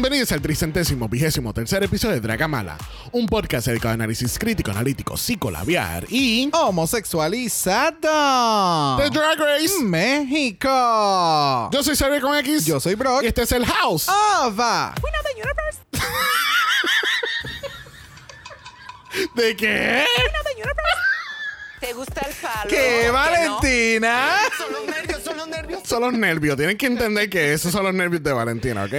[0.00, 2.78] Bienvenidos al tricentésimo vigésimo tercer episodio de Dragamala,
[3.12, 8.96] un podcast dedicado a análisis crítico, analítico, psicolabiar y Homosexualizado.
[8.96, 9.78] The Drag Race.
[9.82, 11.68] México.
[11.70, 12.64] Yo soy Xavier con X.
[12.64, 13.24] Yo soy Brock.
[13.24, 14.08] Y este es el House.
[14.08, 14.94] Ava.
[19.34, 20.06] ¿De qué?
[21.78, 22.70] ¿Te gusta el palo?
[22.70, 23.12] ¿Qué, no?
[23.12, 24.30] Valentina?
[24.56, 25.82] Son los nervios, son los nervios.
[25.84, 26.56] Son los nervios.
[26.56, 28.94] Tienen que entender que esos son los nervios de Valentina, ¿ok?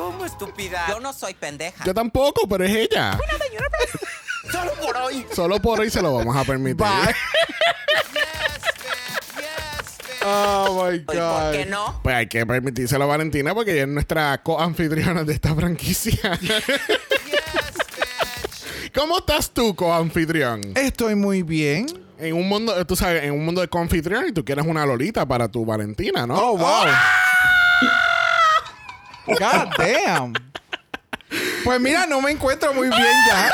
[0.00, 0.86] ¿Cómo estúpida?
[0.88, 1.84] Yo no soy pendeja.
[1.84, 3.18] Yo tampoco, pero es ella.
[4.50, 5.26] Solo por hoy.
[5.34, 6.76] Solo por hoy se lo vamos a permitir.
[6.76, 7.14] Bye.
[10.22, 11.16] Oh my ¿Y por
[11.52, 11.98] qué no?
[12.02, 16.38] Pues hay que permitírselo a Valentina porque ella es nuestra co-anfitriona de esta franquicia.
[18.94, 20.60] ¿Cómo estás tú, co-anfitrión?
[20.76, 21.86] Estoy muy bien.
[22.18, 25.24] En un mundo, tú sabes, en un mundo de co-anfitrión y tú quieres una Lolita
[25.24, 26.34] para tu Valentina, ¿no?
[26.34, 26.84] Oh, wow.
[29.38, 30.32] God damn.
[31.64, 33.52] Pues mira, no me encuentro muy bien ya.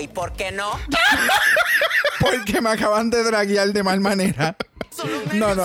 [0.00, 0.78] ¿Y por qué no?
[2.20, 4.56] Porque me acaban de draguear de mal manera.
[5.32, 5.64] No, no.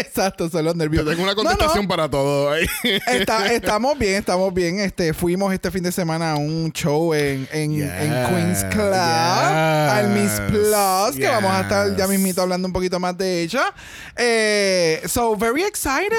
[0.00, 1.04] Exacto, son los Yo nervios.
[1.04, 1.48] tengo una No, no.
[1.50, 2.66] contestación para todo ahí.
[3.06, 4.80] Está- estamos bien, estamos bien.
[4.80, 8.92] Este, fuimos este fin de semana a un show en, en, en Yes, Queens Club,
[8.92, 12.08] yes, al Miss Plus, que vamos a estar ya yes.
[12.08, 13.72] mismito hablando un poquito más de ella.
[14.16, 16.10] Eh, so, very excited.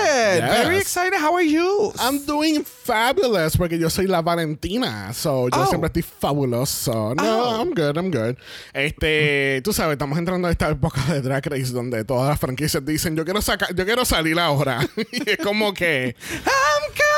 [0.42, 0.50] Yes.
[0.66, 1.20] Very excited.
[1.20, 1.94] How are you?
[2.00, 5.14] I'm doing fabulous porque yo soy la Valentina.
[5.14, 5.66] So, yo Oh.
[5.68, 7.14] siempre estoy fabuloso.
[7.16, 7.62] No, Oh.
[7.62, 8.36] I'm good, I'm good.
[8.74, 12.86] Este, tú sabes, estamos entrando a esta época de Drag Race donde todas las franquicias
[12.86, 14.88] dicen, yo quiero sacar, yo quiero salir ahora.
[15.12, 17.18] y es como que I'm coming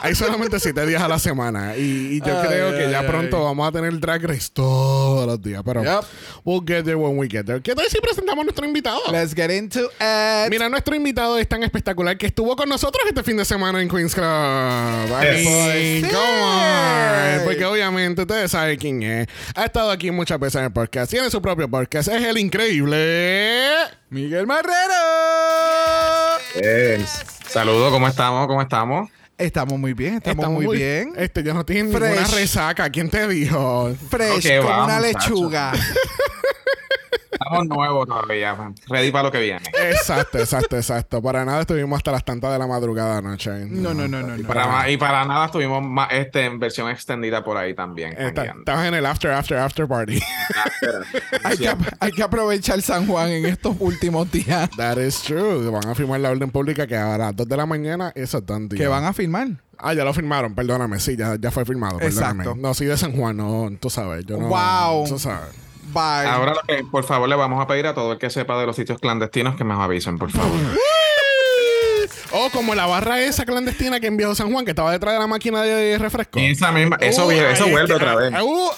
[0.00, 1.76] hay solamente siete días a la semana.
[1.76, 3.06] Y, y yo Ay, creo que ya ay.
[3.06, 5.62] pronto vamos a tener Drag Race todos los días.
[5.64, 6.04] Pero Yep.
[6.44, 7.60] we'll get there when we get there.
[7.60, 9.00] ¿Qué tal si presentamos a nuestro invitado?
[9.10, 10.50] Let's get into it.
[10.50, 13.88] Mira, nuestro invitado es tan espectacular que estuvo con nosotros este fin de semana en
[13.88, 14.24] Queens Club.
[15.20, 16.06] Yes.
[16.12, 17.44] come on.
[17.44, 19.26] Porque obviamente ustedes saben quién es.
[19.54, 21.10] Ha estado aquí muchas veces en el podcast.
[21.10, 22.08] Tiene su propio podcast.
[22.08, 23.74] Es el increíble.
[24.10, 25.47] Miguel Marrero.
[26.54, 27.04] Eh,
[27.48, 28.46] Saludos, ¿cómo estamos?
[28.46, 29.10] ¿Cómo estamos?
[29.36, 31.12] Estamos muy bien, estamos, muy, bien.
[31.16, 32.90] Este, yo no tiene ninguna resaca.
[32.90, 33.94] ¿Quién te dijo?
[34.10, 35.72] Fresh Ok, como vamos, una lechuga.
[37.40, 38.56] Estamos nuevos todavía.
[38.88, 39.62] Ready para lo que viene.
[39.90, 41.22] exacto, exacto, exacto.
[41.22, 43.50] Para nada estuvimos hasta las tantas de la madrugada anoche.
[43.66, 44.48] No, no, no, no, Y no.
[44.48, 48.14] para, ma- y para nada estuvimos ma- este, en versión extendida por ahí también.
[48.18, 50.20] Estabas en el after, after, after party.
[50.56, 50.64] Ah.
[51.44, 54.68] Hay que, hay que aprovechar San Juan en estos últimos días.
[54.76, 55.70] That is true.
[55.70, 58.46] Van a firmar la orden pública que a las 2 de la mañana eso es
[58.46, 58.68] deal.
[58.68, 59.48] Que van a filmar.
[59.78, 62.42] Ah, ya lo firmaron, perdóname, sí, ya, ya fue firmado, perdóname.
[62.42, 62.60] Exacto.
[62.60, 64.48] No, sí de San Juan, no, tú sabes, yo no.
[64.48, 65.06] Wow.
[65.08, 65.50] Tú sabes.
[65.92, 66.26] Bye.
[66.28, 68.66] Ahora, lo que, por favor, le vamos a pedir a todo el que sepa de
[68.66, 70.50] los sitios clandestinos que me avisen, por favor.
[72.30, 75.20] O como la barra esa clandestina que en Viejo San Juan, que estaba detrás de
[75.20, 76.38] la máquina de refresco.
[76.38, 78.32] Esa misma, eso, Uh, eso vuelve otra vez.
[78.42, 78.70] Uh,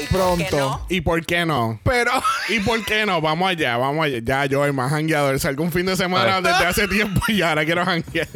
[0.00, 0.58] ¿Y por Pronto.
[0.58, 0.86] no?
[0.88, 1.78] ¿Y por qué no?
[1.82, 2.12] Pero.
[2.48, 3.20] ¿Y por qué no?
[3.20, 4.20] Vamos allá, vamos allá.
[4.22, 7.64] Ya yo, el más jangueador, salgo un fin de semana desde hace tiempo y ahora
[7.64, 8.28] quiero janguear.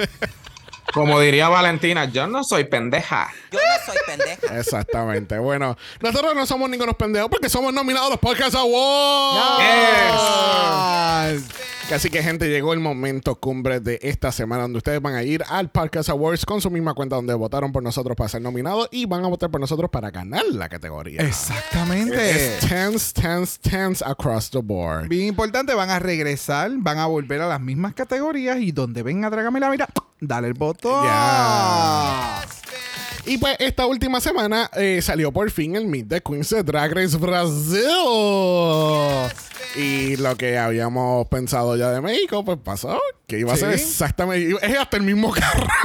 [0.92, 3.32] Como diría Valentina, yo no soy pendeja.
[3.50, 4.58] Yo no soy pendeja.
[4.58, 5.38] Exactamente.
[5.38, 9.62] Bueno, nosotros no somos ningunos pendejos porque somos nominados a los Podcast Awards.
[11.32, 11.44] Yes.
[11.92, 15.44] Así que, gente, llegó el momento cumbre de esta semana donde ustedes van a ir
[15.48, 19.06] al Podcast Awards con su misma cuenta donde votaron por nosotros para ser nominados y
[19.06, 21.22] van a votar por nosotros para ganar la categoría.
[21.22, 22.56] Exactamente.
[22.56, 25.08] Es tense, tense, tense across the board.
[25.08, 29.30] Bien importante, van a regresar, van a volver a las mismas categorías y donde venga
[29.30, 29.88] Trágame la mira,
[30.20, 31.04] dale el botón.
[31.04, 32.42] Ya.
[33.26, 36.92] Y pues esta última semana eh, salió por fin el Meet the Queens de Drag
[36.94, 37.82] Race Brasil.
[39.74, 42.98] Y lo que habíamos pensado ya de México, pues pasó.
[43.26, 44.56] Que iba a ser exactamente.
[44.62, 45.66] Es hasta el mismo carro.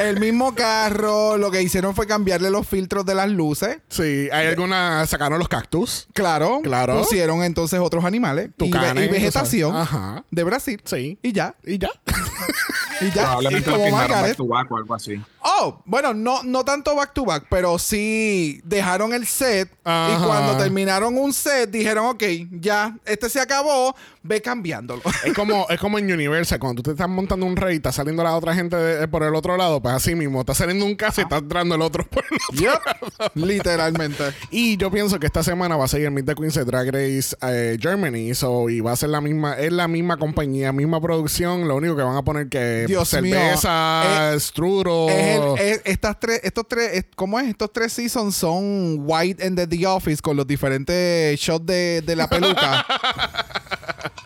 [0.00, 3.78] El mismo carro, lo que hicieron fue cambiarle los filtros de las luces.
[3.88, 5.08] sí, hay algunas.
[5.08, 6.08] Sacaron los cactus.
[6.12, 6.98] Claro, Claro.
[6.98, 10.24] pusieron entonces otros animales y, ve- Tucanes, y vegetación o sea, ajá.
[10.32, 10.80] de Brasil.
[10.84, 11.16] Sí.
[11.22, 11.54] Y ya.
[11.64, 11.90] Y ya.
[13.00, 13.22] Y ya.
[13.24, 14.28] Probablemente y lo como firmaron Margaret.
[14.30, 15.22] back to back o algo así.
[15.46, 20.14] Oh, bueno, no, no tanto back to back, pero sí dejaron el set Ajá.
[20.18, 25.02] y cuando terminaron un set dijeron, ok, ya, este se acabó, ve cambiándolo.
[25.22, 27.92] Es como, es como en Universal, cuando tú te estás montando un rey y está
[27.92, 30.94] saliendo la otra gente de- por el otro lado, pues así mismo, está saliendo un
[30.94, 34.24] caso y está entrando el otro por el otro Yep, literalmente.
[34.50, 37.36] Y yo pienso que esta semana va a seguir Meet the Queens de Drag Race
[37.42, 38.34] eh, Germany.
[38.34, 41.66] So, y va a ser la misma, es la misma compañía, misma producción.
[41.68, 44.40] Lo único que van a poner que Dios cerveza, mío.
[44.40, 45.14] strudel.
[45.18, 47.48] Es el- es- estas tres, estos tres, es- ¿cómo es?
[47.48, 52.16] Estos tres seasons son White and the, The Office con los diferentes shots de, de
[52.16, 52.84] la peluca.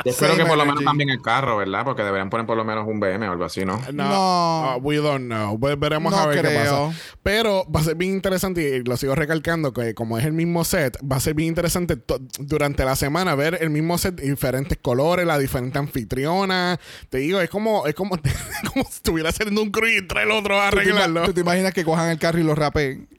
[0.08, 1.84] Yo espero que por lo menos también el carro, ¿verdad?
[1.84, 3.80] Porque deberían poner por lo menos un BM o algo así, ¿no?
[3.92, 4.76] No, No.
[4.76, 5.58] uh, we don't know.
[5.58, 6.90] Ve- Veremos No a ver qué pasa.
[7.22, 10.64] Pero va a ser bien interesante y lo sigo recalcando que como es el mismo
[10.64, 11.96] set, va a ser bien interesante
[12.38, 16.78] durante la semana ver el mismo set, diferentes colores, la diferente anfitriona.
[17.10, 18.16] Te digo, es como es como,
[18.72, 21.22] como si estuviera haciendo un cruise entre el otro a ¿Tú te, ima- arreglarlo.
[21.24, 23.08] tú te imaginas que cojan el carro y lo rapeen?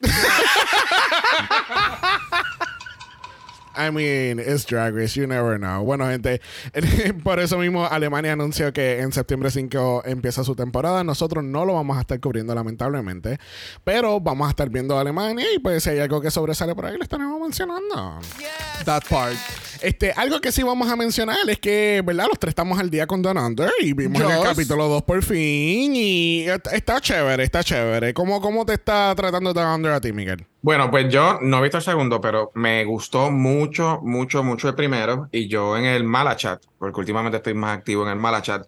[3.76, 5.84] I mean, it's Drag Race, you never know.
[5.84, 6.40] Bueno, gente,
[7.24, 11.04] por eso mismo Alemania anunció que en septiembre 5 empieza su temporada.
[11.04, 13.38] Nosotros no lo vamos a estar cubriendo, lamentablemente,
[13.84, 16.86] pero vamos a estar viendo a Alemania y pues si hay algo que sobresale por
[16.86, 18.18] ahí, lo estaremos mencionando.
[18.84, 19.36] That part.
[19.82, 22.26] Este, algo que sí vamos a mencionar es que, ¿verdad?
[22.28, 25.92] Los tres estamos al día con Don Under y vimos el capítulo 2 por fin
[25.94, 28.12] y est- está chévere, está chévere.
[28.12, 30.44] ¿Cómo, cómo te está tratando Don Under a ti, Miguel?
[30.62, 34.74] Bueno, pues yo no he visto el segundo, pero me gustó mucho, mucho, mucho el
[34.74, 35.28] primero.
[35.32, 38.66] Y yo en el Malachat, porque últimamente estoy más activo en el Malachat,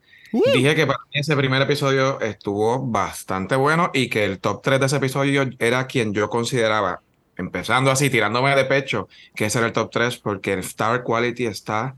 [0.55, 4.81] dije que para mí ese primer episodio estuvo bastante bueno y que el top 3
[4.81, 7.03] de ese episodio era quien yo consideraba,
[7.37, 11.47] empezando así, tirándome de pecho, que ese era el top 3 porque el Star Quality
[11.47, 11.97] está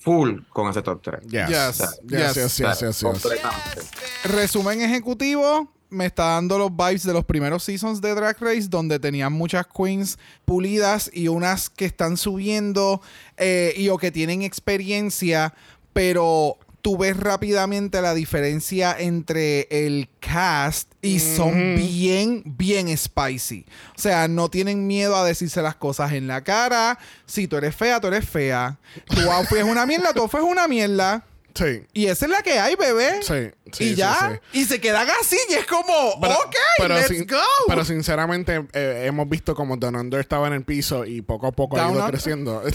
[0.00, 1.20] full con ese top 3.
[1.22, 1.48] Yes.
[1.48, 1.48] Yes.
[1.48, 2.34] Yes, Yes.
[2.34, 3.02] yes, yes, yes, yes.
[3.02, 3.80] Completamente.
[4.24, 5.70] Resumen ejecutivo.
[5.90, 9.64] Me está dando los vibes de los primeros seasons de Drag Race, donde tenían muchas
[9.66, 13.00] queens pulidas y unas que están subiendo
[13.36, 15.54] eh, y o que tienen experiencia,
[15.92, 23.66] pero tú ves rápidamente la diferencia entre el cast y son bien, bien spicy.
[23.96, 26.98] O sea, no tienen miedo a decirse las cosas en la cara.
[27.26, 28.78] Si tú eres fea, tú eres fea.
[29.06, 31.24] Tu outfit es una mierda, tu outfit es una mierda.
[31.54, 31.84] Sí.
[31.92, 33.22] Y esa es la que hay, bebé.
[33.22, 34.40] Sí, sí, y ya.
[34.52, 34.58] sí.
[34.60, 35.38] Y se quedan así.
[35.48, 37.36] Y es como, Pero- ok, pero let's sin- go.
[37.68, 41.52] Pero sinceramente, eh, hemos visto como Don Under estaba en el piso y poco a
[41.52, 42.10] poco ha ido Under.
[42.10, 42.60] creciendo.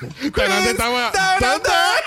[0.00, 1.10] Don Under estaba.
[1.10, 1.40] Down Under.
[1.40, 2.02] Down Under.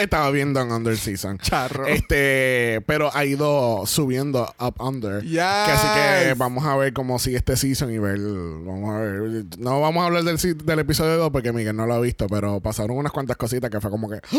[0.00, 1.38] Estaba bien Down Under Season.
[1.38, 1.86] Charro.
[1.86, 5.22] Este, pero ha ido subiendo Up Under.
[5.22, 5.32] Yes.
[5.32, 5.86] Que así
[6.28, 8.18] que vamos a ver cómo sigue este season y ver.
[8.18, 9.44] Vamos a ver.
[9.58, 12.60] No vamos a hablar del, del episodio 2 porque Miguel no lo ha visto, pero
[12.60, 14.20] pasaron unas cuantas cositas que fue como que.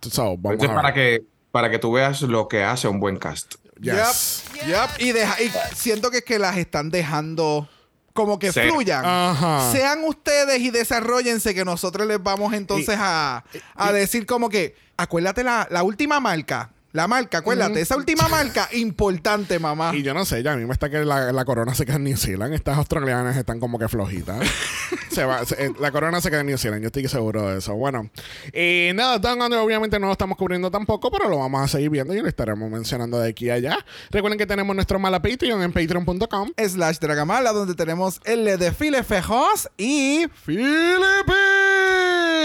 [0.00, 3.18] So, vamos Entonces, a para que, para que tú veas lo que hace un buen
[3.18, 3.56] cast.
[3.80, 4.44] Yes.
[4.54, 4.90] Yep, yep.
[5.00, 7.68] Y, deja- y siento que es que las están dejando
[8.12, 8.60] como que Sí.
[8.68, 9.04] fluyan.
[9.04, 9.70] Ajá.
[9.72, 15.42] Sean ustedes y desarrollense que nosotros les vamos entonces a, a decir como que, acuérdate
[15.44, 16.70] la, la última marca.
[16.92, 19.92] La marca, acuérdate, esa última marca, importante, mamá.
[19.96, 21.96] Y yo no sé, ya a mí me está que la, la corona se queda
[21.96, 22.52] en New Zealand.
[22.52, 24.46] Estas australianas están como que flojitas.
[25.10, 27.58] se va, se- eh, la corona se queda en New Zealand, yo estoy seguro de
[27.60, 27.74] eso.
[27.74, 28.10] Bueno,
[28.52, 31.88] y nada, Down Under obviamente no lo estamos cubriendo tampoco, pero lo vamos a seguir
[31.88, 33.78] viendo y lo estaremos mencionando de aquí a allá.
[34.10, 36.50] Recuerden que tenemos nuestro mala Patreon en patreon.com.
[36.58, 41.61] slash Dragamala, donde tenemos el desfile fejos y Philippines.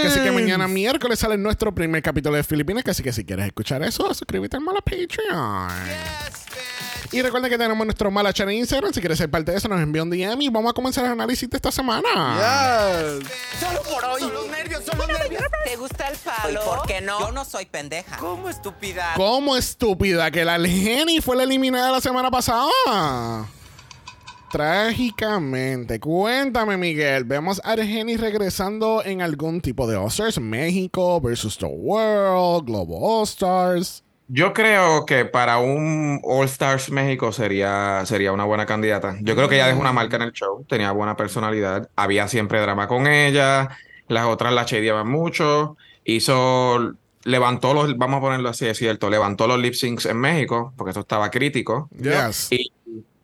[0.02, 2.84] Que así que mañana miércoles sale nuestro primer capítulo de Filipinas.
[2.84, 5.68] Que así que si quieres escuchar eso, suscríbete al Mala Patreon.
[7.10, 8.92] Y recuerda que tenemos nuestro Mala Channel en Instagram.
[8.92, 11.12] Si quieres ser parte de eso, nos envía un DM y vamos a comenzar el
[11.12, 12.08] análisis de esta semana.
[12.36, 13.28] Yes.
[13.58, 14.20] Solo por hoy.
[14.20, 15.42] Son los nervios, son los nervios.
[15.64, 16.60] ¿Te gusta el palo?
[16.62, 17.18] ¿Y por qué no?
[17.20, 18.18] Yo no soy pendeja.
[18.18, 19.14] ¿Cómo estúpida?
[19.16, 23.48] ¿Cómo estúpida que la Jenny fue la eliminada la semana pasada?
[24.50, 26.00] Trágicamente.
[26.00, 27.24] Cuéntame, Miguel.
[27.24, 30.40] Vemos a Argeni regresando en algún tipo de All-Stars.
[30.40, 34.02] México versus the World, Global All-Stars.
[34.30, 39.16] Yo creo que para un All Stars México sería, sería una buena candidata.
[39.22, 42.60] Yo creo que ella dejó una marca en el show, tenía buena personalidad, había siempre
[42.60, 43.70] drama con ella,
[44.06, 49.46] las otras la chedeaban mucho, hizo, levantó los, vamos a ponerlo así, es cierto, levantó
[49.46, 51.88] los lip syncs en México, porque eso estaba crítico.
[51.98, 52.48] Yes.
[52.50, 52.70] Y,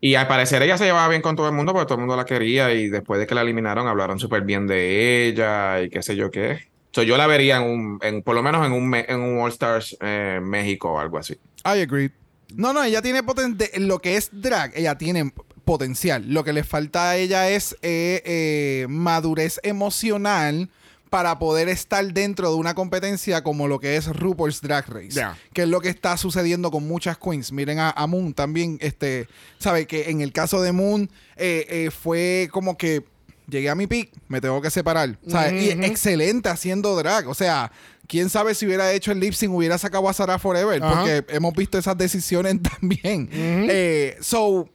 [0.05, 2.15] y al parecer ella se llevaba bien con todo el mundo, porque todo el mundo
[2.15, 6.03] la quería, y después de que la eliminaron hablaron súper bien de ella y qué
[6.03, 6.69] sé yo qué.
[6.93, 9.51] So, yo la vería en un, en, por lo menos en un, en un All
[9.51, 11.39] Stars eh, México o algo así.
[11.65, 12.11] I agree.
[12.55, 13.71] No, no, ella tiene potencial.
[13.89, 15.33] Lo que es drag, ella tiene
[15.65, 16.23] potencial.
[16.29, 20.69] Lo que le falta a ella es eh, eh, madurez emocional
[21.15, 25.25] para poder estar dentro de una competencia como lo que es RuPaul's Drag Race.
[25.53, 27.53] Que es lo que está sucediendo con muchas queens.
[27.53, 29.29] Miren a, a Moon también, este,
[29.61, 33.05] sabe que en el caso de Moon eh, eh, fue como que
[33.47, 35.17] llegué a mi pick, me tengo que separar.
[35.29, 35.63] ¿sabes?
[35.63, 37.29] Y excelente haciendo drag.
[37.29, 37.71] O sea,
[38.09, 40.81] quién sabe si hubiera hecho el lip sync, hubiera sacado a Sarah Forever.
[40.81, 43.29] Porque hemos visto esas decisiones también.
[43.33, 44.69] Eh, so,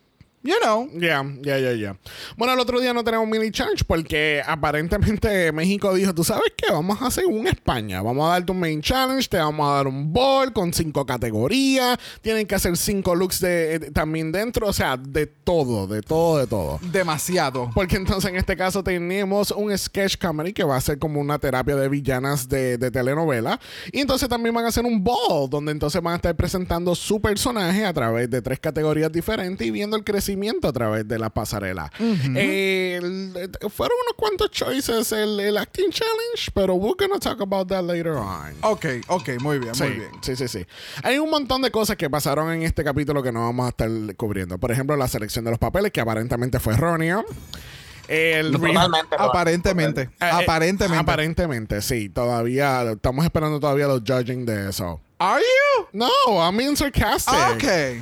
[0.43, 0.89] you know.
[0.93, 1.97] Ya, ya, ya, ya.
[2.37, 6.71] Bueno, el otro día no tenemos mini challenge porque aparentemente México dijo, tú sabes qué,
[6.71, 9.87] vamos a hacer un España, vamos a darte un main challenge, te vamos a dar
[9.87, 14.73] un ball con cinco categorías, tienen que hacer cinco looks de, eh, también dentro, o
[14.73, 16.79] sea, de todo, de todo, de todo.
[16.91, 17.69] Demasiado.
[17.73, 21.39] Porque entonces en este caso tenemos un sketch comedy que va a ser como una
[21.39, 23.59] terapia de villanas de, de telenovela.
[23.91, 27.21] Y entonces también van a hacer un ball donde entonces van a estar presentando su
[27.21, 30.28] personaje a través de tres categorías diferentes y viendo el crecimiento
[30.63, 31.91] a través de la pasarela.
[31.99, 33.33] Eh, el-
[33.71, 38.13] fueron unos cuantos choices el, el acting challenge, pero we're gonna talk about that later
[38.13, 38.53] on.
[38.61, 40.11] Ok, ok, muy bien, Sí, muy bien.
[40.21, 40.65] sí, sí, sí.
[41.03, 43.89] Hay un montón de cosas que pasaron en este capítulo que no vamos a estar
[44.17, 44.57] cubriendo.
[44.57, 47.23] Por ejemplo, la selección de los papeles, que aparentemente fue errónea.
[48.07, 49.15] El Totalmente.
[49.19, 50.01] Aparentemente.
[50.01, 50.99] Eh, eh, aparentemente.
[50.99, 52.09] Aparentemente, sí.
[52.09, 54.99] Todavía estamos esperando todavía los judging de eso.
[55.19, 55.85] Are you?
[55.93, 56.09] No,
[56.39, 57.33] I'm being sarcastic.
[57.35, 58.01] Ah, ok.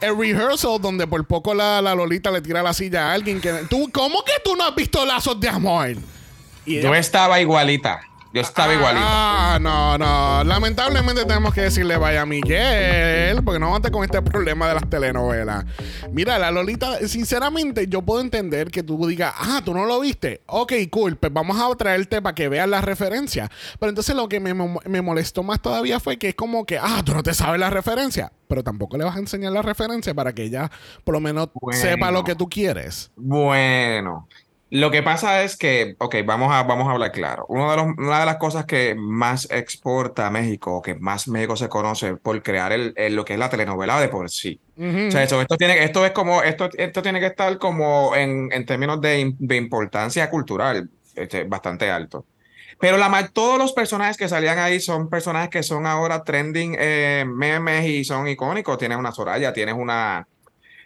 [0.00, 3.52] El rehearsal donde por poco la, la Lolita le tira la silla a alguien que...
[3.68, 5.96] ¿Tú, ¿Cómo que tú no has visto lazos de amor?
[6.64, 8.07] Y Yo estaba igualita.
[8.32, 9.04] Yo estaba igualita.
[9.04, 10.44] Ah, no, no.
[10.44, 14.68] Lamentablemente tenemos que decirle vaya a Miguel, porque no vamos a estar con este problema
[14.68, 15.64] de las telenovelas.
[16.12, 20.42] Mira, la Lolita, sinceramente, yo puedo entender que tú digas, ah, tú no lo viste.
[20.46, 23.50] Ok, cool, pues vamos a traerte para que veas la referencia.
[23.80, 27.00] Pero entonces lo que me, me molestó más todavía fue que es como que, ah,
[27.04, 28.30] tú no te sabes la referencia.
[28.46, 30.70] Pero tampoco le vas a enseñar la referencia para que ella
[31.04, 31.80] por lo menos Bueno.
[31.80, 33.10] sepa lo que tú quieres.
[33.16, 34.26] Bueno,
[34.70, 37.46] lo que pasa es que, ok, vamos a, vamos a hablar claro.
[37.48, 41.56] Uno de los, una de las cosas que más exporta a México, que más México
[41.56, 44.60] se conoce por crear el, el- lo que es la telenovela de por sí.
[44.76, 48.48] O sea, eso, esto, tiene, esto es como, esto, esto tiene que estar como en,
[48.52, 52.26] en términos de, de importancia cultural, este, bastante alto.
[52.80, 57.24] Pero la, todos los personajes que salían ahí son personajes que son ahora trending eh,
[57.26, 58.78] memes y son icónicos.
[58.78, 60.28] Tienes una Soraya, tienes una,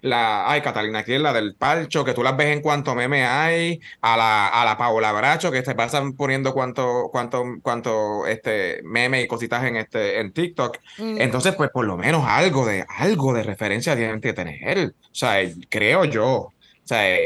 [0.03, 3.81] la, ay, Catalina Kriel, la del Palcho, que tú las ves en cuanto meme hay,
[4.01, 9.23] a la, a la Paola Bracho, que se pasan poniendo cuánto, cuánto, cuánto este meme
[9.23, 10.77] y cositas en este, en TikTok.
[10.99, 14.89] Entonces, pues por lo menos algo de, algo de referencia tienen que tener.
[14.89, 15.37] O sea,
[15.71, 16.29] creo yo.
[16.29, 16.53] O
[16.85, 17.17] sea,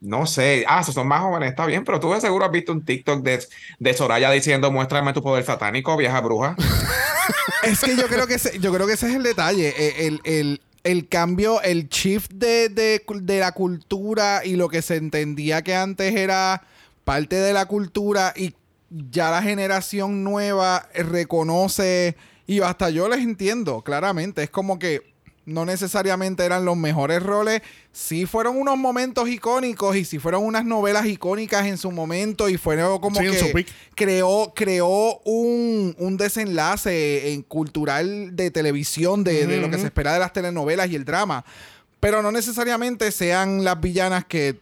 [0.00, 0.64] no sé.
[0.68, 3.22] Ah, si son más jóvenes, está bien, pero tú de seguro has visto un TikTok
[3.24, 3.44] de,
[3.80, 6.54] de Soraya diciendo, muéstrame tu poder satánico, vieja bruja.
[7.62, 9.68] Es que yo creo que ese, yo creo que ese es el detalle.
[9.76, 14.82] Eh, El, el- el cambio, el shift de, de- de la cultura y lo que
[14.82, 16.62] se entendía que antes era
[17.04, 18.54] parte de la cultura y
[19.10, 24.42] ya la generación nueva reconoce y hasta yo les entiendo claramente.
[24.42, 25.09] Es como que
[25.46, 27.62] no necesariamente eran los mejores roles.
[27.92, 32.56] Sí fueron unos momentos icónicos y sí fueron unas novelas icónicas en su momento y
[32.56, 39.56] fueron como Sí, que creó, creó un, un desenlace en cultural de televisión de, de
[39.56, 41.44] lo que se espera de las telenovelas y el drama.
[41.98, 44.58] Pero no necesariamente sean las villanas que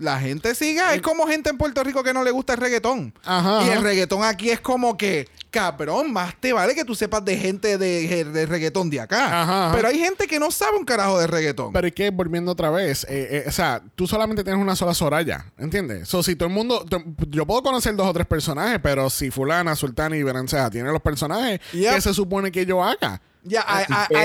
[0.00, 0.94] la gente siga.
[0.94, 3.14] Es como gente en Puerto Rico que no le gusta el reggaetón.
[3.24, 3.80] Ajá, Y el ajá.
[3.82, 8.24] reggaetón aquí es como que, cabrón, más te vale que tú sepas de gente de,
[8.24, 9.42] de reggaetón de acá.
[9.42, 9.72] Ajá.
[9.76, 11.72] Pero hay gente que no sabe un carajo de reggaetón.
[11.72, 14.94] Pero es que volviendo otra vez, eh, eh, o sea, tú solamente tienes una sola
[14.94, 16.08] Soraya, ¿entiendes?
[16.08, 16.84] So, si todo el mundo,
[17.28, 21.02] yo puedo conocer dos o tres personajes, pero si fulana, sultana y Berencea tienen los
[21.02, 21.94] personajes, Yep.
[21.94, 23.20] ¿qué se supone que yo haga?
[23.42, 23.84] Ya, ahí-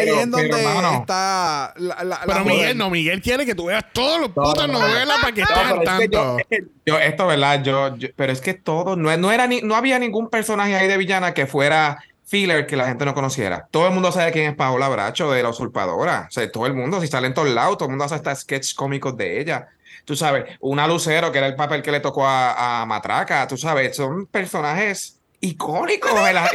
[0.09, 2.45] es donde pero, está la, la- la Pero.
[2.45, 5.61] Miguel, no, Miguel quiere que tú veas todas las putas novelas para que estés No,
[5.63, 6.39] al pero es que yo, tanto.
[6.39, 7.63] es que yo- esto, ¿verdad?
[7.63, 10.87] Yo, yo- pero es que todo, no, no era ni, no había ningún personaje ahí
[10.87, 13.67] de villana que fuera filler que la gente no conociera.
[13.71, 16.25] Todo el mundo sabe quién es Paola Bracho de la usurpadora.
[16.27, 18.35] O sea, todo el mundo, si sale en todos lados, todo el mundo hace hasta
[18.35, 19.67] sketches cómicos de ella.
[20.05, 23.57] tú sabes, una Lucero, que era el papel que le tocó a, a Matraca, tú
[23.57, 26.49] sabes, son personajes icónicos en la,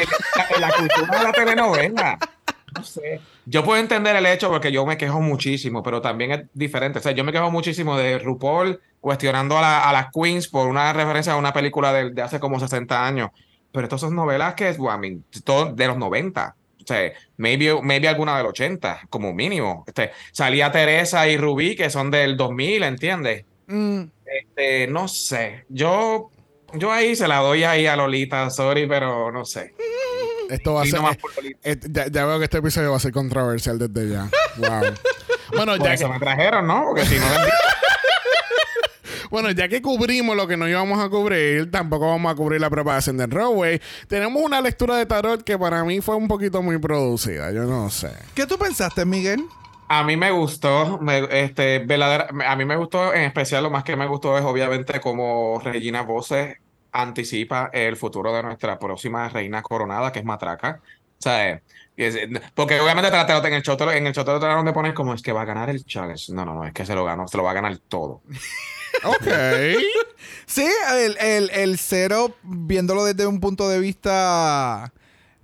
[0.54, 2.18] en la cultura de la telenovela.
[2.76, 3.20] No sé.
[3.46, 7.00] Yo puedo entender el hecho porque yo me quejo muchísimo, pero también es diferente.
[7.00, 10.68] O sea, yo me quejo muchísimo de RuPaul cuestionando a, la- a las queens por
[10.68, 13.30] una referencia a una película de, de hace como 60 años.
[13.72, 16.54] Pero estas son novelas que es, I mean, todo de los 90.
[16.82, 19.84] O sea, maybe, maybe alguna del 80, como mínimo.
[19.86, 23.44] Este, salía Teresa y Rubí, que son del 2000, ¿entiendes?
[23.66, 25.64] Mm, Este, no sé.
[25.68, 26.30] Yo,
[26.74, 29.74] yo ahí se la doy ahí a Lolita, sorry, pero no sé.
[30.48, 31.00] Esto va a ser.
[31.00, 31.58] Lolita.
[31.62, 34.28] eh, ya, ya veo que este episodio va a ser controversial desde ya.
[34.56, 34.94] Wow.
[35.56, 36.84] Bueno, Por ya eso que, me trajeron, ¿no?
[36.84, 37.26] Porque si no,
[39.30, 42.70] bueno, ya que cubrimos lo que no íbamos a cubrir, tampoco vamos a cubrir la
[42.70, 43.80] preparación del Roadway.
[44.08, 47.50] Tenemos una lectura de tarot que para mí fue un poquito muy producida.
[47.52, 48.12] Yo no sé.
[48.34, 49.44] ¿Qué tú pensaste, Miguel?
[49.92, 53.82] A mí me gustó, me- este, verdadera- a mí me gustó, en especial lo más
[53.82, 56.58] que me gustó es obviamente como Regina Voces
[56.92, 60.80] anticipa el futuro de nuestra próxima reina coronada, que es Matraca.
[60.84, 61.62] O sea, eh,
[61.96, 62.16] es-
[62.54, 65.12] porque obviamente lo- en el show, en el show te lo trataron de poner como
[65.12, 66.32] es que va a ganar el challenge.
[66.32, 68.22] No, no, no, es que se lo ganó, se lo va a ganar todo.
[69.04, 69.26] Ok.
[70.46, 74.92] Sí, el, el, el cero, viéndolo desde un punto de vista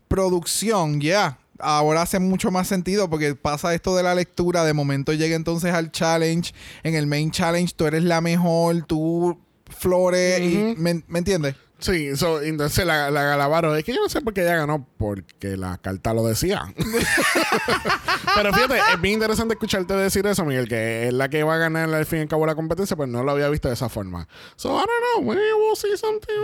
[0.08, 1.38] producción, ya.
[1.58, 5.72] Ahora hace mucho más sentido porque pasa esto de la lectura, de momento llega entonces
[5.72, 11.18] al challenge, en el main challenge tú eres la mejor, tú flores y ¿me, me
[11.18, 11.56] entiendes?
[11.78, 14.86] Sí, so, entonces la, la Galavaro, es que yo no sé por qué ella ganó,
[14.96, 16.72] porque la carta lo decía.
[18.34, 21.58] Pero fíjate, es bien interesante escucharte decir eso, Miguel, que es la que va a
[21.58, 23.88] ganar al fin y al cabo la competencia, pero no lo había visto de esa
[23.88, 24.26] forma.
[24.56, 26.34] So, I don't know, maybe we'll see something.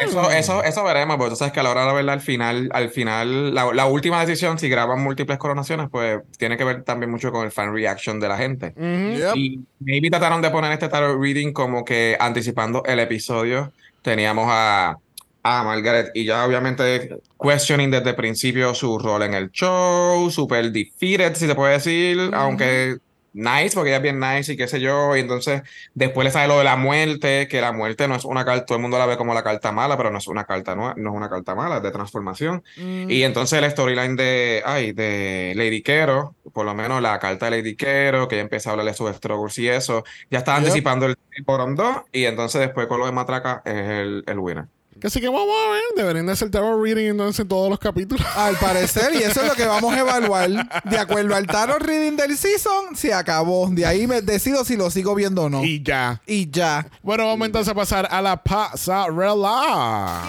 [0.00, 2.68] Eso, eso, eso veremos, porque tú sabes que a la hora de verla al final,
[2.72, 7.10] al final, la, la última decisión, si graban múltiples coronaciones, pues tiene que ver también
[7.10, 8.74] mucho con el fan reaction de la gente.
[8.76, 9.36] Yep.
[9.36, 13.72] Y maybe trataron de poner este tarot reading como que anticipando el episodio.
[14.02, 14.96] Teníamos a,
[15.42, 20.70] a Margaret y ya obviamente questioning desde el principio su rol en el show, super
[20.70, 22.98] defeated, si se puede decir, aunque
[23.32, 25.16] nice, porque ella es bien nice y qué sé yo.
[25.16, 25.62] Y entonces
[25.94, 28.76] después le sale lo de la muerte, que la muerte no es una carta, todo
[28.76, 31.10] el mundo la ve como la carta mala, pero no es una carta, no, no
[31.10, 32.62] es una carta mala, es de transformación.
[32.76, 37.58] Y entonces el storyline de, ay, de Lady Quero, por lo menos la carta de
[37.58, 40.58] Lady Quero, que ella empieza a hablarle de sus struggles y eso, ya está Yep.
[40.58, 41.16] anticipando el
[41.46, 44.66] Bottom 2, y entonces después con lo de Matraca es el, el winner.
[45.00, 47.78] Que así que vamos a ver, deberían de hacer tarot reading entonces en todos los
[47.78, 48.24] capítulos.
[48.36, 50.50] Al parecer, y eso es lo que vamos a evaluar.
[50.84, 53.68] De acuerdo al tarot reading del season, se acabó.
[53.70, 55.64] De ahí me decido si lo sigo viendo o no.
[55.64, 56.20] Y ya.
[56.26, 56.86] Y ya.
[57.02, 60.22] Bueno, vamos entonces a pasar a la pasarela.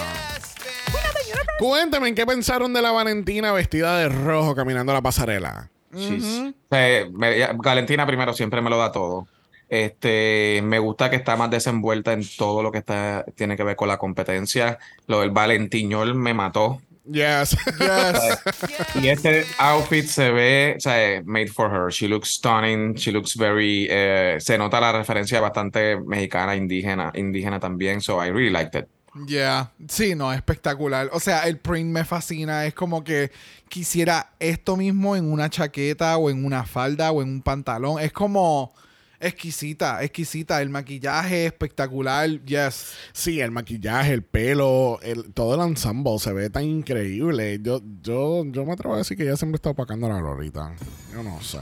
[1.59, 5.69] Cuéntame, ¿qué pensaron de la Valentina vestida de rojo caminando la pasarela?
[5.93, 9.27] Eh, me- Valentina primero siempre me lo da todo.
[9.71, 13.77] Este, me gusta que está más desenvuelta en todo lo que está, tiene que ver
[13.77, 14.77] con la competencia.
[15.07, 16.81] Lo del Valentiñol me mató.
[17.05, 17.57] Yes.
[17.79, 18.95] Yes.
[19.01, 21.89] Y este outfit se ve, o sea, eh, made for her.
[21.89, 22.95] She looks stunning.
[22.95, 23.87] She looks very.
[23.89, 28.01] eh, se nota la referencia bastante mexicana, indígena, indígena también.
[28.01, 28.89] So I really liked it.
[29.25, 29.71] Yeah.
[29.87, 31.09] Sí, no, espectacular.
[31.13, 32.65] O sea, el print me fascina.
[32.65, 33.31] Es como que
[33.69, 38.01] quisiera esto mismo en una chaqueta o en una falda o en un pantalón.
[38.01, 38.73] Es como
[39.21, 40.61] exquisita, exquisita.
[40.61, 42.29] El maquillaje espectacular.
[42.43, 42.93] Yes.
[43.13, 47.59] Sí, el maquillaje, el pelo, el, todo el ensemble se ve tan increíble.
[47.61, 50.73] Yo, yo, yo me atrevo a decir que ella siempre está opacando a la Lolita.
[51.13, 51.59] Yo no sé.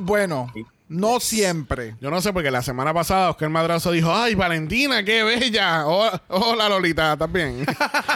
[0.00, 0.52] Bueno,
[0.88, 1.94] no siempre.
[2.00, 5.86] Yo no sé porque la semana pasada Oscar Madrazo dijo, ay, Valentina, qué bella.
[5.86, 7.64] Hola, hola, Lolita, también.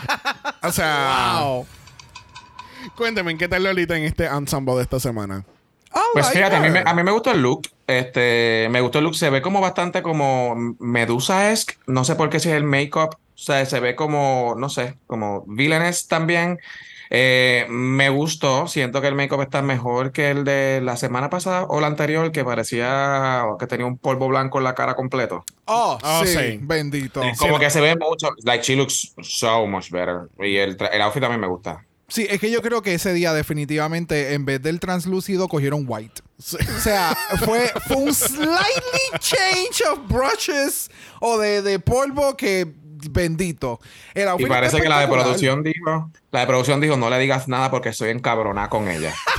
[0.63, 1.67] o sea, Wow.
[2.97, 5.45] cuénteme, ¿qué tal Lolita en este ensemble de esta semana?
[5.95, 7.63] I Pues fíjate, a mí, me, a mí me gustó el look.
[7.89, 9.17] Este, me gustó el look.
[9.17, 11.75] Se ve como bastante como Medusa-esque.
[11.87, 13.17] No sé por qué si es el make-up.
[13.17, 16.59] O sea, se ve como, no sé, como villainous también.
[17.11, 18.67] Eh, me gustó.
[18.67, 22.31] Siento que el make-up está mejor que el de la semana pasada o la anterior,
[22.31, 25.45] que parecía que tenía un polvo blanco en la cara completo.
[25.65, 26.59] Oh, Oh, sí, sí.
[26.61, 27.23] Bendito.
[27.39, 28.29] Como que se ve mucho.
[28.45, 30.29] Like, she looks so much better.
[30.39, 31.85] Y el, el outfit también me gusta.
[32.09, 36.21] Sí, es que yo creo que ese día definitivamente en vez del translúcido cogieron white.
[36.39, 40.89] O sea, fue, fue un slightly change of brushes
[41.21, 42.65] o de, de polvo que
[43.11, 43.81] bendito.
[44.15, 47.71] Y parece que la de producción dijo, la de producción dijo, no le digas nada
[47.71, 49.15] porque estoy encabronada con ella.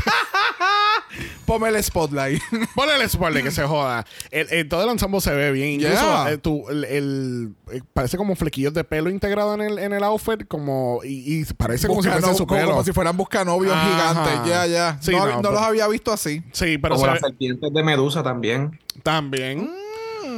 [1.50, 2.42] Ponme el spotlight.
[2.76, 4.06] Ponle el spoiler que se joda.
[4.32, 5.70] El, el- todo el ensemble se ve bien.
[5.82, 6.32] Incluso Yeah.
[6.32, 10.04] eh, tú, el, el- eh, parece como flequillos de pelo integrado en el, en el
[10.04, 12.72] outfit, como y, y parece como si fuese su como, pelo.
[12.72, 14.14] como si fueran buscanovios Ajá.
[14.24, 14.50] gigantes.
[14.50, 14.98] Ya, ya.
[15.02, 16.44] Sí, no no, no pero- los había visto así.
[16.52, 18.80] Sí, pero Como se las ve- serpientes de Medusa también.
[19.04, 19.72] también.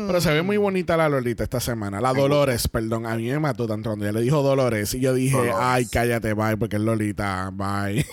[0.07, 2.01] Pero se ve muy bonita la Lolita esta semana.
[2.01, 3.05] La Dolores, perdón.
[3.05, 4.93] A mí me mató tanto cuando ella le dijo Dolores.
[4.93, 8.05] Y yo dije, ay, cállate, bye, porque es Lolita, bye.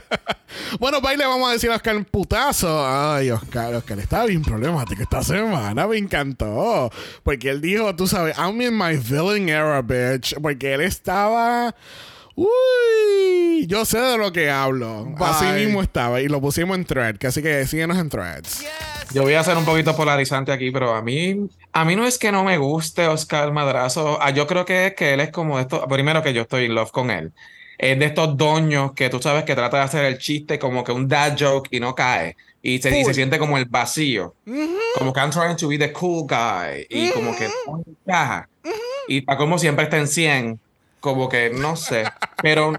[0.80, 2.86] bueno, bye, le vamos a decir a Oscar un putazo.
[2.86, 5.86] Ay, Oscar, Oscar estaba bien problemático esta semana.
[5.86, 6.90] Me encantó.
[7.22, 10.34] Porque él dijo, tú sabes, I'm in my villain era, bitch.
[10.40, 11.74] Porque él estaba.
[12.36, 15.08] Uy, yo sé de lo que hablo.
[15.18, 16.20] Así mismo estaba.
[16.20, 17.16] Y lo pusimos en thread.
[17.24, 18.64] Así que síguenos en threads.
[19.14, 22.18] Yo voy a ser un poquito polarizante aquí, pero a mí, a mí no es
[22.18, 24.18] que no me guste Oscar Madrazo.
[24.20, 25.86] Ah, yo creo que es que él es como esto.
[25.88, 27.32] Primero que yo estoy in love con él.
[27.78, 30.92] Es de estos doños que tú sabes que trata de hacer el chiste como que
[30.92, 32.36] un dad joke y no cae.
[32.60, 34.34] Y se, y se siente como el vacío.
[34.98, 36.86] Como que I'm trying to be the cool guy.
[36.90, 38.48] Y como que no encaja.
[39.08, 40.60] Y para como siempre está en 100
[41.06, 42.04] como que no sé,
[42.42, 42.72] pero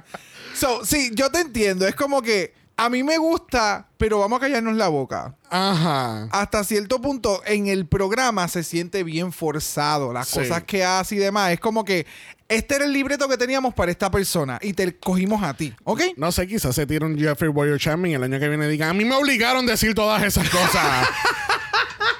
[0.54, 1.88] So, sí, yo te entiendo.
[1.88, 5.36] Es como que a mí me gusta, pero vamos a callarnos la boca.
[5.50, 6.28] Ajá.
[6.32, 10.12] Hasta cierto punto, en el programa se siente bien forzado.
[10.14, 10.40] Las Sí.
[10.40, 11.52] cosas que hace y demás.
[11.54, 12.06] Es como que
[12.48, 16.02] este era el libreto que teníamos para esta persona y te cogimos a ti, ¿ok?
[16.18, 18.90] No sé, quizás se tira un Jeffrey Warrior Chapman y el año que viene diga,
[18.90, 21.08] a mí me obligaron a decir todas esas cosas.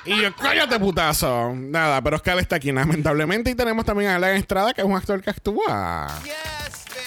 [0.08, 1.54] y yo, cállate putazo.
[1.56, 4.96] Nada, pero Oscar está aquí lamentablemente y tenemos también a Alan Estrada, que es un
[4.96, 6.08] actor que actúa.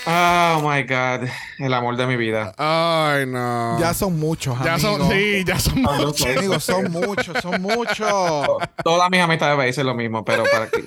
[0.06, 2.54] oh my god, el amor de mi vida.
[2.56, 3.78] Ay, no.
[3.80, 4.98] Ya son muchos, Ya amigos.
[4.98, 6.26] son, sí, ya son muchos.
[6.26, 8.46] Amigos, son muchos, son muchos.
[8.84, 10.84] Todas mis amistades me dicen lo mismo, pero para que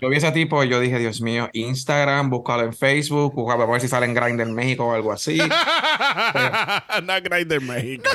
[0.00, 3.80] yo vi ese tipo, yo dije, Dios mío, Instagram, búscalo en Facebook, búscalo a ver
[3.80, 5.38] si sale en Grindr México o algo así.
[7.04, 8.08] no Grindr México.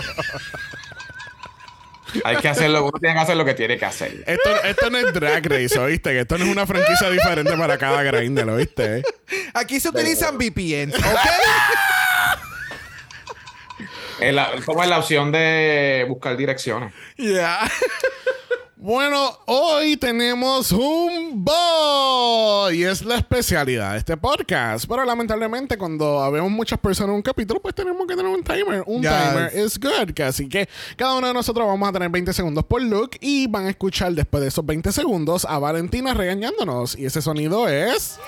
[2.23, 4.23] Hay que hacerlo, uno tiene que hacer lo que tiene que hacer.
[4.25, 6.11] Esto, esto no es Drag Race, ¿oíste?
[6.11, 9.03] Que esto no es una franquicia diferente para cada Grindr, ¿oíste?
[9.53, 11.03] Aquí se utilizan VPNs, ¿ok?
[14.19, 16.93] Es la- como es la opción de buscar direcciones.
[17.17, 17.59] Ya.
[18.79, 24.85] Bueno, hoy tenemos un boy y es la especialidad de este podcast.
[24.87, 28.83] Pero lamentablemente, cuando habemos muchas personas en un capítulo, pues tenemos que tener un timer.
[28.85, 29.11] Un Yes.
[29.11, 30.21] timer is good.
[30.21, 33.65] Así que cada uno de nosotros vamos a tener 20 segundos por look y van
[33.65, 36.95] a escuchar después de esos 20 segundos a Valentina regañándonos.
[36.95, 38.19] Y ese sonido es.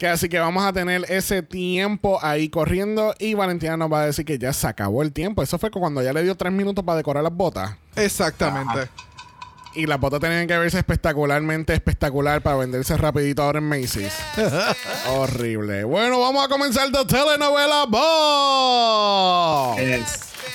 [0.00, 4.06] Que así que vamos a tener ese tiempo ahí corriendo y Valentina nos va a
[4.06, 5.42] decir que ya se acabó el tiempo.
[5.42, 7.76] Eso fue cuando ya le dio tres minutos para decorar las botas.
[7.96, 8.88] Exactamente.
[9.74, 14.14] Y las botas tenían que verse espectacularmente espectacular para venderse rapidito ahora en Macy's.
[15.10, 15.84] Horrible.
[15.84, 19.76] Bueno, vamos a comenzar de telenovela Bob.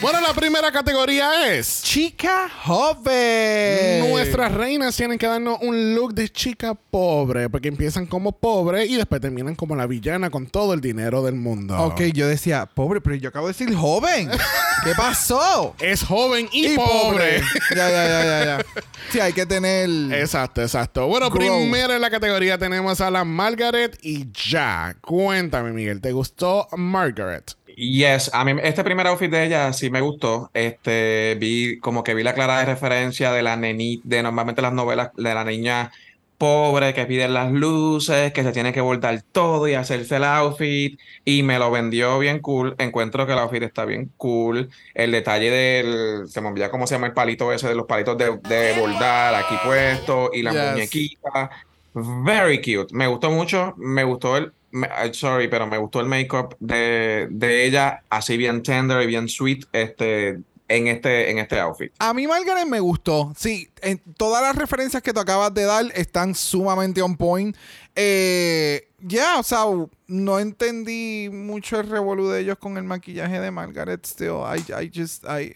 [0.01, 1.81] Bueno, la primera categoría es...
[1.81, 4.09] Chica joven.
[4.09, 8.95] Nuestras reinas tienen que darnos un look de chica pobre, porque empiezan como pobre y
[8.95, 11.77] después terminan como la villana con todo el dinero del mundo.
[11.81, 14.29] Ok, yo decía, pobre, pero yo acabo de decir joven.
[14.83, 15.75] ¿Qué pasó?
[15.79, 17.41] Es joven y, Y pobre.
[17.75, 18.65] Ya, ya, ya, ya, ya.
[19.11, 19.89] Sí, hay que tener.
[20.13, 21.07] Exacto, exacto.
[21.07, 21.39] Bueno, Grow.
[21.39, 24.99] primero en la categoría tenemos a la Margaret y Jack.
[25.01, 27.55] Cuéntame, Miguel, ¿te gustó Margaret?
[27.75, 30.49] Yes, a mí este primer outfit de ella sí me gustó.
[30.53, 34.71] Este, vi como que vi la clara de referencia de la nenita, de normalmente las
[34.73, 35.91] novelas de la niña
[36.37, 40.99] pobre que pide las luces, que se tiene que bordar todo y hacerse el outfit.
[41.25, 42.75] Y me lo vendió bien cool.
[42.77, 44.69] Encuentro que el outfit está bien cool.
[44.93, 48.17] El detalle del, se me olvida cómo se llama el palito ese de los palitos
[48.17, 50.71] de, de bordar aquí puesto y la Yes.
[50.71, 51.49] muñequita.
[51.93, 52.93] Very cute.
[52.93, 53.73] Me gustó mucho.
[53.77, 54.51] Me gustó el.
[54.75, 59.29] I'm sorry, pero me gustó el make-up de, de ella, así bien tender y bien
[59.29, 61.91] sweet, este, en este, en este outfit.
[61.99, 63.33] A mí Margaret me gustó.
[63.37, 67.55] Sí, en todas las referencias que tú acabas de dar están sumamente on point.
[67.95, 69.65] Eh, ya, o sea,
[70.07, 74.05] no entendí mucho el revolú de ellos con el maquillaje de Margaret.
[74.05, 75.53] Still, I, I just, I,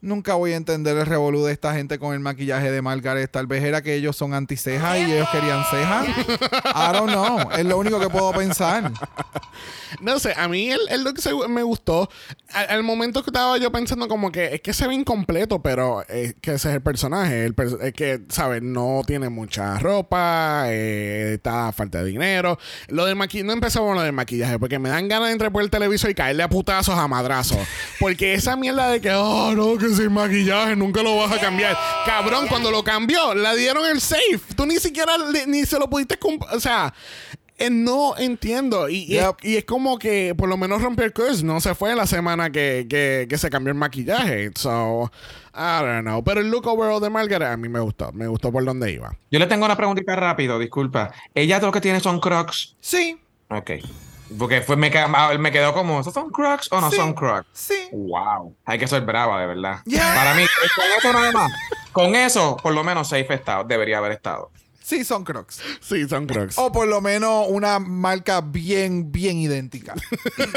[0.00, 3.30] nunca voy a entender el revolú de esta gente con el maquillaje de Margaret.
[3.30, 6.06] Tal vez era que ellos son anticejas y ellos querían cejas.
[6.64, 7.50] I don't know.
[7.52, 8.92] Es lo único que puedo pensar.
[10.00, 12.08] No sé, a mí el, el look se- me gustó.
[12.52, 16.02] Al, al momento que estaba yo pensando como que es que se ve incompleto, pero
[16.08, 17.44] es que ese es el personaje.
[17.44, 18.62] El es que, ¿sabes?
[18.62, 22.58] No tiene mucha ropa, eh, está a falta de dinero.
[22.88, 25.50] Lo del maquillaje, no empezamos con lo del maquillaje, porque me dan ganas de entrar
[25.52, 27.58] por el televisor y caerle a putazos a madrazos.
[27.98, 31.76] Porque esa mierda de que, oh, no, que sin maquillaje nunca lo vas a cambiar.
[32.06, 34.40] Cabrón, cuando lo cambió, la dieron el safe.
[34.56, 36.18] Tú ni siquiera le- ni se lo pudiste
[36.52, 36.92] O sea,
[37.56, 38.88] eh, no entiendo.
[38.88, 39.36] Y, y es, Yep.
[39.42, 41.42] y es como que por lo menos rompió el curse.
[41.44, 44.50] No se fue en la semana que, que, que se cambió el maquillaje.
[44.54, 45.10] So,
[45.54, 46.22] I don't know.
[46.22, 48.12] Pero el look overall de Margaret a mí me gustó.
[48.12, 49.16] Me gustó por donde iba.
[49.30, 51.10] Yo le tengo una preguntita rápido, disculpa.
[51.34, 52.76] Ella lo que tiene son crocs.
[52.80, 53.18] Sí,
[53.50, 53.70] Ok.
[54.36, 54.90] Porque fue, me,
[55.38, 56.96] me quedó como, ¿esos son crocs o no Sí.
[56.96, 57.48] son crocs?
[57.52, 57.88] sí.
[57.92, 58.56] Wow.
[58.64, 59.80] Hay que ser brava, de verdad.
[59.86, 60.14] Ya.
[60.14, 60.42] Para mí,
[60.76, 61.52] con eso nada más.
[61.92, 64.50] con eso, por lo menos safe estado, debería haber estado.
[64.82, 65.60] Sí, son Crocs.
[65.82, 66.56] Sí, son Crocs.
[66.56, 69.92] O por lo menos una marca bien, bien idéntica.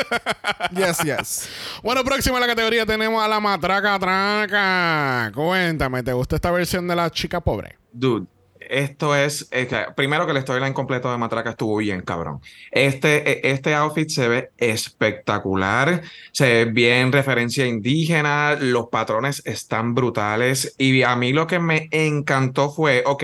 [0.72, 1.50] yes, yes.
[1.84, 5.32] Bueno, próximo en la categoría tenemos a la matraca traca.
[5.34, 7.78] Cuéntame, ¿te gusta esta versión de la chica pobre?
[7.92, 8.26] Dude,
[8.72, 12.40] esto es, que, primero que el storyline completo de Matraca estuvo bien, cabrón.
[12.72, 19.94] Este, e- este outfit se ve espectacular, se ve bien referencia indígena, los patrones están
[19.94, 23.24] brutales y a mí lo que me encantó fue, ok,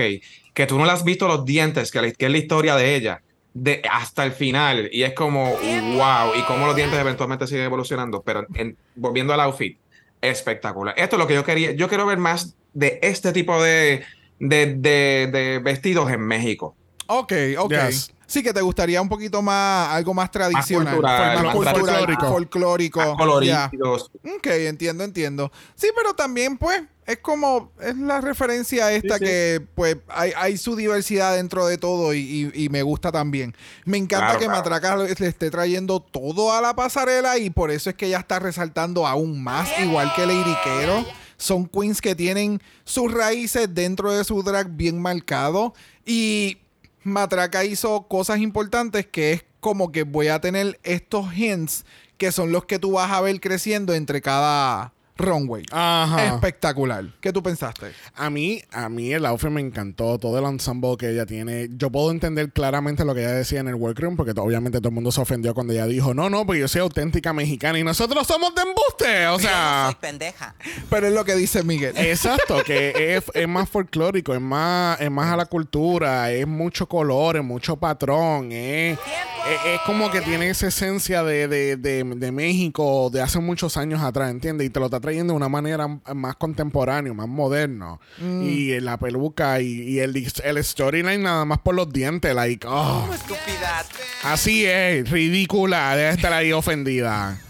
[0.52, 3.22] que tú no le has visto los dientes, que, que es la historia de ella.
[3.54, 8.22] De, hasta el final y es como wow y cómo los dientes eventualmente siguen evolucionando
[8.22, 9.76] pero en- volviendo al outfit
[10.20, 14.04] espectacular esto es lo que yo quería yo quiero ver más de este tipo de
[14.38, 16.74] de, de, de vestidos en México.
[17.06, 17.72] Ok, ok.
[17.88, 18.12] Yes.
[18.26, 20.92] Sí, que te gustaría un poquito más, algo más tradicional.
[20.96, 22.28] cultural, más más cultural, folclórico.
[22.28, 23.16] folclórico.
[23.16, 24.10] Coloridos.
[24.36, 25.50] Ok, entiendo, entiendo.
[25.74, 29.24] Sí, pero también, pues, es como, es la referencia esta Sí, sí.
[29.24, 32.18] que, pues, hay, hay su diversidad dentro de todo y,
[32.54, 33.56] y- y me gusta también.
[33.86, 34.58] Me encanta Claro, que claro.
[34.58, 38.18] Matraca le le esté trayendo todo a la pasarela y por eso es que ella
[38.18, 41.06] está resaltando aún más, igual que Lady Quero.
[41.38, 45.72] Son queens que tienen sus raíces dentro de su drag bien marcado.
[46.04, 46.58] Y
[47.04, 51.84] Matraca hizo cosas importantes que es como que voy a tener estos hints
[52.16, 55.64] que son los que tú vas a ver creciendo entre cada runway.
[55.70, 56.34] Ajá.
[56.34, 57.04] Espectacular.
[57.20, 57.92] ¿Qué tú pensaste?
[58.14, 61.68] A mí, a mí el outfit me encantó, todo el ensemble que ella tiene.
[61.72, 64.94] Yo puedo entender claramente lo que ella decía en el workroom, porque obviamente todo el
[64.94, 68.26] mundo se ofendió cuando ella dijo, no, no, porque yo soy auténtica mexicana y nosotros
[68.26, 69.26] somos de embuste.
[69.26, 70.54] O Yo no sea, soy pendeja.
[70.88, 71.96] Pero es lo que dice Miguel.
[71.96, 76.88] exacto, que es, es más folclórico, es más, es más a la cultura, es mucho
[76.88, 82.04] color, es mucho patrón, es, es, es como que tiene esa esencia de, de, de,
[82.04, 84.66] de México de hace muchos años atrás, ¿entiendes?
[84.66, 87.98] Y te lo está trayendo de una manera más contemporánea, más moderno.
[88.20, 93.08] Y la peluca y, y el, el storyline nada más por los dientes, like, oh,
[93.12, 93.88] Estupidez.
[94.22, 97.40] así es, ridícula, debe estar ahí ofendida.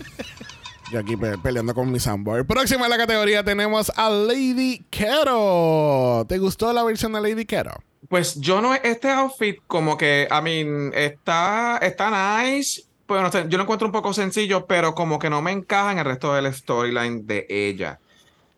[0.92, 2.46] Yo aquí pe- peleando con mi soundboard.
[2.46, 6.24] Próxima en la categoría tenemos a Lady Kero.
[6.28, 7.72] ¿Te gustó la versión de Lady Kero?
[8.08, 13.46] Pues yo no, este outfit como que, I mean, está, está nice, pero no sé,
[13.48, 16.34] yo lo encuentro un poco sencillo, pero como que no me encaja en el resto
[16.34, 17.98] del storyline de ella.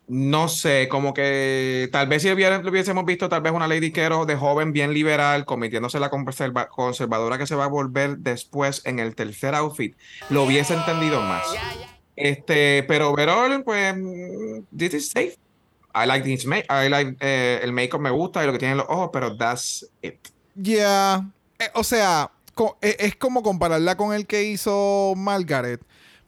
[0.09, 4.35] No sé, como que tal vez si hubiésemos visto tal vez una Lady Quero de
[4.35, 8.99] joven bien liberal, convirtiéndose en la conserva- conservadora que se va a volver después en
[8.99, 9.97] el tercer outfit,
[10.29, 11.45] lo hubiese entendido más.
[12.17, 13.95] Este, pero overall, pues,
[14.77, 15.39] this is safe.
[15.95, 18.79] I like this make, I like, eh, el make-up me gusta y lo que tienen
[18.79, 20.17] los ojos, pero that's it.
[20.57, 21.25] Ya.
[21.59, 22.31] Eh, o sea,
[22.61, 25.81] co- eh, es como compararla con el que hizo Margaret.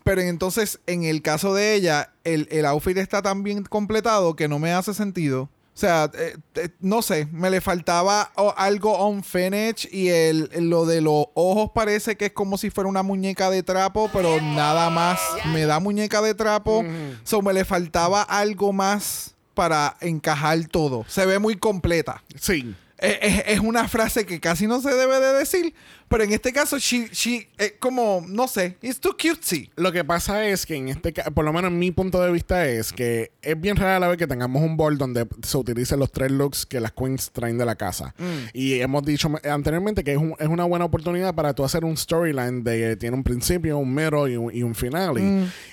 [0.04, 4.48] Pero entonces, en el caso de ella, el, el outfit está tan bien completado que
[4.48, 5.42] no me hace sentido.
[5.74, 8.22] O sea, eh, eh, no sé, me le faltaba
[8.56, 12.88] algo on finish y el, lo de los ojos parece que es como si fuera
[12.90, 15.18] una muñeca de trapo, pero nada más
[15.52, 16.82] me da muñeca de trapo.
[17.24, 21.04] So, me le faltaba algo más para encajar todo.
[21.08, 22.22] Se ve muy completa.
[22.40, 22.74] Sí.
[22.98, 25.74] Es, es- es una frase que casi no se debe de decir,
[26.12, 29.70] pero en este caso, she, she, es como, no sé, it's too cutesy.
[29.76, 32.30] Lo que pasa es que en este caso, por lo menos en mi punto de
[32.30, 35.98] vista es que es bien rara la vez que tengamos un board donde se utilicen
[35.98, 38.14] los tres looks que las queens traen de la casa.
[38.52, 41.96] Y hemos dicho anteriormente que es, un- es una buena oportunidad para tú hacer un
[41.96, 45.18] storyline de que tiene un principio, un middle y un, y un final.
[45.18, 45.22] Y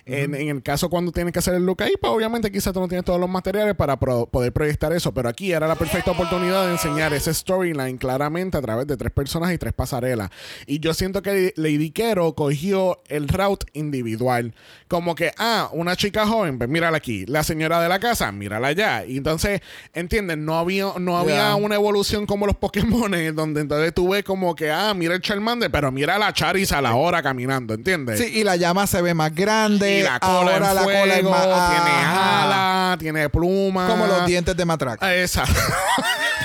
[0.05, 2.79] en, en el caso cuando tienes que hacer el look ahí, pues obviamente quizás tú
[2.79, 6.11] no tienes todos los materiales para pro- poder proyectar eso, pero aquí era la perfecta
[6.11, 10.28] oportunidad de enseñar ese storyline claramente a través de tres personas y tres pasarelas.
[10.65, 14.53] Y yo siento que Lady Quero cogió el route individual.
[14.87, 17.25] Como que, ah, una chica joven, pues mírala aquí.
[17.27, 19.05] La señora de la casa, mírala allá.
[19.05, 19.61] Y entonces,
[19.93, 20.45] ¿entienden?
[20.45, 21.55] No había, no había Yeah.
[21.55, 25.69] una evolución como los Pokémon, donde entonces tú ves como que, ah, mira el Charmander,
[25.69, 28.19] pero mira a la Charizard ahora caminando, ¿entiendes?
[28.19, 29.99] Sí, y la llama se ve más grande.
[29.99, 31.43] Y la cola ahora en la fuego, cola es más.
[31.43, 32.43] tiene Ajá.
[32.89, 33.87] ala, tiene pluma.
[33.87, 35.05] Como los dientes de matraca.
[35.05, 35.43] Ah, Esa.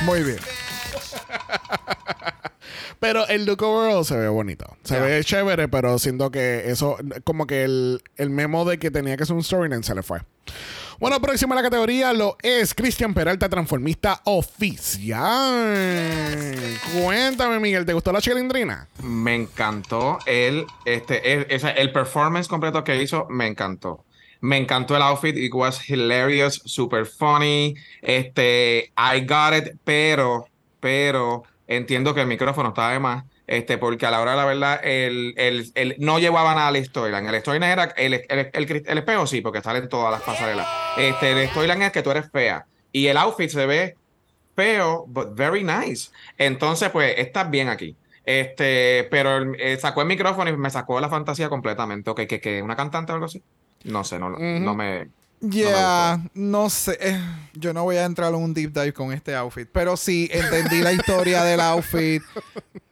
[0.02, 0.38] Muy bien.
[3.04, 4.78] Pero el look overall se ve bonito.
[4.82, 9.18] Se ve chévere, pero siento que eso, como que el, el memo de que tenía
[9.18, 10.22] que ser un storyline se le fue.
[10.98, 15.76] Bueno, próxima a la categoría lo es Cristian Peralta, transformista oficial.
[16.98, 18.88] Cuéntame, Miguel, ¿te gustó la chilindrina?
[19.02, 24.02] Me encantó el, este, el, el performance completo que hizo, me encantó.
[24.40, 27.74] Me encantó el outfit, it was hilarious, super funny.
[28.00, 30.48] Este, I got it, pero,
[30.80, 33.24] pero entiendo que el micrófono estaba de más.
[33.46, 36.82] Este, porque a la hora de la verdad, el, el, el- no llevaba nada al
[36.82, 37.26] storyline.
[37.28, 40.66] El storyline era el, el, el, el espejo, sí, porque sale en todas las pasarelas.
[40.96, 42.64] Este, el storyline es que tú eres fea.
[42.90, 43.96] Y el outfit se ve
[44.56, 46.10] feo, but very nice.
[46.38, 47.96] Entonces, pues, estás bien aquí.
[48.24, 52.08] Este, pero eh, sacó el micrófono y me sacó la fantasía completamente.
[52.10, 53.42] Ok, que, que una cantante o algo así.
[53.84, 55.08] No sé, no, no me.
[55.50, 56.96] Yeah, no, sé.
[57.00, 57.20] Eh,
[57.54, 59.68] yo no voy a entrar en un deep dive con este outfit.
[59.70, 62.22] Pero sí, entendí la historia del outfit.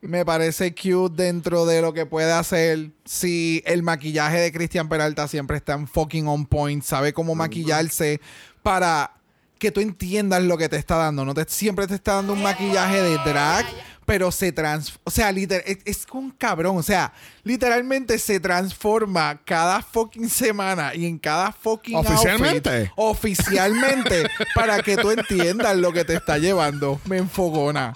[0.00, 2.90] Me parece cute dentro de lo que puede hacer.
[3.04, 6.82] Sí, el maquillaje de Cristian Peralta siempre está en fucking on point.
[6.82, 8.20] Sabe cómo maquillarse
[8.62, 9.14] para
[9.58, 11.24] que tú entiendas lo que te está dando.
[11.24, 13.64] No te, siempre te está dando un maquillaje de drag
[14.04, 17.12] pero se transforma, o sea, literal, es, un cabrón, o sea,
[17.44, 25.10] literalmente se transforma cada fucking semana y en cada fucking oficialmente oficialmente para que tú
[25.10, 27.00] entiendas lo que te está llevando.
[27.04, 27.94] Me enfogona.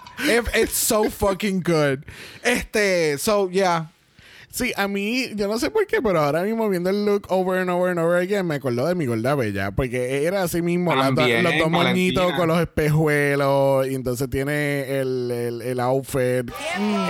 [0.55, 2.05] It's so fucking good.
[2.43, 3.91] Este, so yeah,
[4.57, 7.61] Sí, a mí, yo no sé por qué, pero ahora mismo viendo el look over
[7.61, 9.71] and over and over again, me acordó de mi gorda bella.
[9.71, 13.87] Porque era así mismo, los dos moñitos con los espejuelos.
[13.87, 16.51] Y entonces tiene el, el, outfit.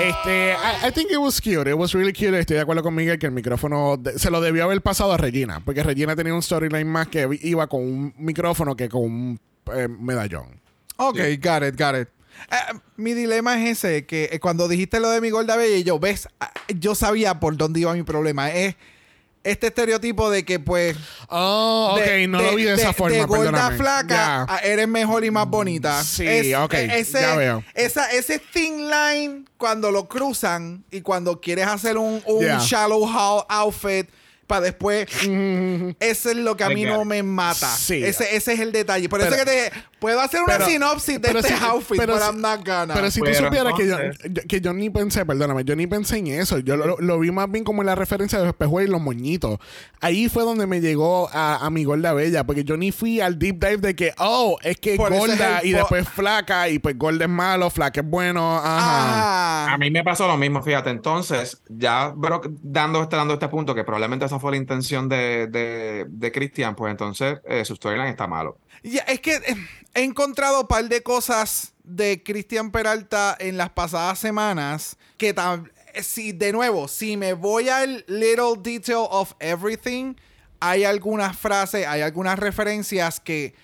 [0.02, 0.54] Este,
[0.84, 1.70] I, think it was cute.
[1.70, 2.36] It was really cute.
[2.36, 5.62] Estoy de acuerdo con Miguel que el micrófono se lo debió haber pasado a Regina.
[5.64, 9.40] Porque Regina tenía un storyline más que iba con un micrófono que con un
[9.72, 10.60] eh, medallón.
[10.96, 12.08] Ok, got it, got it.
[12.50, 15.98] Eh, mi dilema es ese, que eh, cuando dijiste lo de mi gorda bella, yo,
[15.98, 18.50] ves, ah, yo sabía por dónde iba mi problema.
[18.50, 18.76] Es
[19.44, 20.96] este estereotipo de que, pues.
[21.28, 23.16] Oh, ok, no lo vi de, esa forma.
[23.16, 26.02] De gorda flaca, eres mejor y más bonita.
[26.02, 26.74] Sí, ok.
[26.74, 27.64] E, ese, ya veo.
[27.74, 33.06] Esa, ese thin line, cuando lo cruzan y cuando quieres hacer un, un shallow
[33.48, 34.08] outfit
[34.46, 35.06] para después.
[36.00, 37.72] Eso es lo que a mí no me mata.
[37.74, 39.08] Ese, ese es el detalle.
[39.08, 42.94] Por eso que te puedo hacer una sinopsis de este outfit, pero, I'm not gonna.
[42.94, 43.96] Pero si tú supieras que, yo,
[44.48, 46.58] que yo ni pensé, perdóname, yo ni pensé en eso.
[46.58, 49.58] Yo lo, vi más bien como en la referencia de los espejuelos y los moñitos.
[50.00, 53.58] Ahí fue donde me llegó a, mi gorda bella, porque yo ni fui al deep
[53.58, 57.30] dive de que, oh, es que es gorda y después flaca, y pues gorda es
[57.30, 58.58] malo, flaca es bueno.
[58.62, 59.72] Ajá.
[59.72, 60.90] A mí me pasó lo mismo, fíjate.
[60.90, 66.06] Entonces, ya bro, dando, este, dando este punto, que probablemente fue la intención de, de,
[66.08, 68.58] de Christian, pues entonces eh, su storyline está malo.
[68.82, 69.56] Ya, es que eh,
[69.94, 76.02] he encontrado un par de cosas de Cristian Peralta en las pasadas semanas que eh,
[76.02, 80.14] si de nuevo, si me voy al little detail of everything,
[80.60, 83.54] hay algunas frases, hay algunas referencias que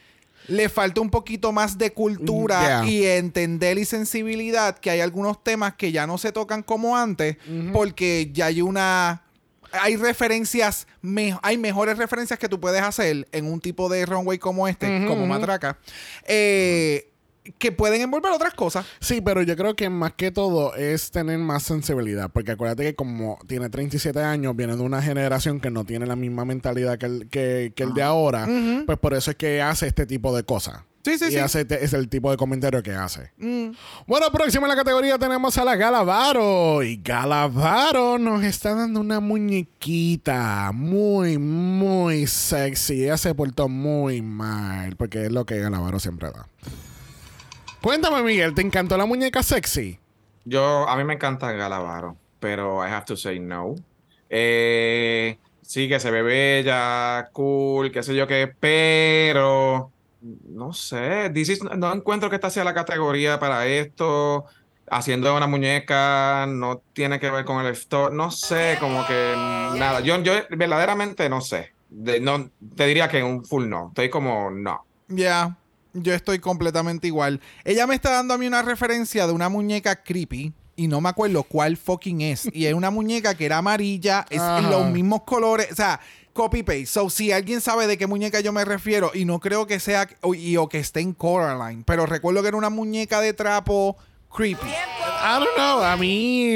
[0.48, 5.74] le falta un poquito más de cultura y entender y sensibilidad que hay algunos temas
[5.74, 7.36] que ya no se tocan como antes
[7.72, 9.22] porque ya hay una
[9.72, 10.86] hay referencias,
[11.42, 15.26] hay mejores referencias que tú puedes hacer en un tipo de runway como este, como
[15.26, 15.78] Matraca,
[16.26, 17.12] eh,
[17.58, 18.86] que pueden envolver otras cosas.
[19.00, 22.94] Sí, pero yo creo que más que todo es tener más sensibilidad, porque acuérdate que
[22.94, 27.06] como tiene 37 años, viene de una generación que no tiene la misma mentalidad que
[27.06, 28.48] el, que, el de ahora,
[28.86, 30.82] pues por eso es que hace este tipo de cosas.
[31.04, 33.32] Sí, sí, y Hace, es el tipo de comentario que hace.
[33.36, 33.72] Mm.
[34.06, 36.82] Bueno, próximo en la categoría tenemos a la Galavaro.
[36.84, 43.04] Y Galavaro nos está dando una muñequita muy, muy sexy.
[43.04, 46.46] Ella se portó muy mal, porque es lo que Galavaro siempre da.
[47.82, 49.98] Cuéntame, Miguel, ¿te encantó la muñeca sexy?
[50.44, 53.74] Yo, a mí me encanta Galavaro, pero I have to say no.
[54.30, 59.90] Eh, sí, que se ve bella, cool, qué sé yo qué, pero
[60.22, 61.32] no sé,
[61.76, 64.44] no encuentro que esta sea la categoría para esto.
[64.90, 69.34] Haciendo una muñeca no tiene que ver con el store, no sé, como que
[69.78, 70.00] nada.
[70.00, 71.72] Yo, yo verdaderamente no sé.
[72.20, 73.88] no, te diría que un full no.
[73.88, 74.84] Estoy como no.
[75.08, 75.56] Ya,
[75.94, 77.40] yo estoy completamente igual.
[77.64, 81.08] Ella me está dando a mí una referencia de una muñeca creepy y no me
[81.08, 82.48] acuerdo cuál fucking es.
[82.52, 86.00] Y es una muñeca que era amarilla, es los mismos colores, o sea,
[86.32, 86.86] copy-paste.
[86.86, 90.08] So, si alguien sabe de qué muñeca yo me refiero, y no creo que sea,
[90.20, 93.96] o, y, o que esté en Coraline, pero recuerdo que era una muñeca de trapo
[94.34, 94.66] creepy.
[94.66, 95.82] I don't know.
[95.82, 96.50] A mí,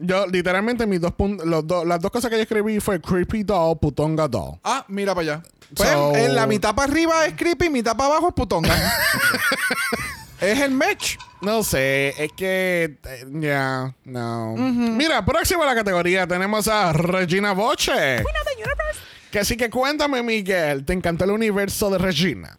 [0.00, 1.12] yo literalmente mis dos
[1.44, 4.58] los las dos cosas que yo escribí fue creepy doll, putonga doll.
[4.64, 5.42] Ah, mira para allá.
[5.74, 8.74] Pues, en la mitad para arriba es creepy, mitad para abajo es putonga.
[10.40, 11.16] es el match.
[11.42, 12.98] No sé, es que.
[13.04, 14.54] Eh, ya, no.
[14.56, 18.24] Mira, próximo a la categoría tenemos a Regina Boche.
[19.30, 22.58] Que así que cuéntame, Miguel, ¿te encantó el universo de Regina?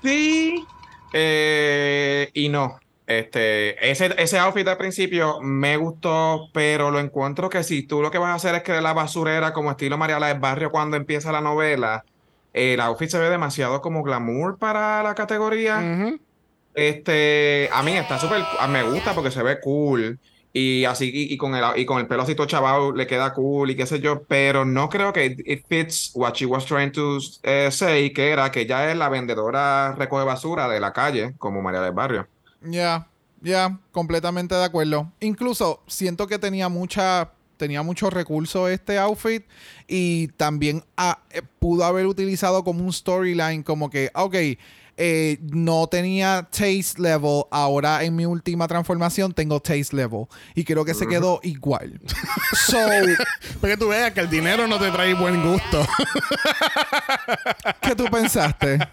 [0.00, 0.64] sí
[1.12, 2.78] eh, y no.
[3.06, 8.10] Este, ese, ese outfit al principio me gustó, pero lo encuentro que si tú lo
[8.10, 11.30] que vas a hacer es que la basurera como estilo Mariala del Barrio cuando empieza
[11.30, 12.04] la novela,
[12.52, 16.18] el outfit se ve demasiado como glamour para la categoría.
[16.74, 20.18] Este, a mí está súper, me gusta porque se ve cool
[20.58, 23.70] Y así, y, con el, y con el pelo así todo chavado, le queda cool
[23.70, 27.18] y qué sé yo, pero no creo que it fits what she was trying to
[27.42, 31.60] eh, say, que era que ella es la vendedora recoge basura de la calle, como
[31.60, 32.26] María del Barrio.
[32.62, 33.06] Ya,
[33.42, 35.12] ya, completamente de acuerdo.
[35.20, 39.44] Incluso siento que tenía mucha tenía mucho recurso este outfit
[39.86, 44.34] y también ah, eh, pudo haber utilizado como un storyline como que, ok,
[44.96, 50.26] eh, no tenía taste level, ahora en mi última transformación tengo taste level.
[50.54, 52.00] Y creo que se quedó igual.
[52.66, 52.78] so,
[53.60, 55.86] Porque tú veas que el dinero no te trae buen gusto.
[57.80, 58.78] ¿qué tú pensaste?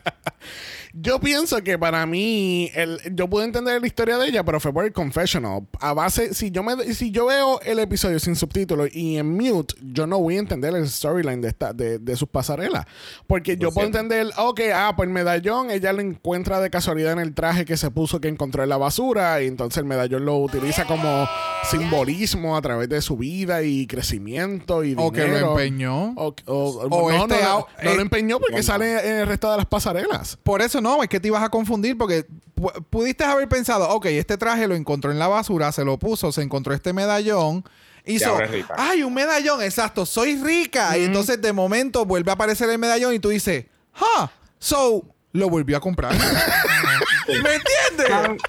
[0.96, 4.72] Yo pienso que para mí, el, yo pude entender la historia de ella, pero fue
[4.72, 5.68] por el confessional.
[5.80, 9.74] A base, si yo me si yo veo el episodio sin subtítulos y en mute,
[9.82, 12.86] yo no voy a entender el storyline de esta, de, de sus pasarelas.
[13.26, 17.20] Porque yo puedo entender, ok, ah, pues el medallón, ella lo encuentra de casualidad en
[17.20, 19.42] el traje que se puso que encontró en la basura.
[19.42, 21.28] Y entonces el medallón lo utiliza como
[21.70, 25.08] simbolismo a través de su vida y crecimiento y dinero.
[25.08, 26.14] O que lo empeñó.
[26.16, 29.50] O, o- O no, este no, no eh, lo empeñó porque sale en el resto
[29.52, 30.38] de las pasarelas.
[30.44, 34.06] Por eso no, es que te ibas a confundir porque pu- pudiste haber pensado, ok,
[34.08, 37.64] este traje lo encontró en la basura, se lo puso, se encontró este medallón.
[38.06, 38.38] Hizo,
[38.78, 40.98] ay, un medallón, exacto, soy rica.
[40.98, 45.50] Y entonces de momento vuelve a aparecer el medallón y tú dices, ha, so, lo
[45.50, 46.14] volvió a comprar.
[47.28, 48.42] ¿Me entiendes?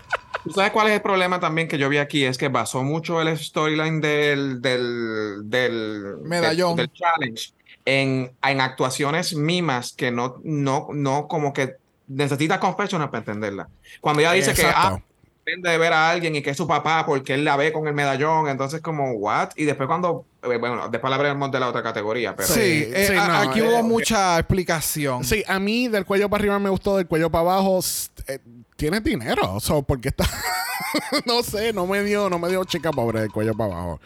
[0.45, 2.25] ¿Tú sabes cuál es el problema también que yo vi aquí?
[2.25, 6.77] Es que basó mucho el storyline del, del, del Medallón.
[6.77, 7.55] del, del challenge
[7.87, 11.77] en, en actuaciones mimas que no, no, no como que
[12.09, 13.69] necesita confessional para entenderla.
[14.01, 14.97] Cuando ella dice que Exacto.
[14.97, 15.03] ah,
[15.45, 17.87] depende de ver a alguien y que es su papá porque él la ve con
[17.89, 19.51] el medallón, entonces como, ¿what?
[19.57, 20.27] Y después cuando,
[20.59, 22.49] bueno, después hablaremos de la otra categoría, pero...
[22.49, 25.25] Sí, eh, sí, a- no, aquí eh, hubo eh, mucha explicación.
[25.25, 27.81] Sí, a mí del cuello para arriba me gustó, del cuello para abajo
[28.27, 28.39] eh,
[28.77, 30.25] tienes dinero, so, porque está
[31.27, 34.01] no sé, no me dio, no me dio chica pobre del cuello para abajo.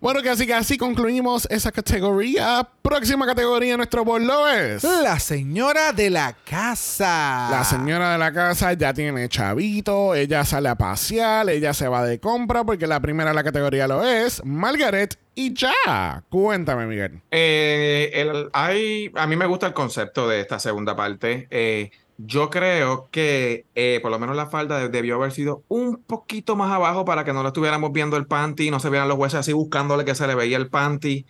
[0.00, 2.66] Bueno, que así que así concluimos esa categoría.
[2.82, 7.48] Próxima categoría de nuestro bolo es La señora de la casa.
[7.50, 12.04] la señora de la casa ya tiene chavito, ella sale a pasear, ella se va
[12.04, 16.22] de compra porque la primera de la categoría lo es Margaret y ya.
[16.28, 17.20] Cuéntame, Miguel.
[17.30, 21.46] Eh, el- hay, a mí me gusta el concepto de esta segunda parte.
[21.50, 26.02] Eh, yo creo que eh, por lo menos la falda de- debió haber sido un
[26.02, 29.18] poquito más abajo para que no lo estuviéramos viendo el panty, no se vieran los
[29.18, 31.26] huesos así buscándole que se le veía el panty.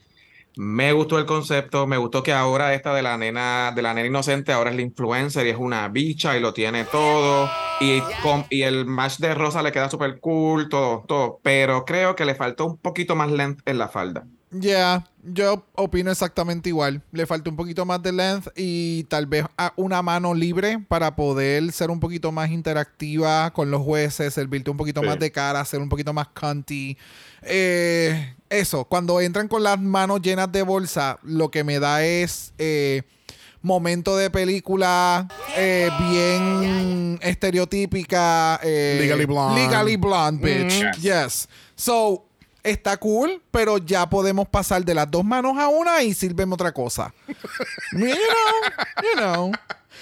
[0.59, 4.07] Me gustó el concepto, me gustó que ahora esta de la nena, de la nena
[4.09, 7.51] inocente, ahora es la influencer y es una bicha y lo tiene todo.
[7.79, 11.41] Y, con- y el match de rosa le queda súper cool, todo, todo.
[11.43, 14.27] Pero creo que le faltó un poquito más length en la falda.
[14.53, 17.03] Ya, yo opino exactamente igual.
[17.13, 19.45] Le falta un poquito más de length y tal vez
[19.75, 24.77] una mano libre para poder ser un poquito más interactiva con los jueces, servirte un
[24.77, 25.07] poquito Sí.
[25.09, 26.97] más de cara, ser un poquito más cunty.
[27.43, 32.55] Eh, eso, cuando entran con las manos llenas de bolsa, lo que me da es
[32.59, 33.03] eh,
[33.63, 35.27] momento de película
[35.57, 38.61] eh, bien estereotípica.
[38.63, 39.61] eh, Legally Blonde.
[39.61, 40.85] Legally Blonde, bitch.
[40.85, 41.01] Mm.
[41.01, 41.49] Yes.
[41.75, 42.23] So,
[42.67, 46.73] está cool, pero ya podemos pasar de las dos manos a una y sírveme otra
[46.73, 47.13] cosa.
[47.93, 48.15] you know,
[49.03, 49.53] you know.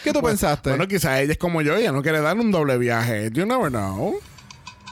[0.02, 0.70] ¿Qué tú pensaste?
[0.70, 3.30] Bueno, quizás ella es como yo, ella no quiere dar un doble viaje.
[3.32, 4.14] You never know.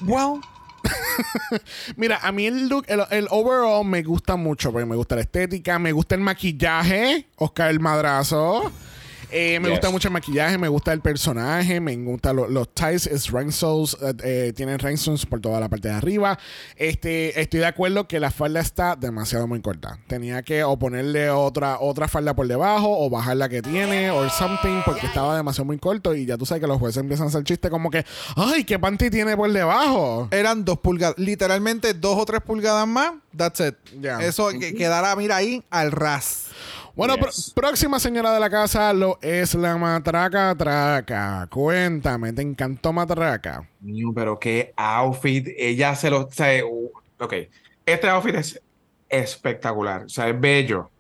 [0.03, 0.41] well,
[1.97, 5.23] Mira, a mí el look, el, el overall me gusta mucho porque me gusta la
[5.23, 8.73] estética, me gusta el maquillaje, Oscar el madrazo.
[9.33, 9.78] Eh, me Yes.
[9.78, 13.30] gusta mucho el maquillaje, me gusta el personaje, me gustan lo- los ties, es
[14.03, 16.39] eh, eh, tienen rhinestones por toda la parte de arriba.
[16.76, 19.99] Este, estoy de acuerdo que la falda está demasiado muy corta.
[20.07, 24.28] Tenía que o ponerle otra, otra falda por debajo o bajar la que tiene o
[24.28, 27.28] something porque estaba demasiado muy corto y ya tú sabes que los jueces empiezan a
[27.30, 28.05] hacer chistes como que,
[28.37, 30.28] ay, ¿qué panty tiene por debajo?
[30.30, 33.12] eran dos pulgadas, literalmente dos o tres pulgadas más.
[33.37, 33.74] That's it.
[34.20, 36.49] Eso que quedará, mira ahí, al ras.
[36.95, 37.53] Bueno, Yes.
[37.55, 41.47] próxima señora de la casa lo es la matraca traca.
[41.51, 43.66] Cuéntame, ¿te encantó matraca?
[44.14, 45.49] Pero qué outfit.
[45.57, 46.28] Ella se lo.
[46.28, 47.34] Uh, ok.
[47.86, 48.61] Este outfit es
[49.09, 50.05] espectacular.
[50.05, 50.90] O sea, es bello.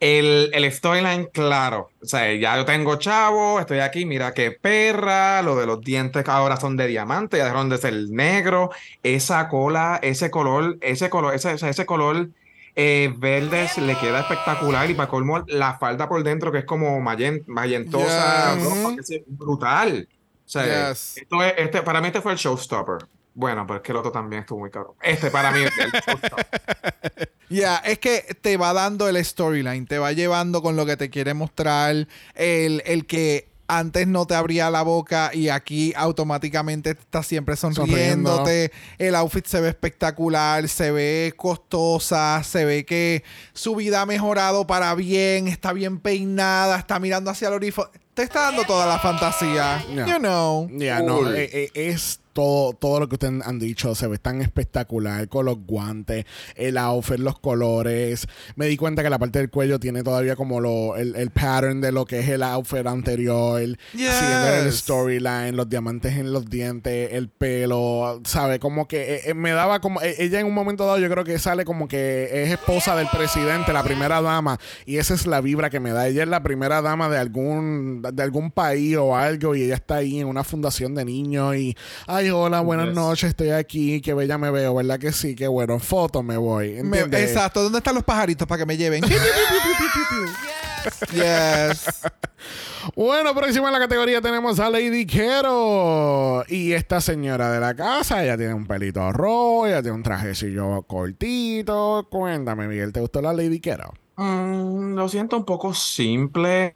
[0.00, 1.90] El, el storyline, claro.
[2.02, 5.42] O sea, ya yo tengo chavo, estoy aquí, mira qué perra.
[5.42, 8.70] Lo de los dientes ahora son de diamante, ya dejaron de ser negro.
[9.04, 12.30] Esa cola, ese color, ese color, ese, ese color
[12.74, 14.88] eh, verde se le queda espectacular.
[14.90, 18.64] Y para colmo, la falda por dentro, que es como mayen- mayentosa, Yes.
[18.64, 20.08] roja, que es brutal.
[20.44, 21.18] O sea, Yes.
[21.18, 23.06] esto es, este, para mí este fue el showstopper.
[23.34, 24.94] Bueno, pero es que el otro también estuvo muy caro.
[25.02, 27.30] Este para mí es el showstopper.
[27.52, 31.10] Ya, es que te va dando el storyline, te va llevando con lo que te
[31.10, 32.08] quiere mostrar.
[32.34, 38.72] El, el que antes no te abría la boca y aquí automáticamente estás siempre sonriéndote.
[38.98, 44.66] El outfit se ve espectacular, se ve costosa, se ve que su vida ha mejorado
[44.66, 48.00] para bien, está bien peinada, está mirando hacia el horizonte.
[48.14, 49.82] Te está dando toda la fantasía.
[49.88, 50.68] You know.
[50.72, 54.40] Ya, no, eh, eh, es todo, todo lo que ustedes han dicho se ve tan
[54.40, 56.24] espectacular con los guantes,
[56.56, 58.26] el outfit, los colores.
[58.56, 61.80] Me di cuenta que la parte del cuello tiene todavía como lo, el, el pattern
[61.80, 63.60] de lo que es el outfit anterior,
[63.92, 68.58] siguiendo el storyline, los diamantes en los dientes, el pelo, ¿sabe?
[68.58, 70.00] Como que eh, eh, me daba como.
[70.00, 73.08] Eh, ella en un momento dado, yo creo que sale como que es esposa del
[73.08, 76.08] presidente, la primera dama, y esa es la vibra que me da.
[76.08, 79.96] Ella es la primera dama de algún, de algún país o algo, y ella está
[79.96, 81.76] ahí en una fundación de niños y
[82.30, 85.34] hola, buenas noches, estoy aquí, qué bella me veo, ¿verdad que sí?
[85.34, 86.78] Qué bueno, foto me voy.
[87.12, 89.02] exacto, ¿dónde están los pajaritos para que me lleven?
[91.12, 91.90] yes.
[92.96, 96.44] Bueno, próxima en la categoría tenemos a Lady Quero.
[96.48, 100.82] Y esta señora de la casa, ella tiene un pelito rojo, ella tiene un trajecillo
[100.82, 102.08] cortito.
[102.10, 103.94] Cuéntame, Miguel, ¿te gustó la Lady Quero?
[104.16, 106.74] Mm, lo siento un poco simple.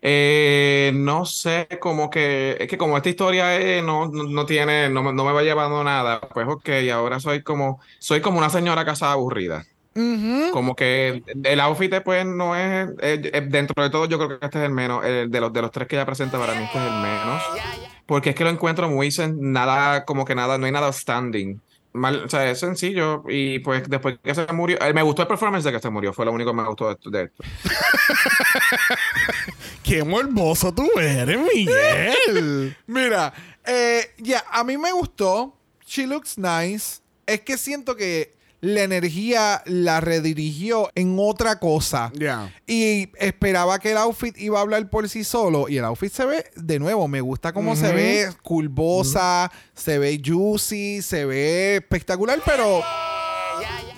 [0.00, 5.02] Eh, no sé, como que es que como esta historia eh, no, no, tiene, no,
[5.02, 9.64] me va llevando nada, pues ok, ahora soy como, soy como una señora casada aburrida.
[10.52, 12.88] Como que el outfit pues no es,
[13.50, 15.88] dentro de todo yo creo que este es el menos, de los de los tres
[15.88, 17.42] que ella presenta para mí este es el menos,
[18.06, 20.92] porque es que lo encuentro muy nada, como que nada, no hay nada
[21.94, 23.24] standing o sea, es sencillo.
[23.28, 26.12] Y pues después que se murió, eh, me gustó el performance de que se murió,
[26.12, 27.42] fue lo único que me gustó de esto.
[29.82, 32.76] Qué morboso tú eres, Miguel.
[32.86, 33.32] Mira,
[33.64, 35.56] eh, ya, a mí me gustó.
[35.86, 37.00] She looks nice.
[37.26, 42.12] Es que siento que la energía la redirigió en otra cosa.
[42.66, 45.68] Y esperaba que el outfit iba a hablar por sí solo.
[45.68, 50.20] Y el outfit se ve, de nuevo, me gusta cómo se ve curvosa, se ve
[50.24, 52.82] juicy, se ve espectacular, pero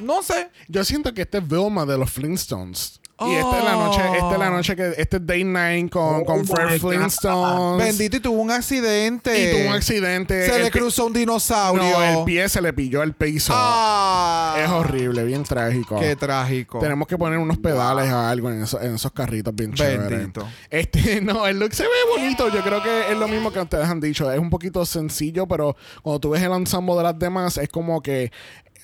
[0.00, 0.50] no sé.
[0.68, 2.99] Yo siento que este es Vilma de los Flintstones.
[3.26, 6.22] Y esta es la noche, esta es la noche que este es Day Nine con,
[6.22, 7.86] oh con Fred Flintstones.
[7.86, 9.42] Bendito, y tuvo un accidente.
[9.42, 10.46] Y tuvo un accidente.
[10.46, 11.82] Se le cruzó un dinosaurio.
[11.82, 13.52] No, el pie se le pilló el piso.
[13.54, 14.56] Ah.
[14.58, 15.98] Es horrible, bien trágico.
[15.98, 16.78] Qué trágico.
[16.78, 20.10] Tenemos que poner unos pedales o algo en, en esos carritos bien chéveres.
[20.10, 20.48] Bendito.
[20.70, 22.48] Este, no, el look se ve bonito.
[22.48, 24.30] Yo creo que es lo mismo que ustedes han dicho.
[24.30, 28.00] Es un poquito sencillo, pero cuando tú ves el ensamble de las demás, es como
[28.00, 28.32] que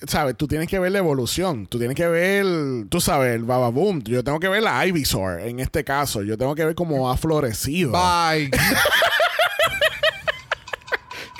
[0.07, 0.37] ¿sabes?
[0.37, 1.67] Tú tienes que ver la evolución.
[1.67, 2.47] Tú tienes que ver,
[2.89, 4.03] tú sabes, el Bababoom.
[4.03, 6.23] Yo tengo que ver la Ivysaur en este caso.
[6.23, 7.93] Yo tengo que ver cómo ha florecido.
[7.93, 8.51] Bye.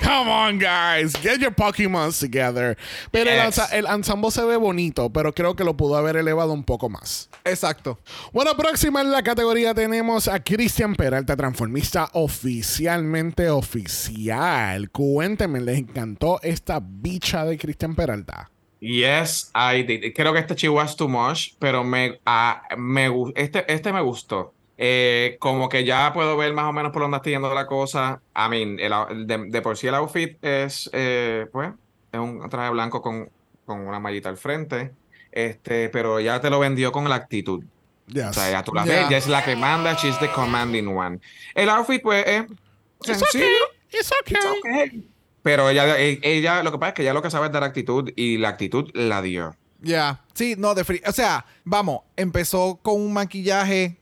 [0.07, 1.11] Come on, guys.
[1.21, 2.77] Get your Pokémon together.
[3.11, 3.41] Pero el,
[3.73, 7.29] el, ensamble se ve bonito, pero creo que lo pudo haber elevado un poco más.
[7.43, 7.99] Exacto.
[8.31, 14.89] Bueno, próxima en la categoría tenemos a Cristian Peralta, transformista oficialmente oficial.
[14.91, 18.49] Cuénteme, ¿les encantó esta bicha de Cristian Peralta?
[18.79, 20.13] Yes, I did.
[20.15, 24.53] Creo que este chihuahua es too much, pero me, uh, me este, este me gustó.
[24.79, 28.21] Eh, como que ya puedo ver más o menos por dónde está yendo la cosa.
[28.35, 28.77] I mean,
[29.27, 31.71] de, por sí el outfit es, eh, pues,
[32.11, 33.29] es un traje blanco con,
[33.65, 34.91] con una mallita al frente.
[35.31, 37.63] Este, pero ya te lo vendió con la actitud.
[38.09, 41.19] O sea, ya tú la ves, ya es la que manda, she's the commanding one.
[41.53, 42.45] El outfit, pues, es
[43.01, 43.45] sencillo.
[43.91, 45.09] It's okay.
[45.43, 47.63] Pero ella, e, ella, lo que pasa es que ella lo que sabe es dar
[47.63, 49.55] actitud y la actitud la dio.
[49.81, 51.01] Ya, sí, no, de free.
[51.05, 53.97] O sea, vamos, empezó con un maquillaje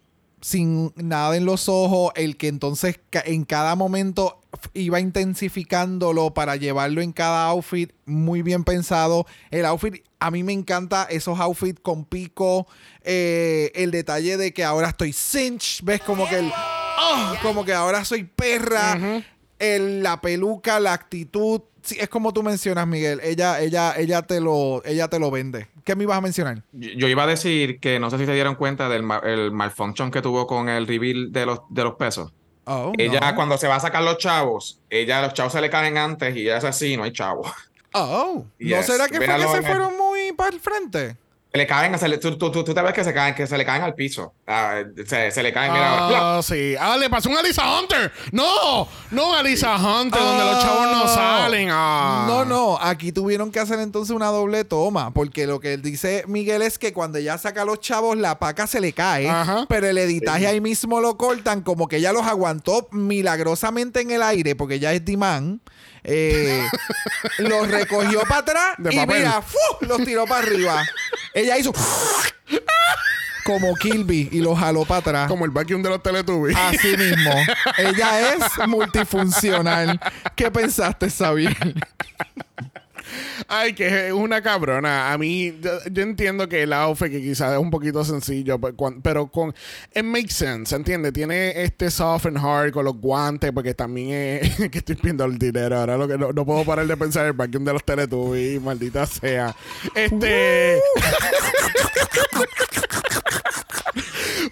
[0.46, 4.40] sin nada en los ojos, el que entonces en cada momento
[4.76, 9.26] iba intensificándolo para llevarlo en cada outfit, muy bien pensado.
[9.50, 12.68] El outfit, a mí me encanta esos outfits con pico,
[13.02, 16.52] eh, el detalle de que ahora estoy cinch, ves como que el...
[16.54, 19.24] Oh, como que ahora soy perra.
[19.58, 23.20] el, la peluca, la actitud, sí, es como tú mencionas, Miguel.
[23.24, 25.68] Ella, ella, ella te lo, ella te lo vende.
[25.84, 26.64] ¿Qué me ibas a mencionar?
[26.74, 30.22] Yo, iba a decir que no sé si se dieron cuenta del el malfunction que
[30.22, 32.34] tuvo con el reveal de los, de los pesos.
[32.66, 35.98] Oh, ella, cuando se va a sacar los chavos, ella, los chavos se le caen
[35.98, 37.52] antes y ella es así, no hay chavos.
[37.94, 41.16] Oh, ¿no será que fue que se fueron muy para el frente?
[41.56, 43.58] Se le caen, se le, tú, tú, tú, te ves que se caen, que se
[43.58, 44.34] le caen al piso.
[44.46, 46.36] Ah, se, se, le caen, mira.
[46.36, 46.76] Ah, sí.
[46.78, 48.12] Ah, le pasó un Alisa Hunter.
[48.34, 51.08] No, no Alisa Hunter, donde los chavos no ah.
[51.08, 51.70] salen.
[51.72, 52.26] Ah.
[52.28, 52.78] No, no.
[52.82, 55.14] Aquí tuvieron que hacer entonces una doble toma.
[55.14, 58.68] Porque lo que dice Miguel es que cuando ella saca a los chavos, la paca
[58.68, 59.32] se le cae.
[59.70, 64.24] Pero el editaje ahí mismo lo cortan, como que ella los aguantó milagrosamente en el
[64.24, 65.62] aire, porque ya es Dimán.
[66.08, 66.64] Eh,
[67.40, 69.42] los recogió para atrás y mira,
[69.82, 70.86] los tiró para arriba.
[71.34, 71.74] Ella hizo.
[73.44, 75.28] como Kilby y lo jaló para atrás.
[75.28, 76.56] Como el vacuum de los Teletubbies.
[76.56, 77.32] Así mismo.
[77.78, 80.00] Ella es multifuncional.
[80.36, 81.56] ¿Qué pensaste, Xavier?
[83.48, 85.12] Ay, que es una cabrona.
[85.12, 88.76] A mí, yo, yo entiendo que el outfit que quizás es un poquito sencillo, pero,
[88.76, 89.54] cuan- pero con.
[89.94, 91.14] It makes sense, ¿entiendes?
[91.14, 94.56] Tiene este soft and hard con los guantes, porque también es.
[94.72, 95.78] que estoy viendo el dinero.
[95.78, 98.62] Ahora lo que no, no puedo parar de pensar en el vacuum de los Teletubbies,
[98.62, 99.56] maldita sea.
[99.94, 100.80] Este.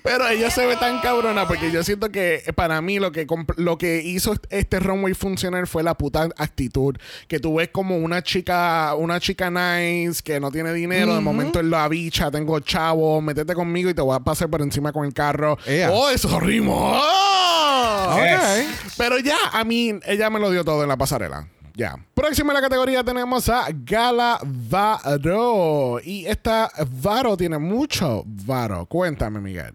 [0.03, 3.25] Pero ella se ve tan cabrona porque yo siento que eh, para mí lo que
[3.25, 6.97] comp- lo que hizo este runway funcionar fue la puta actitud.
[7.27, 11.59] Que tú ves como una chica, una chica nice que no tiene dinero, de momento
[11.61, 15.05] en la bicha, tengo chavo, métete conmigo y te voy a pasar por encima con
[15.05, 15.57] el carro.
[15.65, 15.89] Ea.
[15.91, 16.91] ¡Oh, eso rimó!
[16.95, 18.09] ¡Oh!
[18.13, 18.67] Ok.
[18.97, 21.47] Pero ya, a mí, ella me lo dio todo en la pasarela.
[21.75, 21.95] Ya.
[22.13, 25.99] Próxima en la categoría tenemos a Gala Varo.
[26.03, 26.69] Y esta
[27.01, 28.85] Varo tiene mucho Varo.
[28.85, 29.73] Cuéntame, Miguel.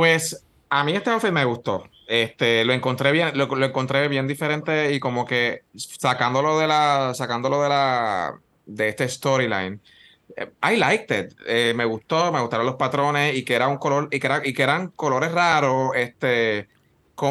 [0.00, 1.84] Pues a mí este outfit me gustó.
[2.06, 7.62] Este, lo encontré bien, lo, encontré bien diferente y como que sacándolo de la, sacándolo
[7.62, 9.78] de la, de este storyline.
[10.38, 11.34] eh, I liked it.
[11.46, 14.40] Eh, me gustó, me gustaron los patrones y que era un color, y que, era,
[14.42, 16.70] y que eran colores raros, este,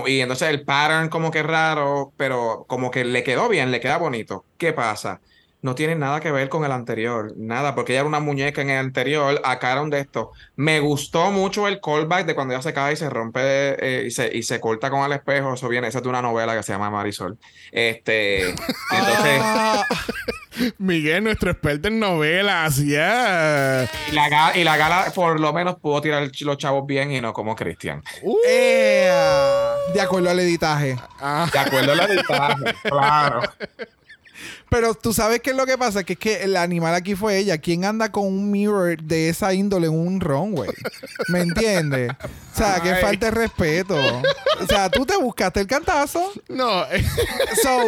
[0.06, 3.98] y entonces el pattern como que raro, pero como que le quedó bien, le queda
[3.98, 4.46] bonito.
[4.60, 5.22] ¿Qué pasa?
[5.62, 8.70] No tiene nada que ver con el anterior, nada, porque ella era una muñeca en
[8.70, 10.28] el anterior, acá era un de estos.
[10.56, 14.12] Me gustó mucho el callback de cuando ella se cae y se rompe eh, y,
[14.12, 15.54] se, y se corta con el espejo.
[15.54, 17.38] Eso viene, esa es de una novela que se llama Marisol.
[17.74, 18.50] Este,
[18.92, 19.86] entonces, Ah,
[20.78, 23.90] Miguel, nuestro experto en novelas, yeah.
[24.12, 27.34] y la, y la gala por lo menos pudo tirar los chavos bien y no
[27.34, 28.02] como Cristian.
[28.22, 29.74] Uh, ea.
[29.94, 30.98] De acuerdo al editaje.
[31.20, 33.42] ah, De acuerdo a la editaje, claro.
[34.70, 37.38] Pero tú sabes qué es lo que pasa, que es que el animal aquí fue
[37.40, 37.58] ella.
[37.58, 40.70] ¿Quién anda con un mirror de esa índole en un runway?
[41.30, 42.12] ¿Me entiendes?
[42.54, 43.96] O sea, que falta de respeto.
[44.62, 46.32] O sea, tú te buscaste el cantazo.
[46.50, 46.84] no,
[47.64, 47.80] So,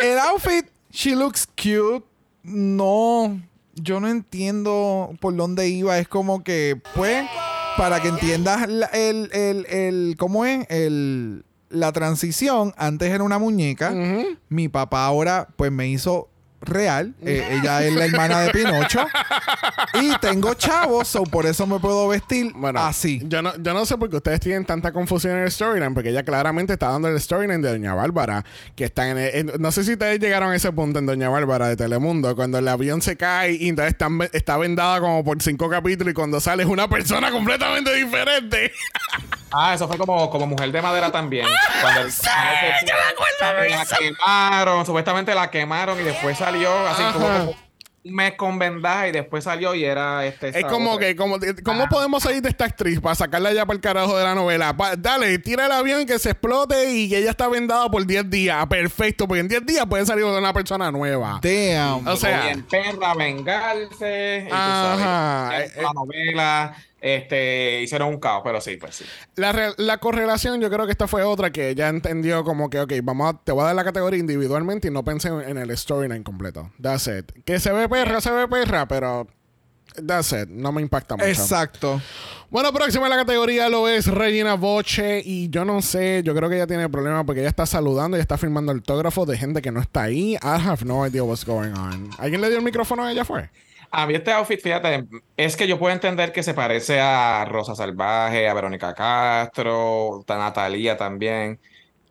[0.00, 2.04] el outfit, she looks cute.
[2.42, 3.40] No,
[3.74, 5.98] yo no entiendo por dónde iba.
[5.98, 7.26] Es como que, pues,
[7.76, 10.64] para que entiendas la- el, el, el, ¿cómo es?
[10.70, 11.44] El,
[11.74, 12.72] la transición.
[12.76, 13.92] Antes era una muñeca.
[14.48, 16.28] Mi papá ahora, pues, me hizo
[16.60, 17.14] real.
[17.20, 19.06] Eh, ella es la hermana de Pinocho.
[20.00, 23.20] y tengo chavos, so por eso me puedo vestir Bueno, así.
[23.26, 26.08] Yo no, yo no sé por qué ustedes tienen tanta confusión en el storyline, porque
[26.08, 28.46] ella claramente está dando el storyline de Doña Bárbara,
[28.76, 31.28] que está en, el- en- No sé si ustedes llegaron a ese punto en Doña
[31.28, 35.42] Bárbara de Telemundo, cuando el avión se cae y entonces están- está vendada como por
[35.42, 38.72] cinco capítulos y cuando sale es una persona completamente diferente.
[39.56, 41.46] Ah, eso fue como, como mujer de madera también.
[41.80, 42.12] Cuando el-
[43.70, 47.38] la quemaron, supuestamente la quemaron y después salió así como, Ajá.
[47.40, 47.56] como
[48.06, 50.48] un mes con vendaje y después salió y era este.
[50.58, 53.80] Es como que, como, ¿cómo podemos salir de esta actriz para sacarla ya para el
[53.80, 54.76] carajo de la novela?
[54.76, 58.04] Pa- dale, tira el avión y que se explote y que ella está vendada por
[58.04, 58.66] 10 días.
[58.66, 61.40] Perfecto, porque en 10 días puede salir una persona nueva.
[61.42, 62.06] Damn.
[62.06, 64.42] O sea- bien perra, vengarse.
[64.46, 65.48] Y tú Ajá.
[65.50, 69.04] sabes, Eh, la novela, este, hicieron un caos, pero sí, pues sí.
[69.36, 72.94] La, la correlación, yo creo que esta fue otra que ella entendió como que, ok,
[73.02, 75.76] vamos a, te voy a dar la categoría individualmente y no pensé en, en el
[75.76, 76.72] storyline completo.
[76.80, 77.30] That's it.
[77.44, 79.26] Que se ve perra, se ve perra, pero
[80.06, 80.48] that's it.
[80.48, 81.28] No me impacta mucho.
[81.28, 82.00] Exacto.
[82.48, 86.48] Bueno, próxima en la categoría lo es Regina Boche y yo no sé, yo creo
[86.48, 89.70] que ella tiene problemas porque ella está saludando y está firmando autógrafos de gente que
[89.70, 90.36] no está ahí.
[90.36, 92.08] I have no idea what's going on.
[92.16, 93.50] ¿Alguien le dio el micrófono a ella fue?
[93.96, 97.76] A mí este outfit, fíjate, es que yo puedo entender que se parece a Rosa
[97.76, 101.60] Salvaje, a Verónica Castro, a Natalia también.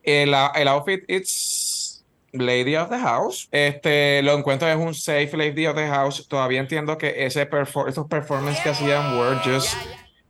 [0.02, 3.48] El, el outfit, it's Lady of the House.
[3.50, 6.26] Este, lo encuentro es un safe Lady of the House.
[6.26, 9.76] Todavía entiendo que ese perfor esos performances que hacían were just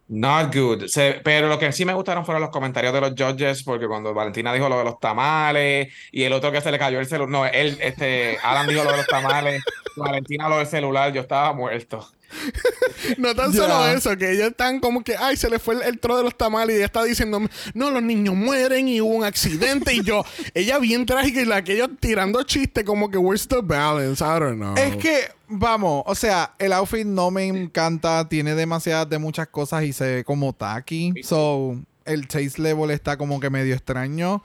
[0.08, 0.86] not good.
[0.86, 4.12] Se- pero lo que sí me gustaron fueron los comentarios de los judges, porque cuando
[4.14, 7.30] Valentina dijo lo de los tamales y el otro que se le cayó el celular,
[7.30, 9.62] no, él, este, Adam dijo lo de los tamales,
[9.96, 12.06] Valentina lo del celular, yo estaba muerto.
[13.18, 15.98] No tan solo eso, que ellos están como que, ay, se le fue el, el
[15.98, 17.40] tro de los tamales y ella está diciendo,
[17.74, 20.24] no, los niños mueren y hubo un accidente y yo,
[20.54, 24.22] ella bien trágica y la que ellos tirando chiste como que, where's the balance?
[24.24, 24.74] I don't know.
[24.76, 29.84] Es que, vamos, o sea, el outfit no me encanta, tiene demasiadas de muchas cosas
[29.84, 31.14] y se ve como tacky.
[31.22, 34.42] So, el taste level está como que medio extraño.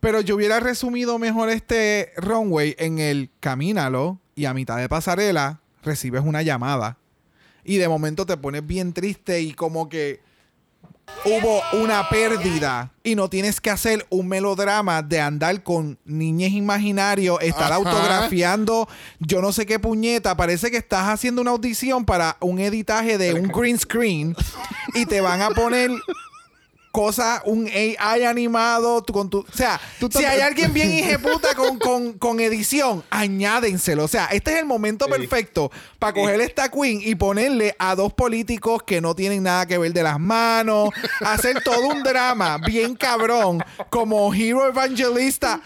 [0.00, 5.60] Pero yo hubiera resumido mejor este runway en el camínalo y a mitad de pasarela
[5.82, 6.96] recibes una llamada.
[7.64, 10.20] Y de momento te pones bien triste y como que
[11.24, 17.40] hubo una pérdida y no tienes que hacer un melodrama de andar con niñez imaginario,
[17.40, 17.76] estar Ajá.
[17.76, 18.88] autografiando
[19.18, 20.36] yo no sé qué puñeta.
[20.36, 24.34] Parece que estás haciendo una audición para un editaje de un green screen
[24.94, 25.90] y te van a poner
[26.90, 29.40] cosas, un AI animado tú con tu...
[29.40, 29.80] O sea,
[30.10, 34.04] si hay alguien bien hijeputa con, con, con edición, añádenselo.
[34.04, 38.12] O sea, este es el momento perfecto para coger esta queen y ponerle a dos
[38.12, 42.94] políticos que no tienen nada que ver de las manos, hacer todo un drama bien
[42.94, 45.60] cabrón, como Hero Evangelista.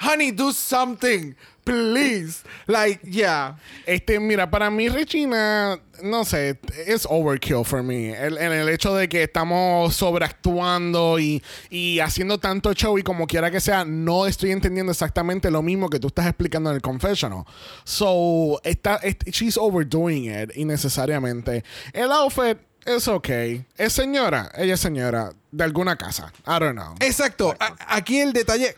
[0.00, 1.34] Honey, do something,
[1.68, 2.42] please.
[2.66, 3.56] Like, yeah.
[3.86, 8.10] Este, mira, para mí Regina, no sé, es overkill for me.
[8.12, 13.26] El, en el hecho de que estamos sobreactuando y, y haciendo tanto show y como
[13.26, 16.82] quiera que sea, no estoy entendiendo exactamente lo mismo que tú estás explicando en el
[16.82, 17.44] confessional.
[17.84, 21.64] So, está, est- she's overdoing it innecesariamente.
[21.92, 23.28] El outfit es ok.
[23.76, 26.32] Es señora, ella es señora de alguna casa.
[26.46, 26.94] I don't know.
[27.00, 27.54] Exacto.
[27.60, 28.74] A- aquí el detalle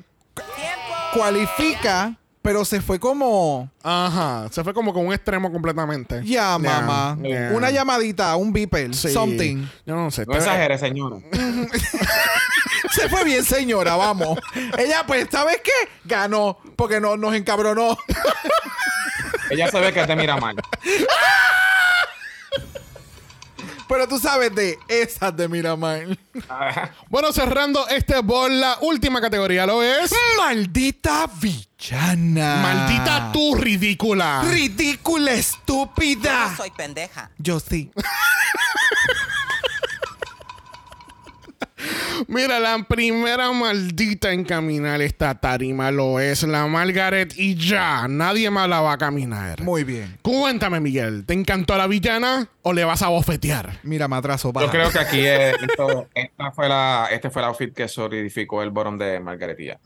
[1.13, 3.71] cualifica, pero se fue como.
[3.83, 6.23] Ajá, se fue como con un extremo completamente.
[6.25, 7.17] Ya, mamá.
[7.23, 7.51] yeah.
[7.53, 9.11] Una llamadita, un beeper, Sí.
[9.11, 9.67] something.
[9.87, 10.25] Yo no sé.
[10.27, 11.17] No exagere, señora.
[12.91, 14.39] Se fue bien, señora, vamos.
[14.77, 15.71] Ella, pues, ¿sabes qué?
[16.05, 17.97] Ganó, porque no, nos encabronó.
[19.49, 20.57] Ella se ve que te mira mal.
[23.91, 26.07] Pero tú sabes de esas de Miramar.
[27.09, 30.13] Bueno, cerrando este bol, la última categoría lo es.
[30.39, 32.57] Maldita villana.
[32.63, 34.43] Maldita tú, ridícula.
[34.49, 36.51] Ridícula, Yo estúpida.
[36.51, 37.31] no soy pendeja.
[37.39, 37.91] Yo sí.
[42.29, 48.07] Mira, la primera maldita en caminar esta tarima lo es la Margaret y ya.
[48.09, 49.61] Nadie más la va a caminar.
[49.63, 50.19] Muy bien.
[50.23, 53.79] Cuéntame, Miguel, ¿te encantó la villana o le vas a bofetear?
[53.83, 54.53] Mira, me atraso.
[54.53, 54.67] baja.
[54.67, 58.63] Yo creo que aquí eh, esto- esta fue la, este fue el outfit que solidificó
[58.63, 59.79] el bottom de Margaretilla.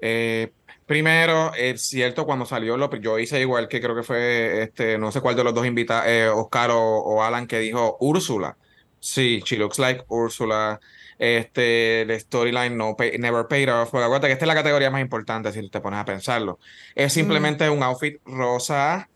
[0.00, 0.52] Eh,
[0.86, 5.10] primero, es cierto, cuando salió, lo, yo hice igual que creo que fue, este, no
[5.12, 8.56] sé cuál de los dos invitados, Oscar o, o Alan, que dijo Úrsula.
[9.00, 10.80] Sí, she looks like Úrsula.
[11.18, 13.90] Este, el storyline no pay- never paid off.
[13.90, 16.58] Porque acuérdate que esta es la categoría más importante si te pones a pensarlo.
[16.94, 19.08] Es simplemente un outfit rosa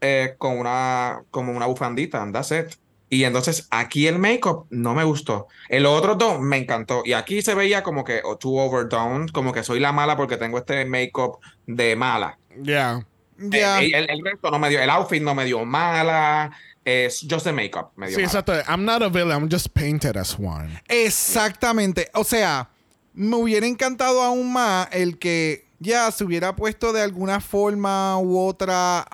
[0.00, 2.74] eh, con una, como una bufandita, and that's it.
[3.10, 5.46] Y entonces aquí el make-up no me gustó.
[5.70, 7.02] El otro dos me encantó.
[7.06, 10.36] Y aquí se veía como que oh, too overdone, como que soy la mala porque
[10.36, 12.38] tengo este make-up de mala.
[12.56, 13.06] Ya.
[13.38, 13.80] Ya.
[13.82, 16.50] Eh, el, el resto no me dio, el outfit no me dio mala.
[16.84, 17.92] Es just the make-up.
[17.96, 18.52] Me dio Sí, exacto.
[18.66, 20.80] I'm not a villain, I'm just painted as one.
[20.88, 22.08] Exactamente.
[22.14, 22.70] O sea,
[23.12, 28.38] me hubiera encantado aún más el que ya se hubiera puesto de alguna forma u
[28.38, 29.06] otra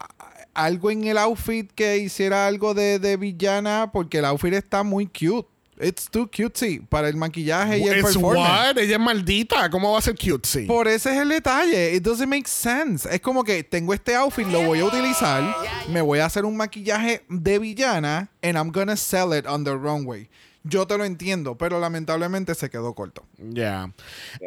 [0.54, 5.06] algo en el outfit que hiciera algo de, de villana, porque el outfit está muy
[5.06, 5.48] cute.
[5.80, 8.48] It's too cutesy para el maquillaje y el It's performance.
[8.48, 8.78] what?
[8.78, 9.68] Ella es maldita.
[9.70, 10.66] ¿Cómo va a ser cutesy?
[10.66, 11.94] Por ese es el detalle.
[11.94, 13.08] It doesn't make sense.
[13.12, 15.42] Es como que tengo este outfit, lo voy a utilizar,
[15.90, 19.72] me voy a hacer un maquillaje de villana, and I'm gonna sell it on the
[19.74, 20.28] runway.
[20.66, 23.26] Yo te lo entiendo, pero lamentablemente se quedó corto.
[23.36, 23.92] Ya.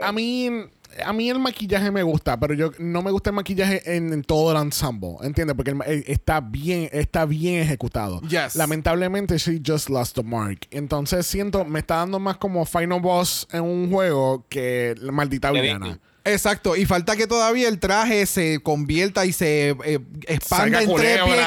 [0.02, 0.50] A mí,
[1.06, 4.24] a mí el maquillaje me gusta, pero yo no me gusta el maquillaje en, en
[4.24, 5.56] todo el ensemble, ¿entiendes?
[5.56, 8.22] Porque el eh, está bien, está bien ejecutado.
[8.22, 8.56] Yes.
[8.56, 10.68] Lamentablemente, she just lost the mark.
[10.72, 15.52] Entonces siento, me está dando más como final boss en un juego que la maldita
[15.52, 16.00] villana.
[16.28, 21.20] Exacto, y falta que todavía el traje se convierta y se eh, expanda en tres
[21.24, 21.38] pies.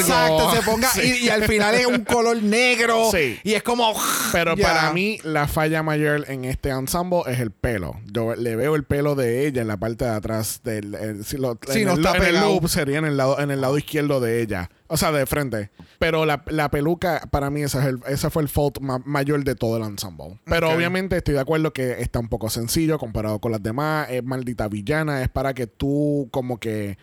[0.00, 1.00] Exacto, se ponga Sí.
[1.22, 3.38] y, y al final es un color negro Sí.
[3.42, 3.92] y es como
[4.32, 7.96] Pero para mí, la falla mayor en este ensemble es el pelo.
[8.06, 10.94] Yo le veo el pelo de ella en la parte de atrás del.
[10.94, 12.46] el- si lo- Sí, en no el, está en el pegado.
[12.54, 14.70] loop sería en el lado, en el lado izquierdo de ella.
[14.92, 15.70] O sea, de frente.
[16.00, 19.44] Pero la, la peluca, para mí, ese, es el, ese fue el fault ma- mayor
[19.44, 20.40] de todo el ensemble.
[20.44, 24.08] Pero obviamente estoy de acuerdo que está un poco sencillo comparado con las demás.
[24.10, 25.22] Es maldita villana.
[25.22, 26.98] Es para que tú, como que.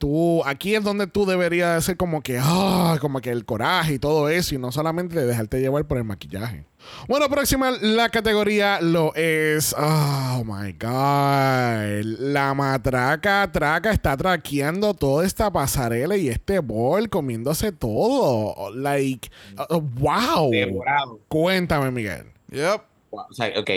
[0.00, 3.92] Tú, aquí es donde tú deberías de ser como que, ah, como que el coraje
[3.92, 6.64] y todo eso, y no solamente de dejarte llevar por el maquillaje.
[7.06, 9.74] Bueno, próxima, la categoría lo es.
[9.76, 12.02] Oh my God.
[12.18, 18.74] La matraca traca está traqueando toda esta pasarela y este bol comiéndose todo.
[18.74, 19.30] Like,
[19.68, 20.50] uh, wow.
[20.50, 21.20] Devorado.
[21.28, 22.24] Cuéntame, Miguel.
[22.48, 22.80] Yep.
[23.10, 23.70] Wow, O sea, ok,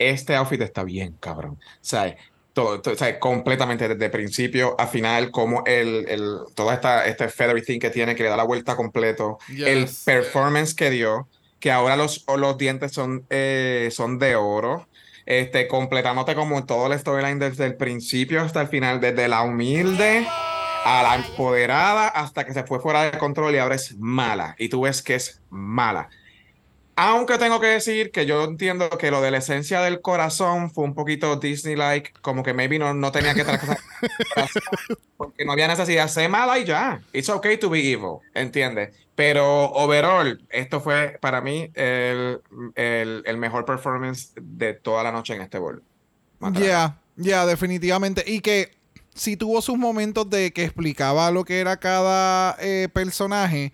[0.00, 1.52] este outfit está bien, cabrón.
[1.52, 2.16] O sea,
[2.54, 7.28] todo, todo- o sea, completamente desde principio a final, como el, el, toda esta este
[7.28, 10.04] feathery thing que tiene, que le da la vuelta completo, el Yes.
[10.06, 11.28] performance que dio,
[11.60, 14.88] que ahora los, los dientes son, eh, son de oro,
[15.26, 20.26] este, completándote como todo el storyline desde el principio hasta el final, desde la humilde
[20.86, 24.54] a la empoderada hasta que se fue fuera de control y ahora es mala.
[24.58, 26.08] Y tú ves que es mala.
[26.96, 30.84] Aunque tengo que decir que yo entiendo que lo de la esencia del corazón fue
[30.84, 33.78] un poquito Disney-like, como que maybe no, no tenía que tratar
[35.16, 36.08] porque no había necesidad.
[36.08, 37.00] Sé mala y ya.
[37.12, 38.94] It's okay to be evil, ¿entiendes?
[39.16, 42.40] Pero overall, esto fue para mí el,
[42.74, 45.82] el, el mejor performance de toda la noche en este bol.
[46.52, 48.24] Ya, ya, definitivamente.
[48.26, 48.72] Y que
[49.14, 53.72] sí tuvo sus momentos de que explicaba lo que era cada eh, personaje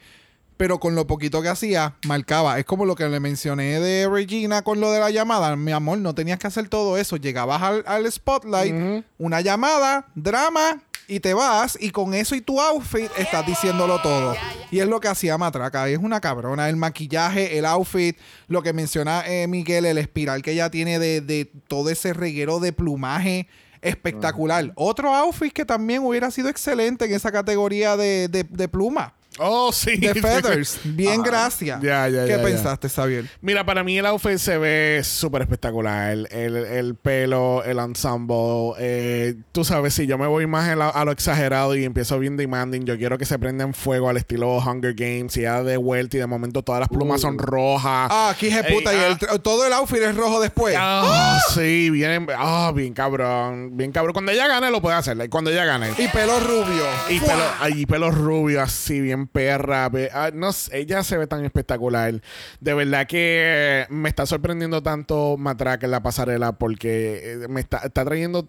[0.60, 2.58] pero con lo poquito que hacía, marcaba.
[2.58, 5.56] Es como lo que le mencioné de Regina con lo de la llamada.
[5.56, 7.16] Mi amor, no tenías que hacer todo eso.
[7.16, 11.78] Llegabas al, spotlight, una llamada, drama, y te vas.
[11.80, 14.34] Y con eso y tu outfit estás diciéndolo todo.
[14.70, 15.88] Y es lo que hacía Matraca.
[15.88, 16.68] Es una cabrona.
[16.68, 21.50] El maquillaje, el outfit, lo que menciona eh, Miguel, el espiral que ella tiene de,
[21.68, 23.48] todo ese reguero de plumaje
[23.80, 24.72] espectacular.
[24.74, 29.14] Otro outfit que también hubiera sido excelente en esa categoría de, de pluma.
[29.42, 29.98] Oh, sí.
[29.98, 30.78] The Feathers.
[30.84, 31.80] Bien, gracias.
[31.80, 33.24] Ya, ya, ¿Qué pensaste, Xavier?
[33.40, 36.18] Mira, para mí el outfit se ve súper espectacular.
[36.30, 38.74] El, pelo, el ensemble.
[38.78, 42.84] Eh, tú sabes, si yo me voy más a, lo exagerado y empiezo bien demanding,
[42.84, 46.18] yo quiero que se prenda en fuego al estilo Hunger Games y ya de vuelta
[46.18, 47.38] y de momento todas las plumas son uh.
[47.38, 48.08] rojas.
[48.10, 48.92] Ah, aquí es puta.
[48.92, 49.38] y ah.
[49.42, 50.76] todo el outfit es rojo después.
[50.78, 53.76] Ah, sí, bien, ah, bien cabrón.
[53.76, 54.12] Bien cabrón.
[54.12, 55.30] Cuando ella gane, lo puede hacer.
[55.30, 55.90] Cuando ella gane.
[55.96, 56.84] Y pelo rubio.
[57.08, 59.90] Y pelo, y pelo rubio, así, bien perra.
[60.12, 62.20] Ah, no ella se ve tan espectacular.
[62.60, 67.88] De verdad que me está sorprendiendo tanto Matraca en la pasarela porque eh, me está,
[67.88, 68.48] trayendo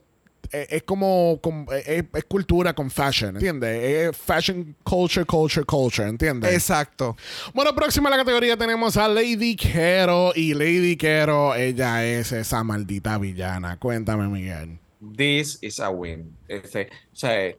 [0.51, 1.39] eh, es como,
[1.71, 4.09] eh, es, cultura con fashion, ¿entiendes?
[4.09, 6.51] Es fashion, culture, culture, culture, ¿entiendes?
[6.51, 7.15] Exacto.
[7.53, 12.63] Bueno, próxima a la categoría tenemos a Lady Kero y Lady Kero, ella es esa
[12.63, 13.77] maldita villana.
[13.77, 14.79] Cuéntame, Miguel.
[15.15, 16.37] This is a win.
[16.47, 17.55] Este, o sea,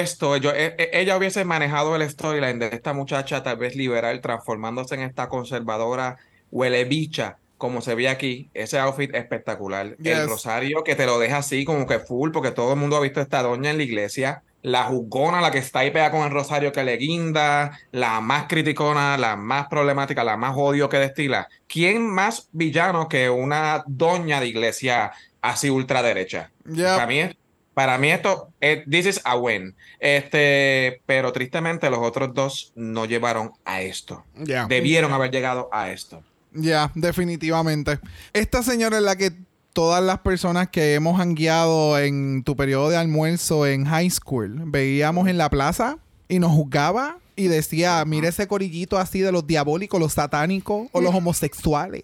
[0.00, 4.20] esto, yo, e, e, ella hubiese manejado el storyline de esta muchacha tal vez liberal
[4.20, 6.18] transformándose en esta conservadora
[6.50, 9.94] huele bicha como se ve aquí, ese outfit espectacular.
[10.02, 13.00] El rosario que te lo deja así como que full, porque todo el mundo ha
[13.00, 14.42] visto a esta doña en la iglesia.
[14.62, 18.46] La jugona, la que está ahí pegada con el rosario que le guinda, la más
[18.48, 21.48] criticona, la más problemática, la más odio que destila.
[21.68, 26.50] ¿Quién más villano que una doña de iglesia así ultraderecha?
[26.76, 27.36] Para mí es
[27.74, 29.74] para mí esto, eh, this is a win.
[29.98, 34.24] Este, pero tristemente los otros dos no llevaron a esto.
[34.68, 36.22] Debieron haber llegado a esto.
[36.52, 37.98] Ya, definitivamente.
[38.32, 39.32] Esta señora es la que
[39.72, 45.28] todas las personas que hemos hangueado en tu periodo de almuerzo en high school veíamos
[45.28, 45.96] en la plaza
[46.28, 51.00] y nos juzgaba y decía, mire ese corillito así de los diabólicos, los satánicos o
[51.00, 52.02] los homosexuales.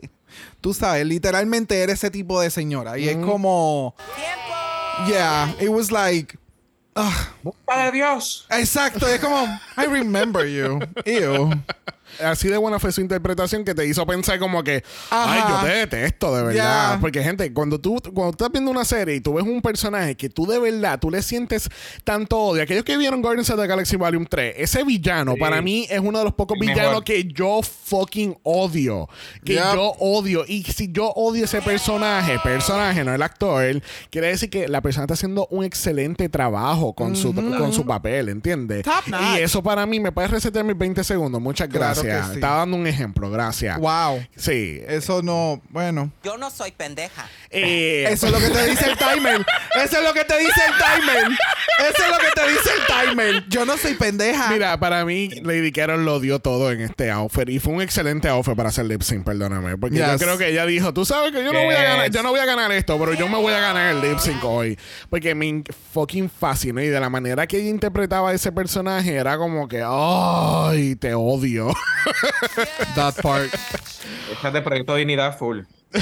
[0.61, 2.99] Tú sabes, literalmente eres ese tipo de señora.
[2.99, 3.95] Y es como...
[5.07, 6.37] Yeah, it was like.
[6.97, 7.27] Ugh.
[7.45, 8.47] de Dios.
[8.51, 9.47] Exacto, es como,
[9.77, 10.81] I remember you.
[11.07, 11.53] Ew
[12.21, 15.73] así de buena fue su interpretación que te hizo pensar como que, ay, yo te
[15.73, 16.99] detesto, de verdad.
[17.01, 20.29] Porque, gente, cuando tú, cuando estás viendo una serie y tú ves un personaje que
[20.29, 21.69] tú de verdad, tú le sientes
[22.05, 22.63] tanto odio.
[22.63, 26.19] Aquellos que vieron Guardians of the Galaxy Volume 3, ese villano para mí es uno
[26.19, 29.09] de los pocos villanos que yo fucking odio.
[29.45, 30.45] Que yo odio.
[30.47, 35.05] Y si yo odio ese personaje, personaje, no el actor, quiere decir que la persona
[35.05, 38.85] está haciendo un excelente trabajo con, su, con su papel, ¿entiendes?
[39.07, 41.41] y eso para mí me puede resetear mis 20 segundos.
[41.41, 42.08] Muchas gracias.
[42.09, 43.79] Estaba dando un ejemplo, gracias.
[43.79, 44.25] Wow.
[44.37, 44.81] Sí.
[44.87, 46.13] Eso no, bueno.
[46.23, 47.29] Yo no soy pendeja.
[47.51, 49.47] Eh, eso es lo que te dice el timer.
[49.83, 51.39] Eso es lo que te dice el timer.
[51.79, 53.49] Eso es lo que te dice el timer.
[53.49, 54.51] Yo no soy pendeja.
[54.51, 57.49] Mira, para mí, Lady Carol lo dio todo en este outfit.
[57.49, 59.77] Y fue un excelente outfit para hacer lip sync, perdóname.
[59.77, 62.23] Porque yo creo que ella dijo, tú sabes que yo no voy a ganar, yo
[62.23, 64.79] no voy a ganar esto, pero yo me voy a ganar el lip sync hoy.
[65.11, 66.81] Porque me fucking fascinó.
[66.83, 71.73] Y de la manera que ella interpretaba ese personaje, era como que, ay, te odio.
[72.95, 73.53] That part.
[74.33, 75.61] Esta de Proyecto Dignidad full.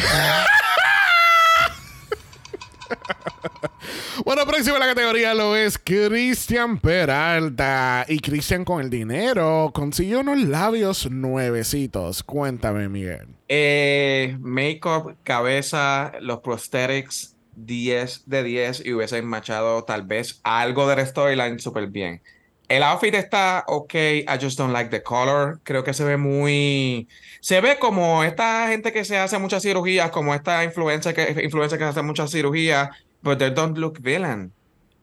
[4.24, 8.04] bueno, próximo a la categoría lo es Cristian Peralta.
[8.08, 12.22] Y Cristian con el dinero consiguió unos labios nuevecitos.
[12.22, 13.26] Cuéntame, Miguel.
[13.48, 21.06] Eh, Makeup, cabeza, los prosthetics, 10 de 10 y hubiesen machado tal vez algo del
[21.06, 22.22] storyline súper bien.
[22.68, 25.60] El outfit está ok, I just don't like the color.
[25.62, 27.08] Creo que se ve muy.
[27.40, 31.78] Se ve como esta gente que se hace muchas cirugías, como esta influencia que, influencia
[31.78, 32.90] que hace muchas cirugías,
[33.22, 34.52] but they don't look villain.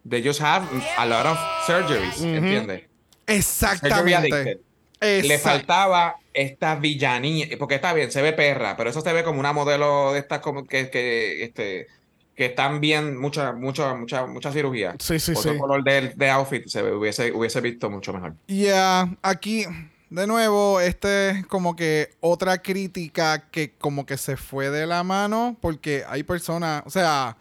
[0.07, 2.83] They just have a lot of surgeries, ¿entiendes?
[3.27, 4.59] Exactamente.
[4.99, 9.39] Le faltaba esta villanía, porque está bien, se ve perra, pero eso se ve como
[9.39, 11.87] una modelo de estas como que, que este,
[12.35, 14.95] que están bien, mucha, mucha, mucha, mucha cirugía.
[14.99, 18.33] Sí, sí, Otro color de, de, outfit se hubiese, hubiese visto mucho mejor.
[18.47, 19.65] Ya, aquí
[20.09, 25.03] de nuevo, este es como que otra crítica que como que se fue de la
[25.03, 27.37] mano porque hay personas, o sea,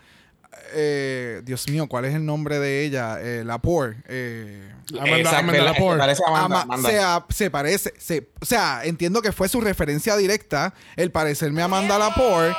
[0.74, 3.18] eh, Dios mío, ¿cuál es el nombre de ella?
[3.20, 3.97] Eh, la Por.
[4.09, 5.99] Eh, Amanda, Exacto, Amanda la- Lepore.
[5.99, 7.26] parece Amanda- Ama- Amanda.
[7.30, 11.99] Se, parece, se- o sea, entiendo que fue su referencia directa, el parecerme a Amanda
[11.99, 12.55] Lepore,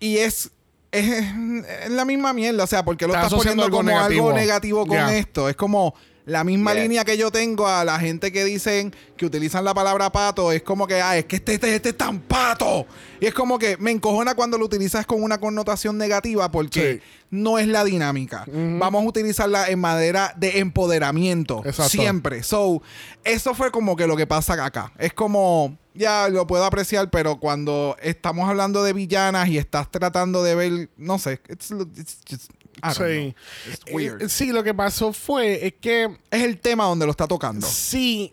[0.00, 0.50] y es,
[0.92, 1.24] es,
[1.84, 4.32] es la misma mierda, o sea, porque lo Estás estás poniendo asociando como algo algo
[4.32, 4.84] negativo.
[4.84, 5.94] negativo con esto, es como
[6.28, 6.82] la misma Yeah.
[6.82, 10.62] línea que yo tengo a la gente que dicen que utilizan la palabra pato, es
[10.62, 12.86] como que, ah, es que este, este, este es tan pato,
[13.20, 17.26] y es como que me encojona cuando lo utilizas con una connotación negativa porque Sí.
[17.30, 18.44] no es la dinámica.
[18.46, 21.62] Vamos a utilizarla en madera de empoderamiento.
[21.64, 21.88] Exacto.
[21.90, 22.42] Siempre.
[22.42, 22.82] So,
[23.24, 24.92] eso fue como que lo que pasa acá.
[24.98, 30.42] Es como, ya lo puedo apreciar, pero cuando estamos hablando de villanas y estás tratando
[30.42, 32.50] de ver, no sé, it's, it's just,
[32.94, 33.34] Sí.
[33.70, 34.22] It's weird.
[34.22, 37.66] Eh, sí, lo que pasó fue es que es el tema donde lo está tocando.
[37.66, 38.32] Sí.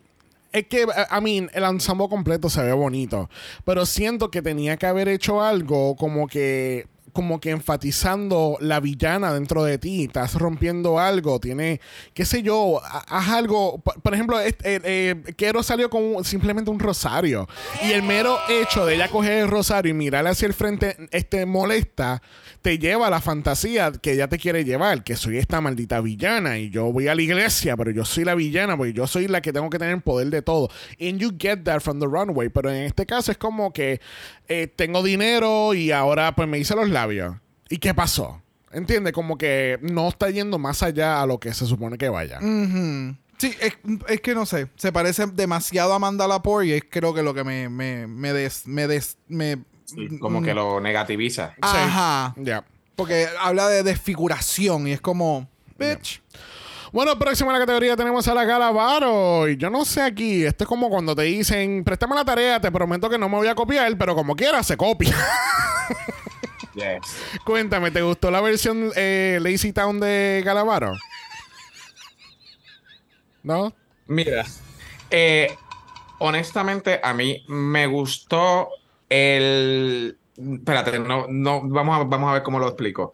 [0.52, 3.30] Es que, I mean, el ensamble completo se ve bonito.
[3.66, 6.88] Pero siento que tenía que haber hecho algo como que.
[7.12, 10.04] Como que enfatizando la villana dentro de ti.
[10.04, 11.40] Estás rompiendo algo.
[11.40, 11.80] Tiene.
[12.14, 12.82] Qué sé yo.
[12.84, 13.78] ha- Haz algo.
[13.80, 17.48] Por, ejemplo, eh, eh, Quero salió con un- simplemente un rosario.
[17.86, 21.46] Y el mero hecho de ella coger el rosario y mirar hacia el frente, este
[21.46, 22.22] molesta,
[22.66, 25.04] te lleva la fantasía que ella te quiere llevar.
[25.04, 26.58] Que soy esta maldita villana.
[26.58, 28.76] Y yo voy a la iglesia, pero yo soy la villana.
[28.76, 30.72] Porque yo soy la que tengo que tener poder de todo.
[31.00, 32.50] And you get that from the runway.
[32.50, 34.02] Pero en este caso es como que
[34.48, 37.36] eh, tengo dinero y ahora pues me hice los labios.
[37.70, 38.42] ¿Y qué pasó?
[38.72, 39.14] ¿Entiendes?
[39.14, 42.40] Como que no está yendo más allá a lo que se supone que vaya.
[43.38, 43.74] Sí, es,
[44.08, 44.70] es que no sé.
[44.76, 46.26] Se parece demasiado a Amanda
[46.64, 50.82] y es creo que lo que me, me, me des, me, Sí, como que lo
[50.82, 51.54] negativiza.
[51.56, 51.62] Sí.
[51.62, 52.34] Ajá.
[52.38, 52.64] Ya.
[52.96, 56.22] Porque habla de desfiguración y es como, bitch.
[56.92, 59.50] Bueno, próximo en la categoría tenemos a la Galavaro.
[59.50, 62.72] Y yo no sé aquí, esto es como cuando te dicen, préstame la tarea, te
[62.72, 65.16] prometo que no me voy a copiar, pero como quiera se copia.
[66.76, 67.16] Yes.
[67.46, 70.92] Cuéntame, ¿te gustó la versión eh, Lazy Town de Galavaro?
[73.44, 73.74] ¿No?
[74.08, 74.46] Mira,
[75.10, 75.56] eh,
[76.20, 78.68] honestamente a mí me gustó
[79.10, 80.18] el...
[80.38, 83.14] Espérate, no, no, vamos a, vamos a ver cómo lo explico.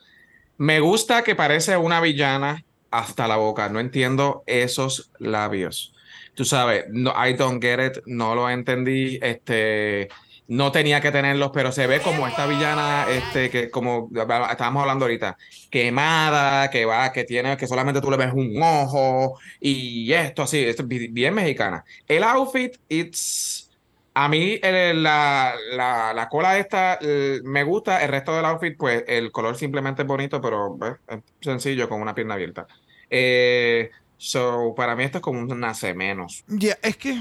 [0.58, 3.70] Me gusta que parece una villana hasta la boca.
[3.70, 5.94] No entiendo esos labios.
[6.34, 9.20] Tú sabes, no, I don't get it, no lo entendí.
[9.22, 10.10] Este,
[10.48, 15.06] no tenía que tenerlos, pero se ve como esta villana, este, que como estábamos hablando
[15.06, 15.38] ahorita,
[15.70, 20.60] quemada, que va, que tiene, que solamente tú le ves un ojo y esto así,
[20.60, 21.86] esto es bi- bien mexicana.
[22.06, 23.70] El outfit, it's
[24.14, 26.99] a mí la, la, la cola esta
[27.43, 31.20] me gusta, el resto del outfit, pues el color simplemente es bonito, pero pues, es
[31.41, 32.68] sencillo con una pierna abierta.
[33.09, 36.43] Eh, so, para mí esto es como un nace menos.
[36.47, 37.18] Ya, es que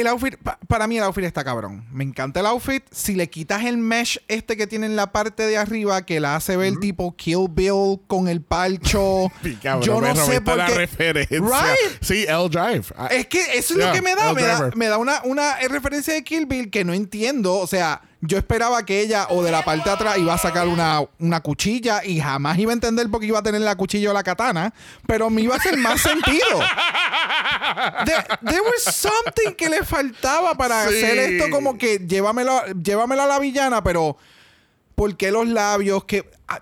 [0.00, 1.86] el outfit, pa- para mí el outfit está cabrón.
[1.92, 2.82] Me encanta el outfit.
[2.90, 6.36] Si le quitas el mesh este que tiene en la parte de arriba, que la
[6.36, 9.30] hace ver tipo Kill Bill con el palcho.
[9.82, 10.74] Yo no sé por qué.
[10.74, 11.38] referencia.
[11.40, 12.02] Right.
[12.02, 12.84] Sí, L Drive.
[12.96, 14.70] Ah, Es que eso es Yeah, lo que me da.
[14.74, 17.54] me da una, una referencia de Kill Bill que no entiendo.
[17.56, 20.68] O sea, yo esperaba que ella o de la parte de atrás iba a sacar
[20.68, 24.10] una, una cuchilla y jamás iba a entender por qué iba a tener la cuchilla
[24.10, 24.72] o la katana,
[25.06, 26.60] pero me iba a hacer más sentido.
[28.04, 30.96] There, there was something que le faltaba para Sí.
[30.96, 34.16] hacer esto como que llévamelo, llévamelo a la villana, pero
[34.94, 36.04] ¿por qué los labios?
[36.04, 36.60] que ah,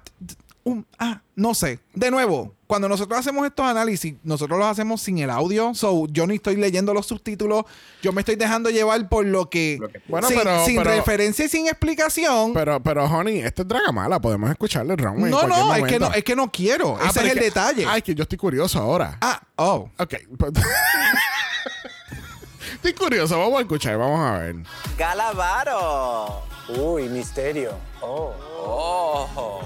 [0.65, 1.81] un- ah, no sé.
[1.95, 5.75] De nuevo, cuando nosotros hacemos estos análisis, nosotros los hacemos sin el audio.
[5.75, 7.65] So, yo ni estoy leyendo los subtítulos.
[8.03, 9.79] Yo me estoy dejando llevar por lo que.
[9.81, 12.53] Lo que- Bueno, sin, pero- sin pero- referencia y sin explicación.
[12.55, 14.21] Pero, pero, honey, este es Dragamala.
[14.21, 16.97] Podemos escucharle el en no, no, es que no, es que no quiero.
[17.01, 17.87] Ah, Ese es el que- detalle.
[17.89, 19.19] Ay, que yo estoy curioso ahora.
[19.21, 19.91] ah, oh.
[19.99, 20.15] Ok.
[20.39, 20.53] pues-
[22.75, 23.39] estoy curioso.
[23.39, 23.97] Vamos a escuchar.
[23.99, 24.57] Vamos a ver.
[24.99, 26.43] Galavaro.
[26.79, 27.73] Uy, misterio.
[28.01, 28.33] Oh.
[28.67, 29.61] Ojo.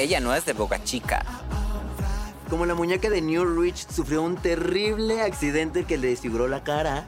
[0.00, 1.22] Ella no es de Boca Chica.
[2.48, 7.06] Como la muñeca de New Rich sufrió un terrible accidente que le desfiguró la cara,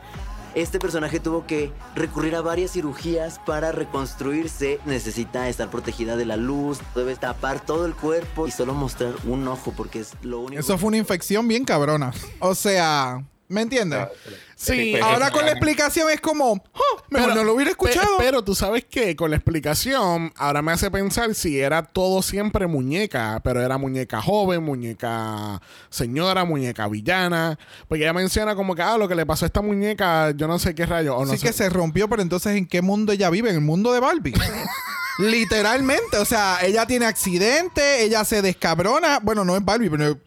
[0.55, 4.78] este personaje tuvo que recurrir a varias cirugías para reconstruirse.
[4.84, 9.49] Necesita estar protegida de la luz, debe tapar todo el cuerpo y solo mostrar un
[9.49, 10.61] ojo porque es lo único.
[10.61, 12.12] Eso fue una infección bien cabrona.
[12.40, 14.09] O sea, ¿me entiendes?
[14.57, 18.16] Sí, Ahora con la explicación es como, "Oh, mejor no lo hubiera escuchado.
[18.18, 22.22] pe- Pero tú sabes que con la explicación, ahora me hace pensar si era todo
[22.22, 27.59] siempre muñeca, pero era muñeca joven, muñeca señora, muñeca villana.
[27.88, 30.61] Porque ella menciona como que, ah, lo que le pasó a esta muñeca, yo no
[30.61, 31.16] sé qué rayo.
[31.16, 31.46] O no sí sé.
[31.48, 33.48] que se rompió, pero entonces ¿en qué mundo ella vive?
[33.50, 34.34] En el mundo de Barbie.
[35.18, 39.18] Literalmente, o sea, ella tiene accidente, ella se descabrona.
[39.20, 40.18] Bueno, no es Barbie, pero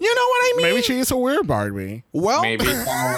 [0.00, 0.66] you know what I mean.
[0.74, 2.02] Maybe she is a weird Barbie.
[2.12, 3.16] well, Maybe como,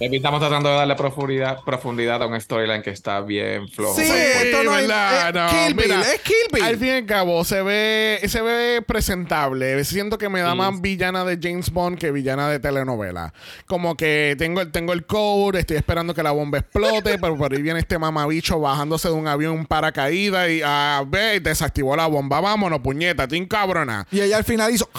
[0.00, 3.94] Estamos tratando de darle profundidad, profundidad a un storyline que está bien flojo.
[3.94, 6.62] Sí, esto no es, es No, Kill Bill, mira, es Kill Bill.
[6.64, 9.84] Al fin y al cabo, se ve, se ve presentable.
[9.84, 13.32] Siento que me da más villana de James Bond que villana de telenovela.
[13.66, 17.52] Como que tengo, el- tengo el code, estoy esperando que la bomba explote, pero por
[17.52, 22.40] ahí viene este mamabicho bajándose de un avión paracaídas y a ver, desactivó la bomba.
[22.40, 24.06] Vámonos, puñeta, tin cabrona.
[24.10, 24.88] Y ella al final hizo.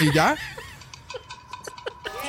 [0.00, 0.36] y ya.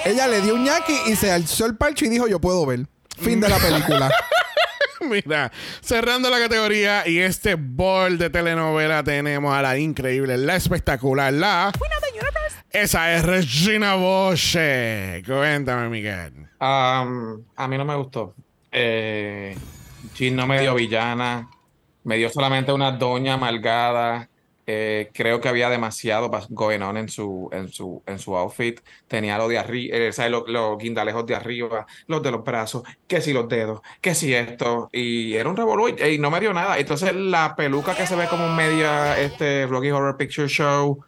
[0.06, 2.88] Ella le dio un ñaki y se alzó el parche y dijo: Yo puedo ver.
[3.18, 4.12] Fin de la película.
[5.02, 5.52] Mira,
[5.82, 11.72] cerrando la categoría y este bol de telenovela tenemos a la increíble, la espectacular, la...
[12.72, 15.24] Esa es Regina Boche.
[15.26, 16.34] Cuéntame, Miguel.
[16.60, 18.34] Um, a mí no me gustó.
[18.70, 19.56] Eh,
[20.14, 21.50] Jean no me dio villana.
[22.04, 24.28] Me dio solamente una doña amargada.
[24.68, 28.80] Eh, creo que había demasiado going on en su, en su, en su outfit.
[29.08, 29.98] Tenía lo de arriba,
[30.30, 34.34] los, los guindalejos de arriba, los de los brazos, que si los dedos, que si
[34.34, 34.90] esto.
[34.92, 36.78] Y era un revolú y, y no me dio nada.
[36.80, 41.04] Entonces la peluca que se ve como un media este Rocky Horror Picture Show.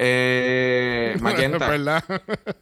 [0.00, 1.74] Eh, magenta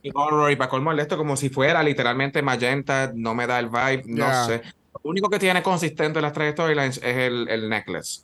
[0.03, 3.59] y horror y para colmo de esto como si fuera literalmente magenta, no me da
[3.59, 4.45] el vibe, no Ya.
[4.47, 4.63] sé.
[5.05, 8.23] Lo único que tiene consistente en las tres storylines es el, el necklace.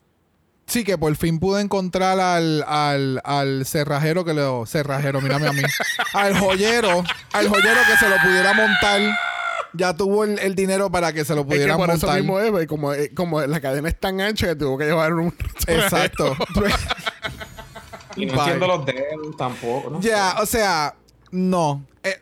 [0.72, 4.64] Sí, que por fin pude encontrar al, al, al cerrajero que lo.
[4.64, 5.62] Cerrajero, mírame a mí.
[6.14, 7.04] al joyero.
[7.34, 9.02] Al joyero que se lo pudiera montar.
[9.74, 12.20] Ya tuvo el, el dinero para que se lo Es que pudiera por eso montar.
[12.22, 15.12] mismo es, güey, como, eh, como la cadena es tan ancha que tuvo que llevar
[15.12, 15.34] un...
[15.66, 16.34] Exacto.
[18.16, 18.40] Y no Bye.
[18.42, 19.90] entiendo los dedos tampoco.
[19.90, 20.00] ¿no?
[20.00, 20.94] Ya, o sea,
[21.30, 21.86] no.
[22.02, 22.20] Eh,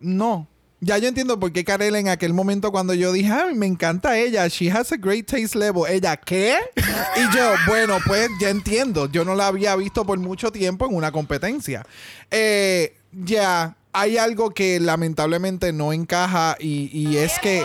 [0.00, 0.48] no.
[0.82, 4.16] Ya yo entiendo por qué Karel en aquel momento cuando yo dije, ay, me encanta
[4.18, 5.82] ella, she has a great taste level.
[5.86, 6.56] Ella, ¿qué?
[6.76, 9.06] Y yo, bueno, pues ya entiendo.
[9.10, 11.84] Yo no la había visto por mucho tiempo en una competencia.
[12.30, 17.62] Eh, ya, hay algo que lamentablemente no encaja y, y es que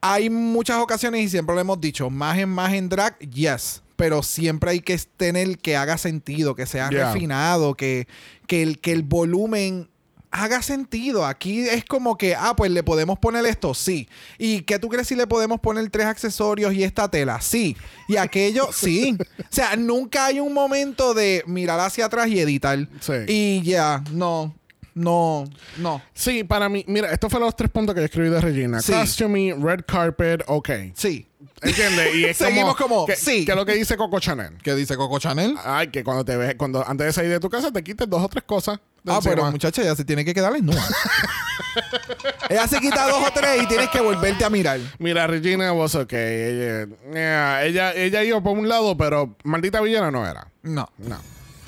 [0.00, 3.82] hay muchas ocasiones y siempre lo hemos dicho, más en más en drag, yes.
[3.96, 7.12] Pero siempre hay que tener que haga sentido, que sea Yeah.
[7.12, 8.06] refinado, que,
[8.46, 9.88] que, el, que el volumen
[10.30, 11.26] haga sentido.
[11.26, 14.08] Aquí es como que, ah, pues le podemos poner esto, sí.
[14.38, 17.40] ¿Y qué tú crees si le podemos poner tres accesorios y esta tela?
[17.40, 17.76] Sí.
[18.08, 19.16] Y aquello, sí.
[19.38, 22.78] O sea, nunca hay un momento de mirar hacia atrás y editar.
[23.00, 23.12] Sí.
[23.26, 24.54] Y ya, no,
[24.94, 25.44] no,
[25.78, 26.02] no.
[26.14, 28.80] Sí, para mí, mira, estos fueron los tres puntos que yo escribí de Regina.
[28.80, 28.92] Sí.
[28.92, 30.70] Costuming, red carpet, ok.
[30.94, 31.26] Sí.
[31.62, 32.14] ¿Entiendes?
[32.14, 33.44] Y es Seguimos como, que, sí.
[33.44, 34.56] Que es lo que dice Coco Chanel.
[34.62, 35.56] ¿Qué dice Coco Chanel?
[35.64, 38.22] Ay, que cuando te ves, cuando antes de salir de tu casa te quites dos
[38.22, 38.78] o tres cosas.
[39.06, 39.34] Ah, encima.
[39.34, 40.82] pero muchacha, ya se tiene que quedar desnuda.
[42.50, 44.80] Ella se quita dos o tres y tienes que volverte a mirar.
[44.98, 46.18] Mira, Regina was okay.
[46.18, 50.48] Ella, yeah, ella, ella iba por un lado, pero maldita villana no era.
[50.62, 50.88] No.
[50.98, 51.16] No.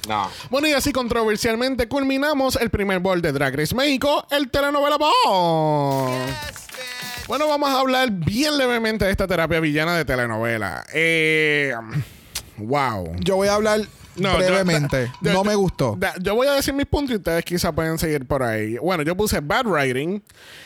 [0.09, 0.30] No.
[0.50, 6.18] Bueno, y así controversialmente culminamos el primer bol de Drag Race México, el telenovela Ball.
[7.28, 10.84] Bueno, vamos a hablar bien levemente de esta terapia villana de telenovela.
[10.92, 11.72] Eh,
[12.59, 13.14] wow.
[13.20, 13.80] Yo voy a hablar
[14.16, 15.10] No, brevemente.
[15.20, 15.94] yo- no yo- me gustó.
[15.98, 18.76] da- Yo voy a decir mis puntos y ustedes quizás pueden seguir por ahí.
[18.78, 20.20] Bueno, yo puse bad writing.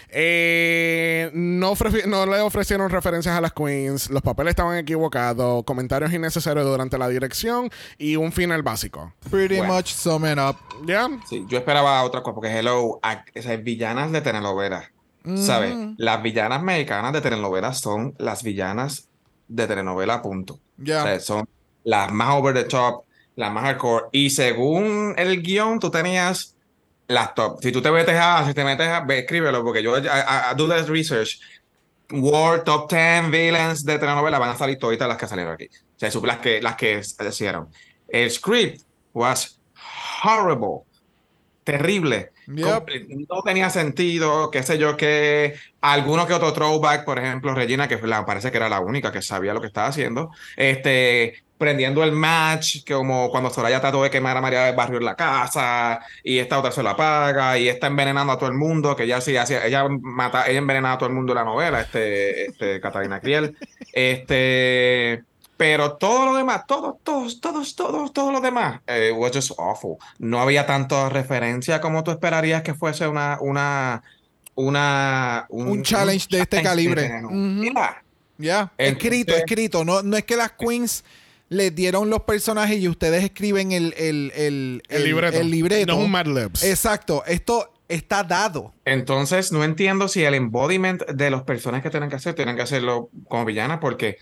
[0.08, 1.74] Eh, no,
[2.06, 4.10] no le ofrecieron referencias a las queens.
[4.10, 5.62] Los papeles estaban equivocados.
[5.64, 7.70] Comentarios innecesarios durante la dirección.
[7.98, 9.12] Y un final básico.
[9.30, 9.74] Pretty Bueno.
[9.74, 10.56] much sum it up.
[10.86, 11.08] ¿Ya?
[11.28, 14.90] Sí, yo esperaba otra cosa, porque hello, a- esas villanas de telenovela,
[15.36, 15.74] ¿sabes?
[15.96, 19.08] Las villanas mexicanas de telenovela son las villanas
[19.48, 20.58] de telenovela, punto.
[20.78, 21.02] Ya.
[21.02, 21.48] O sea, son
[21.84, 23.04] las más over the top,
[23.36, 24.06] las más hardcore.
[24.12, 26.56] Y según el guion, tú tenías
[27.06, 27.62] las top.
[27.62, 30.88] Si tú te metes a, si te metes a, ve, escríbelo, porque yo do this
[30.88, 31.38] research.
[32.10, 35.66] World Top 10 Villains de telenovela van a salir toditas las que salieron aquí.
[35.66, 37.68] O sea, las que, las que hicieron.
[38.08, 38.82] El script
[39.12, 39.58] was
[40.22, 40.84] horrible.
[41.66, 42.30] Terrible.
[42.46, 42.86] Yep.
[43.28, 47.98] No tenía sentido, qué sé yo, que alguno que otro throwback, por ejemplo, Regina, que
[48.06, 52.12] la, parece que era la única que sabía lo que estaba haciendo, este, prendiendo el
[52.12, 56.38] match, como cuando Soraya trató de quemar a María del Barrio en la casa, y
[56.38, 59.36] esta otra se la paga, y está envenenando a todo el mundo, que ya sí
[59.36, 63.18] hacía, ella mata, ella envenenaba a todo el mundo en la novela, este, este, Catalina
[63.18, 63.56] Criel,
[63.92, 65.24] este,
[65.56, 69.96] pero todo lo demás, todos, todos, todos, todos, todos los demás, eh, was just awful.
[70.18, 74.02] No había tanta referencia como tú esperarías que fuese una, una,
[74.54, 77.08] una, Un challenge de este calibre.
[78.38, 78.72] Ya.
[78.76, 79.84] Entonces- escrito, escrito.
[79.84, 81.04] No, no es que las queens
[81.48, 85.38] les dieron los personajes y ustedes escriben el, el, el, El libreto.
[85.38, 85.92] el libreto.
[85.92, 86.64] No es un Mad Libs.
[86.64, 87.22] Exacto.
[87.26, 88.74] Esto está dado.
[88.84, 92.62] Entonces, no entiendo si el embodiment de los personajes que tienen que hacer, tienen que
[92.62, 94.18] hacerlo como villanas, porque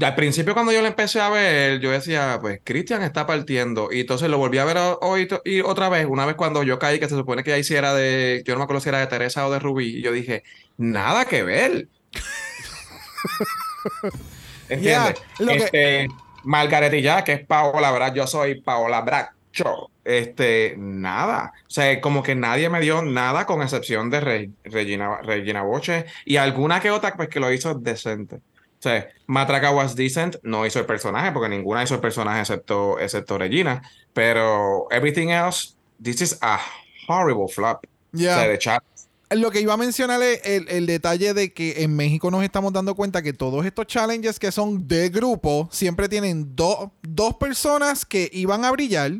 [0.00, 3.88] Al principio cuando yo lo empecé a ver, yo decía, pues Cristian está partiendo.
[3.90, 7.00] Y entonces lo volví a ver hoy y otra vez, una vez cuando yo caí,
[7.00, 9.08] que se supone que ahí sí era de, yo no me acuerdo si era de
[9.08, 10.44] Teresa o de Rubí, y yo dije,
[10.76, 11.88] nada que ver.
[14.68, 15.20] ¿Entiendes?
[15.38, 16.08] este,
[16.44, 19.90] Margaret y ya, que es Paola Brad, yo soy Paola Bracho.
[20.04, 21.52] Este, nada.
[21.66, 26.36] O sea, como que nadie me dio nada con excepción de Regina, Regina Boche y
[26.36, 28.40] alguna que otra pues, que lo hizo decente.
[28.78, 32.98] O sea, Matraca was decent, no hizo el personaje, porque ninguna hizo el personaje excepto,
[33.00, 33.82] excepto Regina.
[34.12, 36.60] Pero everything else, this is a
[37.08, 37.84] horrible flop.
[38.14, 38.82] O sea, de chat.
[39.30, 42.94] Lo que iba a mencionar es el, detalle de que en México nos estamos dando
[42.94, 48.64] cuenta que todos estos challenges que son de grupo siempre tienen dos personas que iban
[48.64, 49.12] a brillar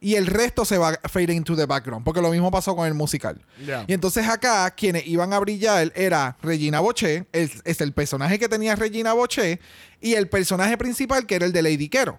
[0.00, 2.86] y el resto se va a fade into the background, porque lo mismo pasó con
[2.86, 3.40] el musical.
[3.86, 8.76] Y entonces acá quienes iban a brillar era Regina Boche, es el personaje que tenía
[8.76, 9.60] Regina Boche
[10.00, 12.18] y el personaje principal que era el de Lady Quero.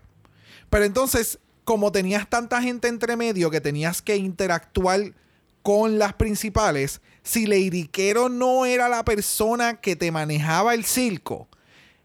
[0.69, 5.13] Pero entonces, como tenías tanta gente entre medio que tenías que interactuar
[5.61, 11.47] con las principales, si Lady Quero no era la persona que te manejaba el circo,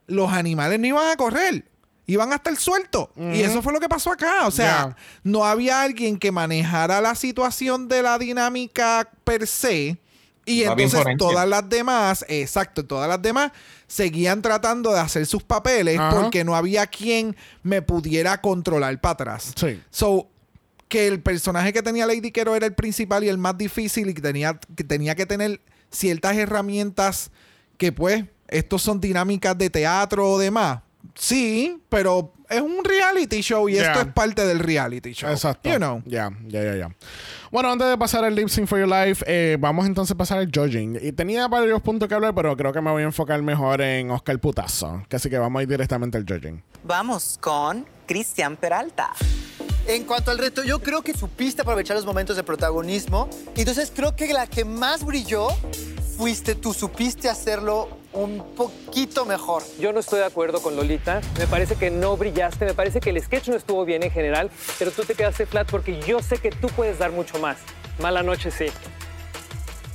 [0.07, 1.72] los animales no iban a correr
[2.07, 3.09] iban a estar sueltos.
[3.17, 4.47] Y eso fue lo que pasó acá.
[4.47, 9.99] O sea, no había alguien que manejara la situación de la dinámica per se.
[10.45, 13.53] Y entonces todas las demás, exacto, todas las demás
[13.87, 19.53] seguían tratando de hacer sus papeles porque no había quien me pudiera controlar para atrás.
[19.55, 19.81] Sí.
[19.91, 20.29] So,
[20.89, 24.15] que el personaje que tenía Lady Quero era el principal y el más difícil y
[24.15, 25.61] que tenía que, tenía que tener
[25.91, 27.31] ciertas herramientas
[27.79, 30.81] que pues, estos son dinámicas de teatro o demás
[31.15, 35.31] Sí, pero es un reality show y esto es parte del reality show.
[35.31, 35.71] Exacto.
[35.71, 36.03] You know.
[36.07, 36.97] Ya, ya, ya, ya.
[37.51, 40.39] Bueno, antes de pasar al Lip Sync for Your Life, eh, vamos entonces a pasar
[40.39, 40.99] al judging.
[41.01, 44.11] Y tenía varios puntos que hablar, pero creo que me voy a enfocar mejor en
[44.11, 45.03] Oscar Putazo.
[45.11, 46.63] Así que vamos a ir directamente al judging.
[46.85, 49.11] Vamos con Cristian Peralta.
[49.87, 53.29] En cuanto al reto, yo creo que supiste aprovechar los momentos de protagonismo.
[53.57, 55.49] Entonces creo que la que más brilló
[56.17, 59.63] fuiste tú, supiste hacerlo un poquito mejor.
[59.79, 61.21] Yo no estoy de acuerdo con Lolita.
[61.39, 64.51] Me parece que no brillaste, me parece que el sketch no estuvo bien en general,
[64.79, 67.59] pero tú te quedaste flat porque yo sé que tú puedes dar mucho más.
[67.99, 68.67] Mala noche, sí.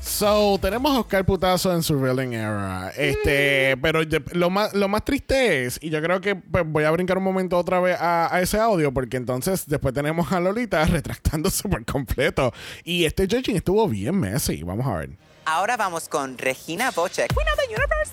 [0.02, 2.92] So, tenemos a Oscar Putazo en Surveilling Era.
[2.96, 6.92] Este, pero lo más, lo más triste es, y yo creo que pues, voy a
[6.92, 10.84] brincar un momento otra vez a, a, ese audio, porque entonces después tenemos a Lolita
[10.88, 12.54] retractándose por completo.
[12.84, 14.64] Y este judging estuvo bien messy.
[14.64, 15.10] Vamos a ver.
[15.50, 17.34] Ahora vamos con Regina Bochek.
[17.34, 18.12] Queen of the Universe.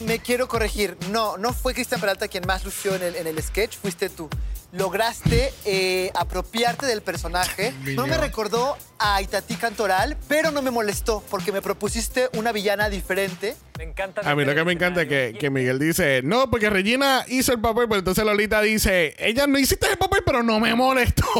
[0.00, 0.98] Me quiero corregir.
[1.10, 4.28] No, no fue Cristian Peralta quien más lució en el, en el sketch, fuiste tú.
[4.70, 7.72] Lograste eh, apropiarte del personaje.
[7.96, 12.90] No me recordó a Itatí Cantoral, pero no me molestó porque me propusiste una villana
[12.90, 13.56] diferente.
[13.78, 14.20] Me encanta.
[14.30, 17.52] A mí lo que me encanta es que, que, Miguel dice, no, porque Regina hizo
[17.52, 21.24] el papel, pero entonces Lolita dice, ella no hiciste el papel, pero no me molestó.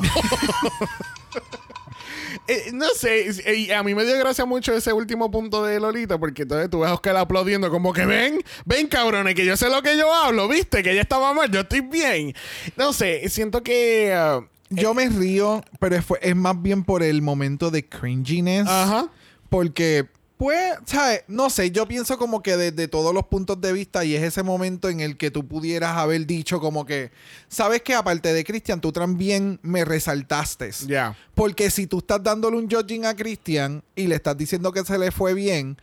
[2.48, 6.18] Eh, no sé, y a mí me dio gracia mucho ese último punto de Lolita,
[6.18, 9.68] porque entonces tú ves a Oscar aplaudiendo como que ven, ven cabrones, que yo sé
[9.68, 12.34] lo que yo hablo, viste, que ella estaba mal, yo estoy bien.
[12.76, 14.14] No sé, siento que...
[14.14, 18.66] Uh, yo me río, pero es, es, más bien por el momento de cringiness.
[18.66, 19.08] Ajá.
[19.48, 21.22] Porque pues, ¿sabes?
[21.28, 24.42] No sé, yo pienso como que desde todos los puntos de vista y es ese
[24.42, 27.12] momento en el que tú pudieras haber dicho como que,
[27.48, 30.70] ¿sabes que Aparte de Cristian, tú también me resaltaste.
[30.86, 31.16] Ya.
[31.34, 34.98] Porque si tú estás dándole un judging a Cristian y le estás diciendo que se
[34.98, 35.78] le fue bien,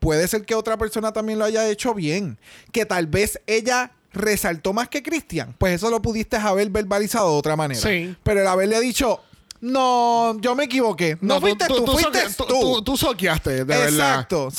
[0.00, 2.38] puede ser que otra persona también lo haya hecho bien.
[2.72, 5.54] Que tal vez ella resaltó más que Cristian.
[5.56, 7.80] Pues eso lo pudiste haber verbalizado de otra manera.
[7.80, 8.16] Sí.
[8.24, 9.20] Pero el haberle dicho,
[9.62, 11.16] no, yo me equivoqué.
[11.20, 12.82] No, fuiste tú, fuiste tú.
[12.82, 13.88] Tú, soqueaste, de verdad.
[13.88, 14.50] Exacto,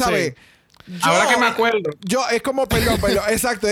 [0.85, 1.03] ¿sabes?
[1.03, 1.91] Ahora que me acuerdo.
[2.01, 3.67] Yo, es como, perdón, perdón, exacto.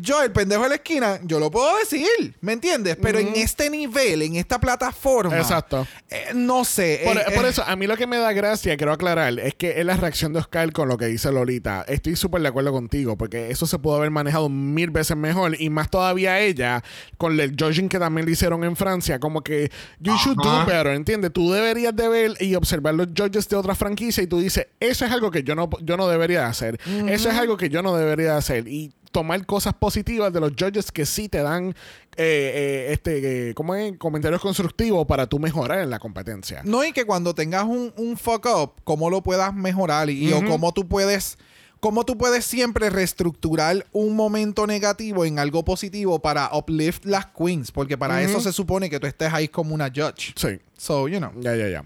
[0.00, 2.96] yo, el pendejo de la esquina, yo lo puedo decir, ¿me entiendes?
[3.00, 5.36] Pero en este nivel, en esta plataforma.
[5.36, 5.86] Exacto.
[6.10, 7.00] Eh, no sé.
[7.04, 7.48] Por, eh, por, eh.
[7.48, 10.32] eso, a mí lo que me da gracia, quiero aclarar, es que es la reacción
[10.32, 11.84] de Oscar con lo que dice Lolita.
[11.88, 15.60] Estoy súper de acuerdo contigo, porque eso se pudo haber manejado mil veces mejor.
[15.60, 16.82] Y más todavía ella,
[17.18, 19.70] con el judging que también le hicieron en Francia, como que
[20.00, 21.32] you should do better, ¿entiendes?
[21.32, 25.04] Tú deberías de ver y observar los judges de otra franquicia y tú dices, eso
[25.04, 26.78] es algo que yo no, yo no debería hacer.
[27.08, 28.68] Eso es algo que yo no debería hacer.
[28.68, 31.74] Y tomar cosas positivas de los judges que sí te dan eh,
[32.16, 33.96] eh, este eh, ¿cómo es?
[33.98, 36.62] comentarios constructivos para tú mejorar en la competencia.
[36.64, 40.44] No, y que cuando tengas un, un fuck up, cómo lo puedas mejorar y, o
[40.44, 41.38] cómo tú puedes
[41.80, 47.72] cómo tú puedes siempre reestructurar un momento negativo en algo positivo para uplift las queens,
[47.72, 50.32] porque para eso se supone que tú estés ahí como una judge.
[50.36, 50.60] Sí.
[50.78, 51.32] So, you know.
[51.40, 51.84] Ya, ya, ya.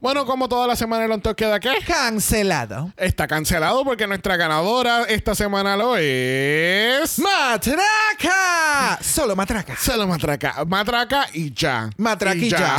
[0.00, 1.72] Bueno, como toda la semana el on top queda qué?
[1.84, 2.92] Cancelado.
[2.96, 7.18] Está cancelado porque nuestra ganadora esta semana lo es.
[7.18, 8.96] ¡Matraca!
[9.02, 9.76] Solo matraca.
[9.76, 10.64] Solo matraca.
[10.66, 11.90] Matraca y ya.
[11.96, 12.76] Matraca y ya.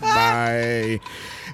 [0.00, 1.00] Bye.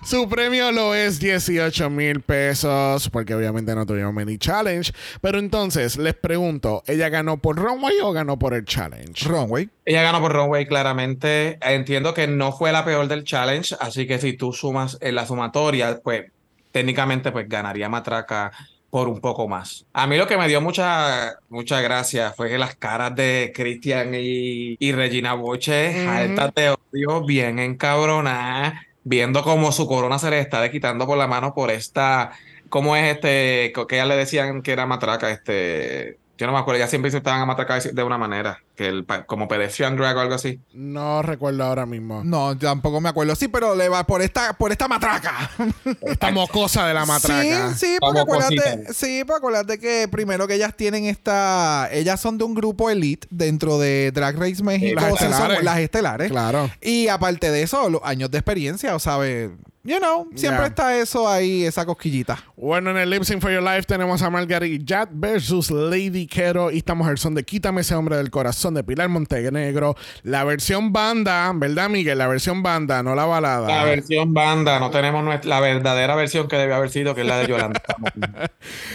[0.04, 4.92] Su premio lo es 18 mil pesos, porque obviamente no tuvimos mini challenge.
[5.22, 9.26] Pero entonces, les pregunto, ¿ella ganó por runway o ganó por el challenge?
[9.26, 9.70] Runway.
[9.86, 11.58] Ella ganó por runway claramente.
[11.62, 15.26] Entiendo que no fue la peor del challenge, así que si tú sumas en la
[15.26, 16.24] sumatoria, pues
[16.70, 18.52] técnicamente pues ganaría Matraca
[18.90, 19.86] por un poco más.
[19.92, 24.14] A mí lo que me dio mucha, mucha gracia fue que las caras de Christian
[24.14, 28.74] y, y Regina Boche, altas de odio, bien encabronadas,
[29.04, 32.32] viendo como su corona se le está quitando por la mano por esta,
[32.68, 33.72] ¿cómo es este?
[33.88, 37.18] Que ya le decían que era matraca, este, yo no me acuerdo, ya siempre se
[37.18, 40.60] estaban a matracar de una manera, que el, como pedestrian drag o algo así.
[40.72, 42.22] No recuerdo ahora mismo.
[42.24, 43.36] No, tampoco me acuerdo.
[43.36, 45.50] Sí, pero le va por esta, por esta matraca.
[46.02, 47.74] Esta mocosa de la matraca.
[47.74, 52.38] Sí, sí, porque acuérdate, sí, porque acuérdate que primero que ellas tienen esta, ellas son
[52.38, 56.30] de un grupo elite dentro de Drag Race México, Las o sea, son las estelares.
[56.30, 56.70] Claro.
[56.80, 59.50] Y aparte de eso, los años de experiencia, o sabes,
[59.84, 62.38] you know, siempre está eso ahí, esa cosquillita.
[62.56, 66.70] Bueno, en el Lip Sync for Your Life tenemos a Margaret Jad versus Lady Quero
[66.70, 69.94] y esta mujer son de Quítame ese hombre del corazón de Pilar Montenegro.
[70.22, 72.18] La versión banda, ¿verdad, Miguel?
[72.18, 73.68] La versión banda, no la balada.
[73.68, 77.26] La versión banda, no tenemos nuestra- la verdadera versión que debe haber sido, que es
[77.26, 77.82] la de Yolanda.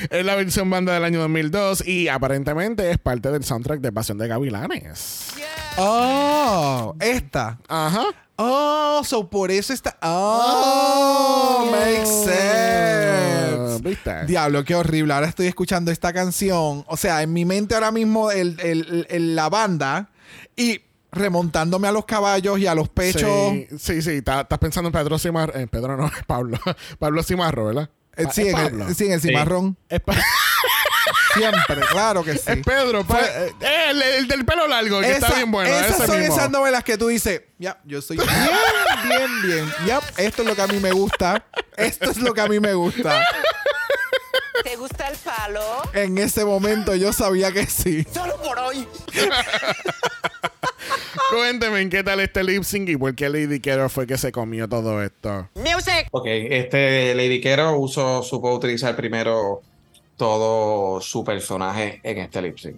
[0.09, 4.17] Es la versión banda del año 2002 y aparentemente es parte del soundtrack de Pasión
[4.17, 5.27] de Gavilanes.
[5.77, 7.59] Oh, esta.
[7.67, 8.05] Ajá.
[8.41, 9.97] Oh, so por eso está.
[10.01, 13.81] Oh, makes sense.
[13.83, 14.25] ¿Viste?
[14.27, 15.13] Diablo, qué horrible.
[15.13, 16.85] Ahora estoy escuchando esta canción.
[16.87, 20.09] O sea, en mi mente ahora mismo el, el- el- la banda
[20.55, 23.51] y remontándome a los caballos y a los pechos.
[23.51, 24.11] Sí, sí, sí.
[24.17, 25.55] Estás pensando en Pedro Cimarro.
[25.55, 26.57] En Pedro no, es Pablo.
[26.97, 27.89] Pablo Cimarro, ¿verdad?
[28.15, 28.87] Eh, Pa- sí, es en Pablo.
[28.87, 29.77] el, sí, en el cimarrón.
[29.89, 30.15] Es, pa-
[31.33, 32.43] Siempre, claro que sí.
[32.45, 33.03] es Pedro.
[33.05, 35.69] pa- Fue- eh, el, el del pelo largo, que está bien bueno.
[35.69, 36.35] esas ese son mismo.
[36.35, 38.29] esas novelas que tú dices, ya, yo estoy bien,
[39.07, 39.73] bien, bien.
[39.85, 41.45] Ya, esto es lo que a mí me gusta.
[41.77, 43.23] Esto es lo que a mí me gusta.
[44.63, 45.81] ¿Te gusta el palo?
[45.93, 48.05] En ese momento yo sabía que sí.
[48.13, 48.85] Solo por hoy.
[51.31, 54.67] Cuénteme qué tal este lip sync y por qué Lady Quero fue que se comió
[54.67, 55.47] todo esto.
[55.55, 56.07] Music.
[56.11, 59.61] Ok, este Lady Quero uso, supo utilizar primero
[60.19, 62.75] todo su personaje en este lip sync.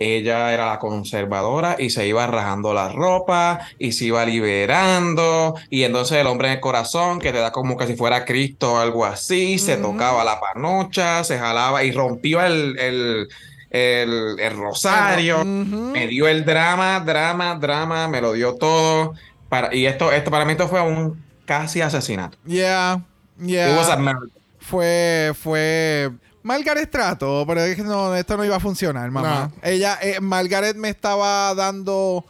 [0.00, 5.56] Ella era la conservadora y se iba rajando la ropa y se iba liberando.
[5.70, 8.74] Y entonces el hombre en el corazón, que te da como que si fuera Cristo
[8.74, 13.28] o algo así, se tocaba la panocha, se jalaba y rompió el, el,
[13.70, 15.44] el- el rosario.
[15.44, 19.14] Me dio el drama, drama, drama, me lo dio todo.
[19.48, 22.38] Para, y esto, esto para mí esto fue un casi asesinato.
[22.46, 23.00] Yeah,
[23.40, 23.98] It was a yeah.
[23.98, 24.28] murder.
[24.60, 26.10] Fue, fue.
[26.42, 29.50] Margaret trató, pero es que no, esto no iba a funcionar, mamá.
[29.62, 32.24] Ella, eh, Margaret me estaba dando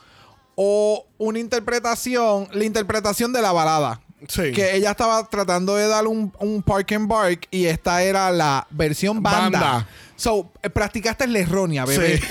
[0.55, 4.01] o una interpretación, la interpretación de la balada.
[4.27, 4.51] Sí.
[4.51, 8.67] Que ella estaba tratando de dar un, un park and bark y esta era la
[8.71, 9.61] versión banda.
[9.61, 9.89] Banda.
[10.17, 12.19] So, eh, practicaste la errónea, bebé.
[12.19, 12.27] Sí.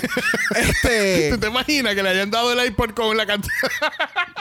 [0.56, 1.30] este.
[1.32, 3.54] ¿Tú te imaginas que le hayan dado el iPod con la canción?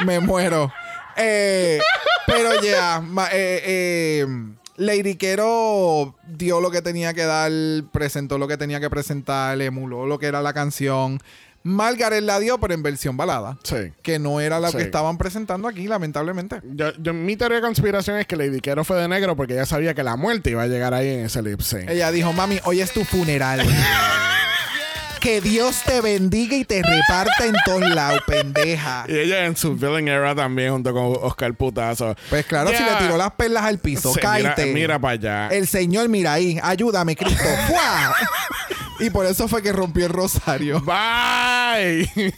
[0.05, 0.73] me muero.
[1.15, 1.80] Eh,
[2.27, 3.01] pero ya,
[3.31, 4.26] eh,
[4.77, 7.51] Lady Quero dio lo que tenía que dar,
[7.91, 11.19] presentó lo que tenía que presentar, emuló lo que era la canción.
[11.63, 13.57] Margaret la dio, pero en versión balada.
[13.63, 13.91] Sí.
[14.01, 14.77] Que no era la Sí.
[14.77, 16.61] que estaban presentando aquí, lamentablemente.
[16.63, 19.65] Yo, yo- mi teoría de conspiración es que Lady Quero fue de negro porque ella
[19.65, 21.89] sabía que la muerte iba a llegar ahí en ese lip sync.
[21.89, 23.59] Ella dijo, mami, hoy es tu funeral.
[25.27, 29.03] que Dios te bendiga y te reparta en todos lados, pendeja.
[29.09, 32.15] Y ella en su villain era también junto con Oscar Putazo.
[32.29, 34.21] Pues claro, si le tiró las perlas al piso, Sí,
[34.73, 35.47] mira para allá.
[35.49, 37.43] El Señor, mira ahí, ayúdame, Cristo.
[37.67, 38.15] ¡Fua!
[38.99, 40.81] Y por eso fue que rompió el rosario.
[40.81, 42.09] Bye.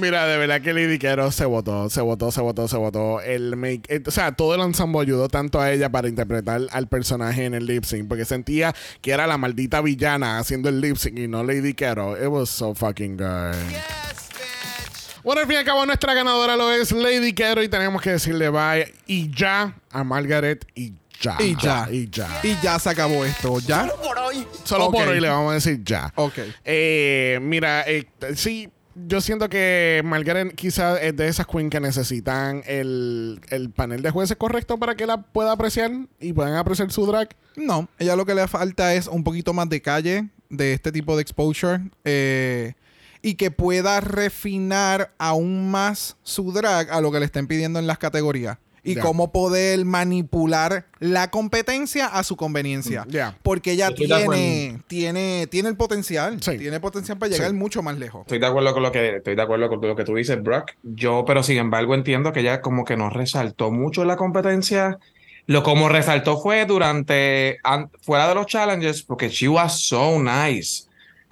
[0.00, 3.20] Mira, de verdad que Lady Quero se votó, se votó, se votó, se votó.
[3.20, 6.88] El make, eh, o sea, todo el ensemble ayudó tanto a ella para interpretar al
[6.88, 10.96] personaje en el lip sync porque sentía que era la maldita villana haciendo el lip
[10.96, 12.16] sync y no Lady Quero.
[12.16, 13.54] It was so fucking good.
[15.22, 18.10] Bueno, al fin y al cabo, nuestra ganadora lo es Lady Quero y tenemos que
[18.10, 21.36] decirle bye y ya a Margaret y ya.
[21.40, 21.88] Y ya.
[21.90, 22.28] Y ya.
[22.42, 23.88] Y ya se acabó esto, ¿ya?
[24.02, 24.46] Por hoy.
[24.64, 26.12] Solo por hoy le vamos a decir ya.
[26.16, 26.38] Ok.
[26.64, 32.62] Eh, mira, eh, sí, yo siento que Margaret quizás es de esas queens que necesitan
[32.66, 37.06] el, el panel de jueces correcto para que la pueda apreciar y puedan apreciar su
[37.06, 37.28] drag.
[37.56, 41.16] No, ella lo que le falta es un poquito más de calle de este tipo
[41.16, 41.80] de exposure.
[42.04, 42.74] Eh,
[43.24, 47.86] y que pueda refinar aún más su drag a lo que le estén pidiendo en
[47.86, 48.58] las categorías.
[48.84, 53.06] Y cómo poder manipular la competencia a su conveniencia.
[53.08, 53.38] Ya.
[53.42, 56.42] Porque ella Estoy tiene, tiene, tiene el potencial.
[56.42, 56.58] Sí.
[56.58, 57.56] Tiene potencial para llegar Sí.
[57.56, 58.22] mucho más lejos.
[58.22, 60.72] Estoy de acuerdo con lo que estoy de acuerdo con lo que tú dices, Brock.
[60.82, 64.98] Yo, pero sin embargo, entiendo que ella como que no resaltó mucho la competencia.
[65.46, 70.84] Lo como resaltó fue durante an- fuera de los challenges, porque she was so nice.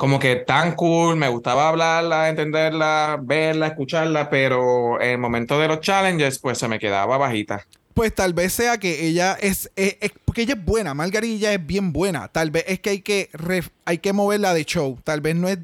[0.02, 5.68] Como que tan cool, me gustaba hablarla, entenderla, verla, escucharla, pero en el momento de
[5.68, 7.64] los challenges, pues se me quedaba bajita.
[7.94, 11.64] Pues tal vez sea que ella es, es- es- porque ella es buena, Margarilla es
[11.64, 12.26] bien buena.
[12.26, 14.98] Tal vez es que hay que ref- hay que moverla de show.
[15.04, 15.58] Tal vez no es,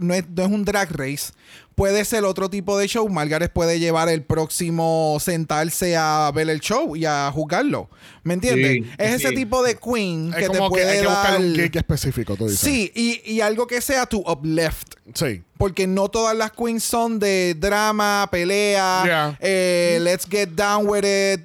[0.00, 1.32] no es no es un drag race.
[1.76, 3.06] Puede ser otro tipo de show.
[3.08, 7.90] Margaret puede llevar el próximo sentarse a ver el show y a juzgarlo.
[8.22, 8.82] ¿Me entiendes?
[8.82, 11.40] Sí, es ese tipo de queen Es que te que puede hay que buscar dar.
[11.42, 12.60] un específico, tú dices.
[12.60, 14.94] Sí, y, y algo que sea to uplift.
[15.12, 15.42] Sí.
[15.58, 19.38] Porque no todas las queens son de drama, pelea, Yeah.
[19.40, 21.42] eh, let's get down with it.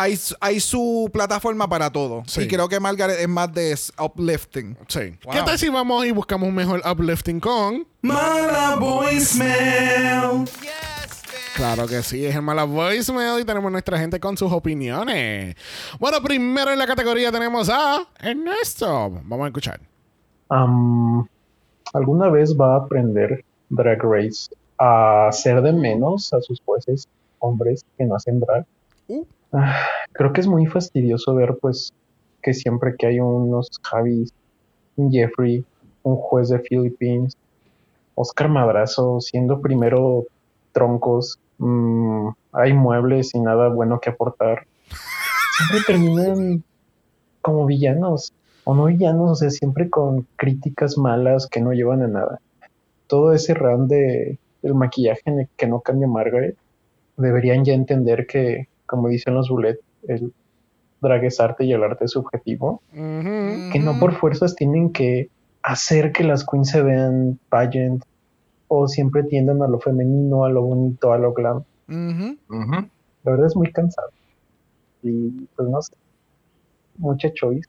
[0.00, 2.22] Hay, su plataforma para todo.
[2.26, 2.42] Sí.
[2.42, 4.78] Y creo que Margaret es más de uplifting.
[4.86, 5.18] Sí.
[5.24, 5.32] Wow.
[5.32, 7.84] ¿Qué tal si vamos y buscamos un mejor uplifting con?
[8.02, 10.48] Mala voicemail.
[11.56, 15.56] Claro que sí, es el mala voicemail y tenemos nuestra gente con sus opiniones.
[15.98, 19.10] Bueno, primero en la categoría tenemos a Ernesto.
[19.24, 19.80] Vamos a escuchar.
[21.92, 24.48] ¿Alguna vez va a aprender Drag Race
[24.78, 27.08] a hacer de menos a sus jueces
[27.40, 28.64] hombres que no hacen drag?
[29.08, 29.24] Uh.
[30.12, 31.92] Creo que es muy fastidioso ver pues
[32.42, 34.32] que siempre que hay unos Javis,
[34.96, 35.64] un Jeffrey,
[36.02, 37.36] un juez de Philippines,
[38.14, 40.24] Oscar Madrazo siendo primero
[40.72, 44.66] troncos, mm, hay muebles y nada bueno que aportar.
[45.56, 46.64] Siempre terminan
[47.40, 48.32] como villanos,
[48.64, 52.40] o no villanos, o sea, siempre con críticas malas que no llevan a nada.
[53.06, 56.56] Todo ese round de el maquillaje en el que no cambia Margaret,
[57.16, 59.78] deberían ya entender que, como dicen los bullet,
[60.08, 60.32] el
[61.00, 65.28] drag es arte y el arte es subjetivo, que no por fuerzas tienen que
[65.62, 68.02] hacer que las queens se vean pageant
[68.66, 71.62] o siempre tiendan a lo femenino, a lo bonito, a lo glam.
[71.86, 74.10] La verdad es muy cansado.
[75.02, 75.94] Y pues no sé.
[76.96, 77.68] Mucha choice.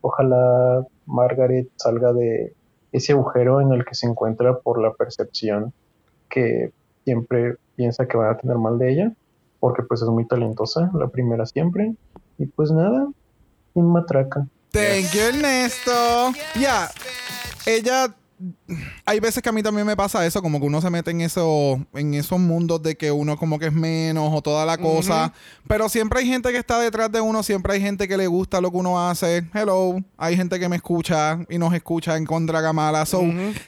[0.00, 2.54] Ojalá Margaret salga de
[2.92, 5.72] ese agujero en el que se encuentra por la percepción
[6.28, 6.72] que
[7.04, 9.12] siempre piensa que van a tener mal de ella.
[9.60, 11.94] Porque pues es muy talentosa, la primera siempre.
[12.38, 13.08] Y pues nada,
[13.74, 14.46] sin matraca.
[14.70, 16.32] Thank you, Ernesto.
[16.54, 16.90] Ya,
[17.66, 18.14] ella.
[19.04, 21.20] Hay veces que a mí también me pasa eso, como que uno se mete en
[21.22, 25.32] eso, en esos mundos de que uno como que es menos o toda la cosa.
[25.66, 28.60] Pero siempre hay gente que está detrás de uno, siempre hay gente que le gusta
[28.60, 29.44] lo que uno hace.
[29.52, 33.04] Hello, hay gente que me escucha y nos escucha en contra Gamala.
[33.06, 33.22] So,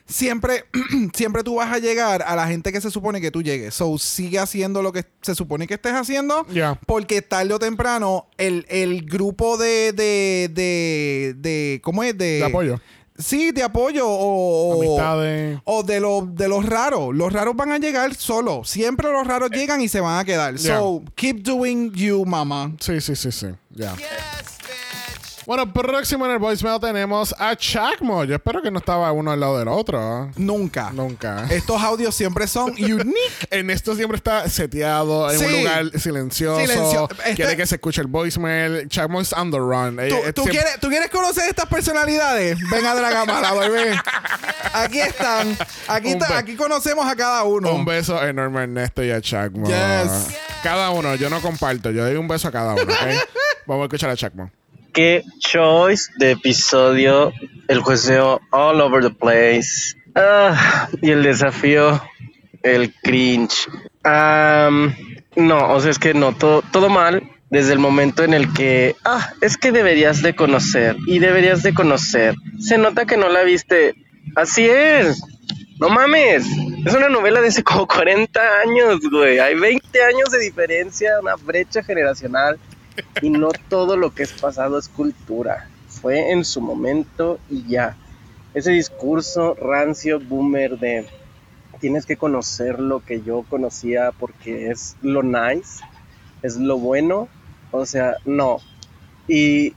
[0.06, 0.64] siempre,
[1.14, 3.74] siempre tú vas a llegar a la gente que se supone que tú llegues.
[3.74, 6.46] So, sigue haciendo lo que se supone que estés haciendo.
[6.48, 6.78] Ya.
[6.86, 12.16] Porque tarde o temprano, el, el grupo de, de, de, de, ¿cómo es?
[12.16, 12.80] De, De apoyo.
[13.20, 15.58] Sí, de apoyo o, o- Amistades.
[15.64, 17.14] o de, los de los raros.
[17.14, 18.68] Los raros van a llegar solos.
[18.68, 20.56] Siempre los raros llegan y se van a quedar.
[20.56, 20.78] Yeah.
[20.78, 22.72] So, keep doing you, mama.
[22.80, 23.46] Sí, sí, sí, sí.
[23.70, 23.94] Ya.
[25.50, 28.22] Bueno, próximo en el voicemail tenemos a Chacmo.
[28.22, 30.30] Yo espero que no estaba uno al lado del otro.
[30.36, 30.92] Nunca.
[30.92, 31.44] Nunca.
[31.50, 33.48] Estos audios siempre son unique.
[33.50, 36.60] En esto siempre está seteado en un lugar silencioso.
[36.60, 37.08] Silencio.
[37.10, 38.86] Este- Quiere que se escuche el voicemail.
[38.88, 39.96] Chacmo es on the run.
[39.96, 42.56] ¿Tú, eh, tú siempre- quieres, ¿Tú quieres conocer estas personalidades?
[42.70, 44.00] Ven a Dragamala, bebé.
[44.72, 45.58] Aquí están.
[45.88, 47.72] Aquí, está- aquí conocemos a cada uno.
[47.74, 49.66] Un beso enorme a Ernesto y a Chacmo.
[49.66, 50.28] Yes.
[50.62, 51.90] Cada uno, yo no comparto.
[51.90, 52.84] Yo doy un beso a cada uno.
[53.66, 54.48] Vamos a escuchar a Chacmo.
[54.92, 57.32] Qué choice de episodio.
[57.68, 59.94] El jueceo all over the place.
[60.14, 62.02] Ah, y el desafío,
[62.62, 63.68] el cringe.
[64.02, 64.94] Am,
[65.36, 68.96] no, o sea, es que no, todo, todo mal desde el momento en el que,
[69.04, 72.34] ah, es que deberías de conocer y deberías de conocer.
[72.58, 73.94] Se nota que no la viste.
[74.36, 75.22] Así es.
[75.78, 76.46] No mames.
[76.84, 79.38] Es una novela de hace como 40 años, güey.
[79.38, 82.58] Hay 20 años de diferencia, una brecha generacional.
[83.22, 85.68] Y no todo lo que es pasado es cultura.
[85.88, 87.96] Fue en su momento y ya.
[88.54, 91.06] Ese discurso rancio boomer de
[91.80, 95.82] tienes que conocer lo que yo conocía porque es lo nice,
[96.42, 97.28] es lo bueno.
[97.70, 98.58] O sea, no.
[99.28, 99.74] Y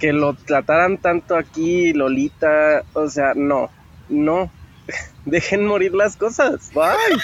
[0.00, 3.70] que lo trataran tanto aquí, Lolita, o sea, no,
[4.08, 4.50] no.
[5.24, 6.72] Dejen morir las cosas.
[6.74, 6.90] Bye.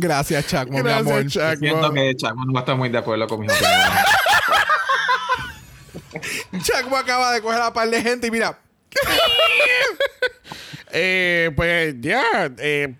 [0.00, 1.26] Gracias, Chacmo, mi Gracias, amor.
[1.26, 1.60] Chacmo.
[1.60, 4.04] Siento que Chacmo no está muy de acuerdo con mis opiniones.
[6.62, 8.58] Chacmo acaba de coger a par de gente y mira,
[10.92, 12.94] Eh, pues ya, eh,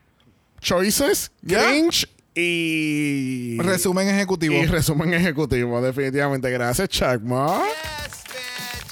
[0.60, 3.59] choices, cringe y...
[3.60, 4.55] Resumen ejecutivo.
[4.55, 6.51] Y resumen ejecutivo, definitivamente.
[6.51, 7.62] Gracias, Chuckma.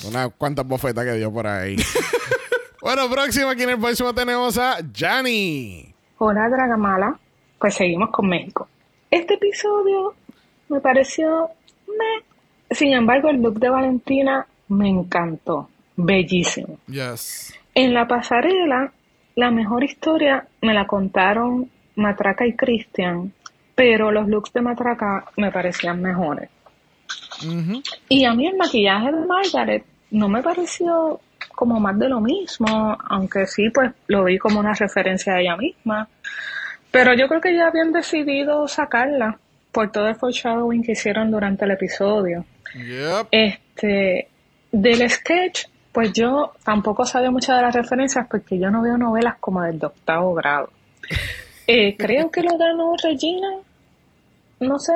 [0.04, 1.76] Unas cuantas bofetas que dio por ahí.
[2.80, 5.94] bueno, próximo, aquí en el próximo tenemos a Jani.
[6.18, 7.20] Hola, Dragamala.
[7.58, 8.68] Pues seguimos con México.
[9.10, 10.14] Este episodio
[10.68, 11.50] me pareció
[11.88, 12.24] me.
[12.70, 15.68] Sin embargo, el look de Valentina me encantó.
[15.96, 16.78] Bellísimo.
[16.86, 17.58] Yes.
[17.74, 18.92] En la pasarela,
[19.34, 23.32] la mejor historia me la contaron Matraca y Christian,
[23.74, 26.50] pero los looks de Matraca me parecían mejores.
[28.08, 31.20] Y a mí el maquillaje de Margaret no me pareció
[31.54, 35.56] como más de lo mismo, aunque sí, pues lo vi como una referencia a ella
[35.56, 36.08] misma.
[36.90, 39.38] Pero yo creo que ya habían decidido sacarla
[39.72, 42.44] por todo el foreshadowing que hicieron durante el episodio.
[43.30, 44.28] Este,
[44.72, 49.36] del sketch, pues yo tampoco sabía muchas de las referencias porque yo no veo novelas
[49.40, 50.70] como del de octavo grado.
[51.70, 53.58] Eh, creo que lo ganó Regina,
[54.60, 54.94] no sé,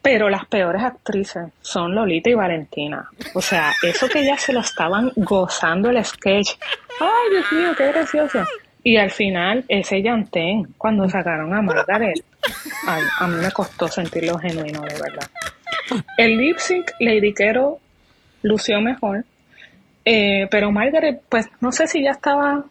[0.00, 3.10] pero las peores actrices son Lolita y Valentina.
[3.34, 6.50] O sea, eso que ya se lo estaban gozando el sketch.
[7.00, 8.44] Ay, Dios mío, qué gracioso.
[8.88, 12.24] Y al final, ese llantén, cuando sacaron a Margaret,
[12.86, 15.28] ay, a mí me costó sentirlo genuino, de verdad.
[16.16, 17.80] El lip sync, Lady Quero
[18.40, 19.26] lució mejor.
[20.06, 22.64] Eh, pero Margaret, pues no sé si ya estaba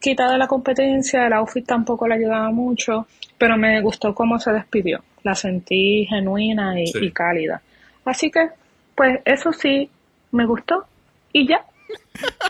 [0.00, 4.50] quitada de la competencia, el outfit tampoco le ayudaba mucho, pero me gustó cómo se
[4.52, 5.04] despidió.
[5.22, 6.98] La sentí genuina y, Sí.
[7.02, 7.60] y cálida.
[8.06, 8.48] Así que,
[8.94, 9.90] pues eso sí,
[10.32, 10.86] me gustó.
[11.30, 11.62] Y ya.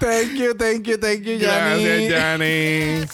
[0.00, 1.84] Thank you, thank you, thank you, Jani.
[1.84, 3.06] Gracias, Jani.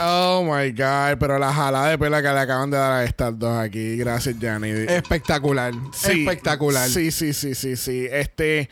[0.00, 3.38] Oh my God, pero la jalada de pela que le acaban de dar a estas
[3.38, 3.96] dos aquí.
[3.96, 4.70] Gracias, Jani.
[4.88, 5.72] Espectacular.
[5.92, 6.88] Sí, Espectacular.
[6.88, 8.06] Sí, sí, sí, sí, sí.
[8.10, 8.68] Este.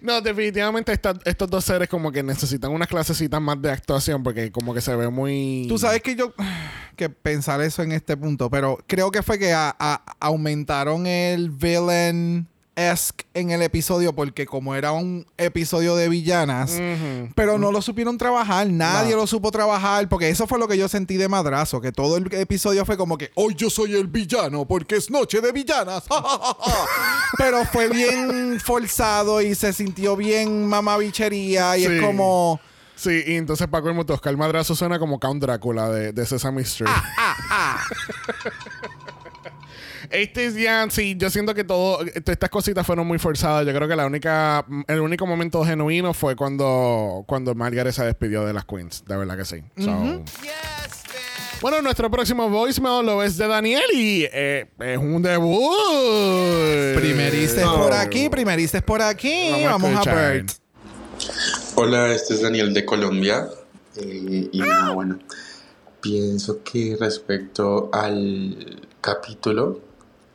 [0.00, 4.50] No, definitivamente esta- estos dos seres como que necesitan unas clasecitas más de actuación porque
[4.50, 5.66] como que se ve muy...
[5.68, 6.34] Tú sabes que yo
[6.96, 11.50] que pensar eso en este punto, pero creo que fue que a- a- aumentaron el
[11.50, 16.78] villain esque en el episodio porque como era un episodio de villanas,
[17.34, 19.22] pero no lo supieron trabajar, nadie No.
[19.22, 22.32] lo supo trabajar porque eso fue lo que yo sentí de madrazo, que todo el
[22.34, 26.04] episodio fue como que hoy yo soy el villano porque es noche de villanas.
[27.38, 31.92] pero fue bien forzado y se sintió bien mamabichería y Sí.
[31.94, 32.60] es como
[32.98, 36.62] Sí, y entonces Paco el Motosca, el madrazo suena como Count Drácula de, de Sesame
[36.62, 36.90] Street.
[37.50, 37.78] Ah,
[40.10, 43.66] Este es ya, sí, yo siento que todo, todas estas cositas fueron muy forzadas.
[43.66, 48.44] Yo creo que la única, el único momento genuino fue cuando, cuando Margaret se despidió
[48.44, 49.04] de las Queens.
[49.06, 49.62] De verdad que sí.
[49.78, 50.22] So.
[51.62, 55.74] Bueno, nuestro próximo voicemail lo es de Daniel y eh, es un debut.
[56.94, 59.50] Primerices por aquí, primerices por aquí.
[59.50, 60.16] Vamos a Vamos, a, escuchar.
[60.16, 60.50] Bert.
[61.76, 63.48] Hola, este es Daniel de Colombia.
[63.96, 65.18] Eh, y nada, bueno,
[66.02, 69.80] pienso que respecto al capítulo,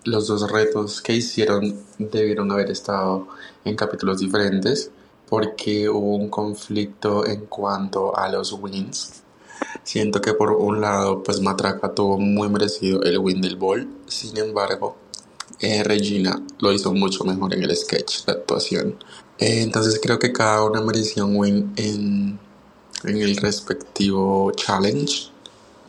[0.03, 3.27] los dos retos que hicieron debieron haber estado
[3.65, 4.91] en capítulos diferentes
[5.29, 9.21] porque hubo un conflicto en cuanto a los wins.
[9.83, 13.87] Siento que por un lado, pues Matraca tuvo muy merecido el win del ball.
[14.07, 14.97] Sin embargo,
[15.59, 18.95] eh, Regina lo hizo mucho mejor en el sketch de actuación.
[19.37, 22.39] Eh, entonces creo que cada una merecía un win en,
[23.03, 25.29] en el respectivo challenge.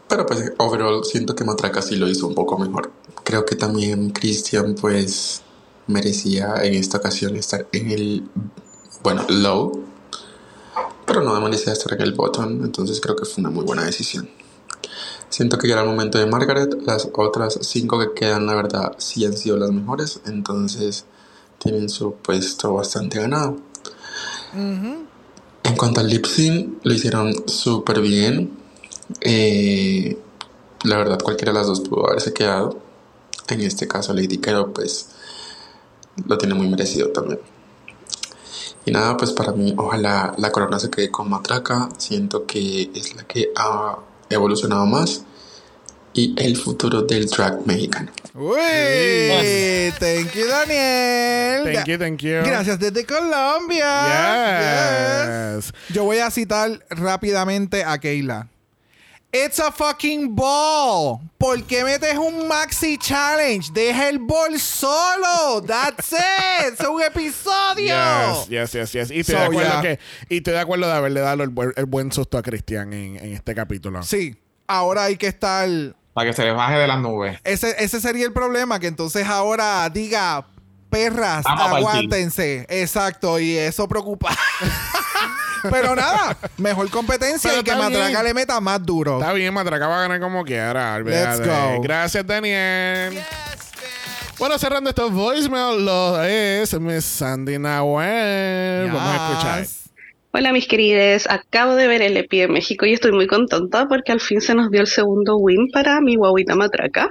[0.09, 2.93] Pero pues overall siento que Matraca sí lo hizo un poco mejor.
[3.25, 5.43] Creo que también Christian pues
[5.87, 8.29] merecía en esta ocasión estar en el,
[9.03, 9.85] bueno, low.
[11.07, 12.65] Pero no merecía estar en el bottom.
[12.65, 14.29] Entonces creo que fue una muy buena decisión.
[15.29, 16.75] Siento que ya era el momento de Margaret.
[16.85, 20.21] Las otras cinco que quedan, la verdad, sí han sido las mejores.
[20.27, 21.07] Entonces
[21.59, 23.57] tienen su puesto bastante ganado.
[24.55, 28.59] En cuanto al lip sync, lo hicieron súper bien.
[29.21, 30.19] Eh,
[30.85, 32.92] la verdad, cualquiera de las dos pudo haberse quedado.
[33.49, 35.09] En este caso, Lady Kero, pues
[36.27, 37.41] lo tiene muy merecido también.
[38.85, 41.89] Y nada, pues para mí, ojalá la corona se quede con Matraca.
[41.99, 43.99] Siento que es la que ha
[44.29, 45.25] evolucionado más.
[46.15, 48.11] Y el futuro del drag mexicano.
[48.35, 48.59] Uy,
[49.99, 51.73] thank you, Daniel.
[51.73, 52.43] Thank you, thank you.
[52.45, 53.87] Gracias desde Colombia.
[55.57, 55.73] Yes.
[55.89, 58.51] Yo voy a citar rápidamente a Keila.
[59.35, 61.21] It's a fucking ball.
[61.39, 63.71] ¿Por qué metes un maxi challenge?
[63.73, 65.63] Deja el ball solo.
[65.67, 66.79] That's it.
[66.79, 67.95] Es un episodio.
[68.49, 69.11] Yes, yes, yes, yes.
[69.11, 69.81] Y estoy, So, de acuerdo yeah.
[69.81, 69.99] que,
[70.29, 73.17] y estoy de acuerdo de haberle dado el, buen- el buen susto a Cristian en,
[73.17, 74.03] en este capítulo.
[74.03, 74.37] Sí.
[74.67, 75.67] Ahora hay que estar.
[76.13, 77.39] Para que se les baje de las nubes.
[77.45, 80.47] Ese, ese sería el problema, que entonces ahora diga
[80.91, 82.67] perras, Vamos aguántense.
[82.69, 84.37] Exacto, y eso preocupa.
[85.71, 87.93] Pero nada, mejor competencia Pero y que bien.
[87.93, 89.21] Matraca le meta más duro.
[89.21, 90.99] Está bien, Matraca va a ganar como quiera.
[90.99, 91.81] Let's go.
[91.83, 93.23] Gracias, Daniel.
[94.39, 98.91] Bueno, cerrando estos voicemail, lo es Miss Sandy Nahuel.
[98.91, 99.82] Vamos a escuchar.
[100.35, 104.13] Hola mis querides, acabo de ver el EPI de México y estoy muy contenta porque
[104.13, 107.11] al fin se nos dio el segundo win para mi guaguita matraca.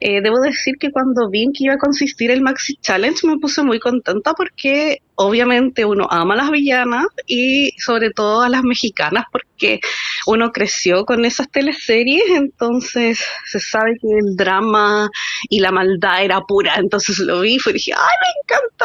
[0.00, 3.62] Eh, debo decir que cuando vi que iba a consistir el Maxi Challenge me puse
[3.62, 9.24] muy contenta porque obviamente uno ama a las villanas y sobre todo a las mexicanas
[9.32, 9.80] porque
[10.26, 15.08] uno creció con esas teleseries, entonces se sabe que el drama
[15.48, 18.84] y la maldad era pura, entonces lo vi y dije, ¡ay, me encanta!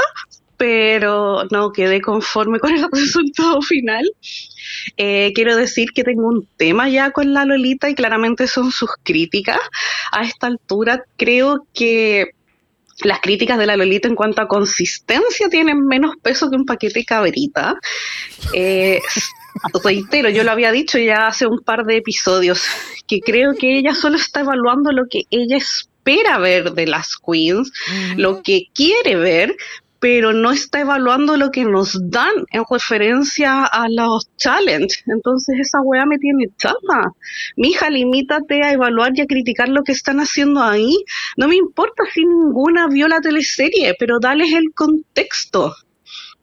[0.63, 4.09] Pero no quedé conforme con el resultado final.
[4.95, 8.91] Eh, quiero decir que tengo un tema ya con la Lolita y claramente son sus
[9.03, 9.59] críticas.
[10.13, 12.29] A esta altura creo que
[13.01, 16.99] las críticas de la Lolita en cuanto a consistencia tienen menos peso que un paquete
[16.99, 17.75] de cabrita.
[18.53, 19.01] Eh,
[19.83, 22.63] reitero, yo lo había dicho ya hace un par de episodios,
[23.05, 27.71] que creo que ella solo está evaluando lo que ella espera ver de las queens,
[28.15, 29.55] lo que quiere ver,
[30.03, 35.01] pero no está evaluando lo que nos dan en referencia a los challenge.
[35.07, 37.13] Entonces esa weá me tiene chata.
[37.55, 40.93] Mija, limítate a evaluar y a criticar lo que están haciendo ahí.
[41.37, 45.73] No me importa si ninguna vio la teleserie, pero dales el contexto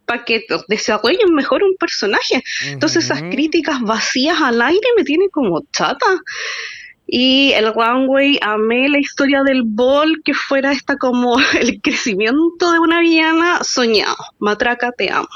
[0.06, 2.42] para que desarrollen mejor un personaje.
[2.64, 6.06] Entonces esas críticas vacías al aire me tienen como chata.
[7.12, 12.78] Y el Runway, amé la historia del ball, que fuera esta como el crecimiento de
[12.78, 14.16] una villana soñado.
[14.38, 15.28] Matraca, te amo.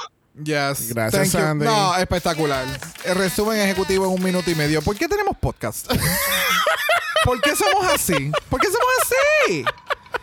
[0.43, 0.95] Yes.
[0.95, 1.47] Gracias, Thank you.
[1.49, 1.65] Sandy.
[1.65, 2.65] No, espectacular.
[3.05, 4.83] El resumen ejecutivo en un minuto y medio.
[4.83, 5.91] ¿Por qué tenemos podcast?
[7.25, 8.31] ¿Por qué somos así?
[8.49, 9.65] ¿Por qué somos así?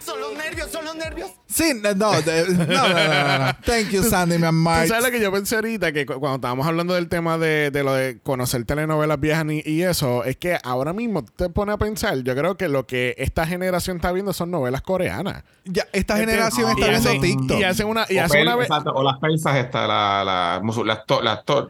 [0.05, 1.31] Son los nervios, son los nervios.
[1.53, 3.53] Sí, no, no, no, no, no, no, no.
[3.65, 4.87] Thank you, Sandy, mi ¿Tú amor.
[4.87, 5.91] sabes lo que yo pensé ahorita?
[5.91, 9.61] Que cu- cuando estábamos hablando del tema de, de lo de conocer telenovelas viejas y,
[9.69, 13.15] y eso, es que ahora mismo te pone a pensar, yo creo que lo que
[13.17, 15.43] esta generación está viendo son novelas coreanas.
[15.65, 17.59] Ya, esta Este, generación está viendo hacen- TikTok.
[17.59, 18.67] Y hacen una, y O, hacen pel- una vez.
[18.67, 20.61] exacto, o las persas, está la, la,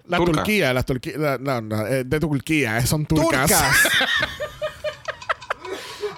[0.06, 0.36] La turcas.
[0.44, 3.52] Turquía, las Turquía, la- no, no, de Turquía, eh, son turcas.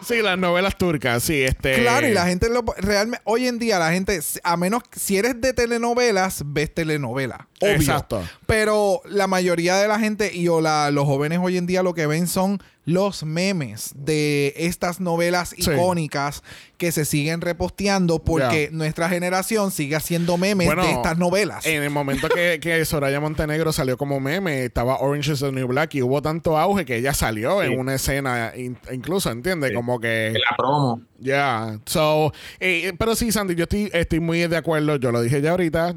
[0.05, 1.75] Sí, las novelas turcas, sí, este.
[1.81, 5.39] Claro, y la gente lo, realmente hoy en día la gente a menos si eres
[5.41, 7.73] de telenovelas ves telenovela, obvio.
[7.75, 8.21] Exacto.
[8.45, 11.93] Pero la mayoría de la gente y o la- los jóvenes hoy en día lo
[11.93, 15.71] que ven son los memes de estas novelas Sí.
[15.71, 16.43] icónicas
[16.77, 21.65] que se siguen reposteando porque nuestra generación sigue haciendo memes Bueno, de estas novelas.
[21.65, 25.67] En el momento que, que Soraya Montenegro salió como meme, estaba Orange is the New
[25.67, 27.67] Black y hubo tanto auge que ella salió Sí.
[27.71, 29.69] en una escena, in- incluso, ¿entiendes?
[29.69, 29.75] Sí.
[29.75, 30.27] Como que.
[30.27, 31.01] En la promo.
[31.23, 35.21] Ya, so, eh, eh, pero sí, Sandy, yo estoy, estoy muy de acuerdo, yo lo
[35.21, 35.95] dije ya ahorita,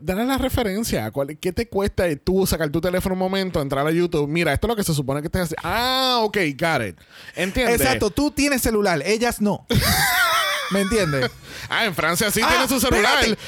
[0.00, 3.90] dale la referencia, ¿Cuál- ¿qué te cuesta tú sacar tu teléfono un momento, entrar a
[3.92, 4.26] YouTube?
[4.28, 5.54] Mira, esto es lo que se supone que te hace.
[5.62, 6.98] Ah, ok, got it.
[7.36, 7.80] ¿Entiendes?
[7.80, 9.64] Exacto, tú tienes celular, ellas no.
[10.72, 11.30] ¿Me entiendes?
[11.68, 13.18] Ah, en Francia sí Ah, tiene su celular.
[13.20, 13.40] espérate.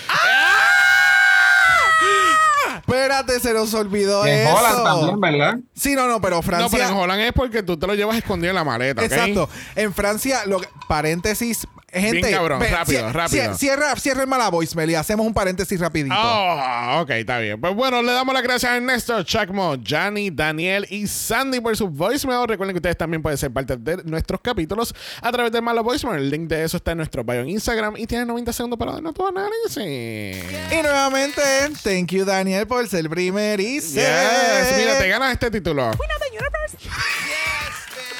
[2.88, 4.56] Espérate, se nos olvidó Y en eso.
[4.56, 5.58] Holland también, ¿verdad?
[5.74, 6.68] Sí, no, no, pero No, Francia.
[6.78, 9.12] pero en Holland es porque tú te lo llevas escondido en la maleta, ¿ok?
[9.12, 9.48] Exacto.
[9.76, 11.66] En Francia, lo que- paréntesis,
[12.00, 12.18] gente.
[12.26, 13.44] Bien cabrón, ve, rápido, rápido.
[13.44, 16.14] cie- Cierra, cierra el mala voicemail y hacemos un paréntesis rapidito.
[16.18, 17.60] Oh, ok, está bien.
[17.60, 21.88] Pues bueno, le damos las gracias a Ernesto, Chacmo, Johnny, Daniel y Sandy por su
[21.88, 22.46] voicemail.
[22.48, 26.18] Recuerden que ustedes también pueden ser parte de nuestros capítulos a través del Malo Voicemail.
[26.22, 28.92] El link de eso está en nuestro bio en Instagram y tienen 90 segundos para
[28.92, 29.76] darnos tu análisis.
[29.78, 31.42] Y nuevamente,
[31.82, 33.94] thank you, Daniel, por ser primerizo.
[33.96, 35.90] Yes, mira, te ganas este título.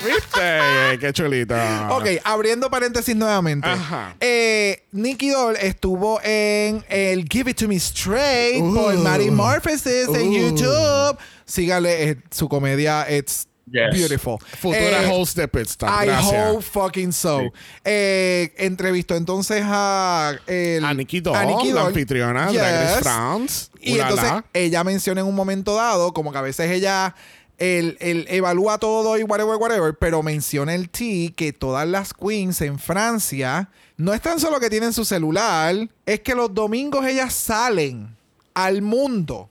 [0.04, 0.98] ¿Viste?
[1.00, 1.54] Qué chulito.
[1.90, 3.68] Ok, abriendo paréntesis nuevamente.
[3.68, 4.14] Ajá.
[4.20, 8.74] Eh, Nicky Doll estuvo en el Give It To Me Straight Uh.
[8.74, 10.32] por Maddie Morphosis en Uh.
[10.32, 11.18] YouTube.
[11.44, 13.94] Sígale eh, su comedia, it's Yes.
[13.94, 14.38] beautiful.
[14.62, 15.90] Futura Eh, host de Pit Stop.
[15.90, 16.32] I Gracias.
[16.52, 17.52] hope fucking so.
[17.84, 21.34] Eh, entrevistó entonces a el, A Nikki Doll,
[21.74, 23.00] la anfitriona de Yes.
[23.00, 23.66] France.
[23.80, 24.08] Y Ulala.
[24.10, 27.14] entonces ella menciona en un momento dado, como que a veces ella
[27.58, 32.60] el, el evalúa todo y whatever, whatever, pero menciona el T que todas las queens
[32.60, 37.34] en Francia no es tan solo que tienen su celular, es que los domingos ellas
[37.34, 38.16] salen
[38.54, 39.50] al mundo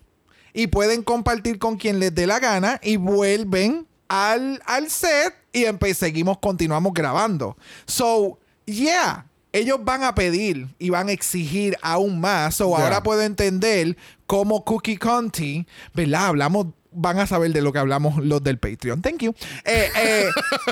[0.53, 5.65] y pueden compartir con quien les dé la gana y vuelven al, al set y
[5.93, 7.57] seguimos, continuamos grabando.
[7.85, 12.55] So, yeah, ellos van a pedir y van a exigir aún más.
[12.55, 12.83] So, Yeah.
[12.83, 16.27] ahora puedo entender cómo Cookie Conti, ¿verdad?
[16.27, 16.67] Hablamos
[16.97, 19.01] van a saber de lo que hablamos los del Patreon.
[19.01, 19.33] Thank you.
[19.63, 20.25] Eh, eh,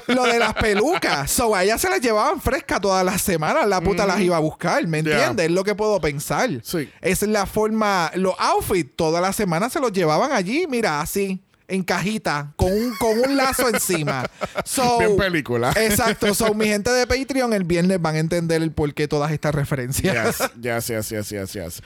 [0.07, 1.29] lo de las pelucas.
[1.31, 3.67] So, a ellas se las llevaban fresca todas las semanas.
[3.67, 5.13] La puta las iba a buscar, ¿me Yeah.
[5.17, 5.45] entiendes?
[5.47, 6.49] Es lo que puedo pensar.
[6.63, 6.89] Sí.
[7.01, 8.11] Es la forma.
[8.15, 11.41] Los outfits todas las semanas se los llevaban allí, mira, así.
[11.67, 14.25] En cajita, con un, con un lazo encima.
[14.63, 15.73] So, Bien película.
[15.75, 16.33] Exacto.
[16.33, 19.53] So, mi gente de Patreon el viernes van a entender el porqué de todas estas
[19.53, 20.37] referencias.
[20.61, 21.81] Yes, yes, yes, yes, yes, yes.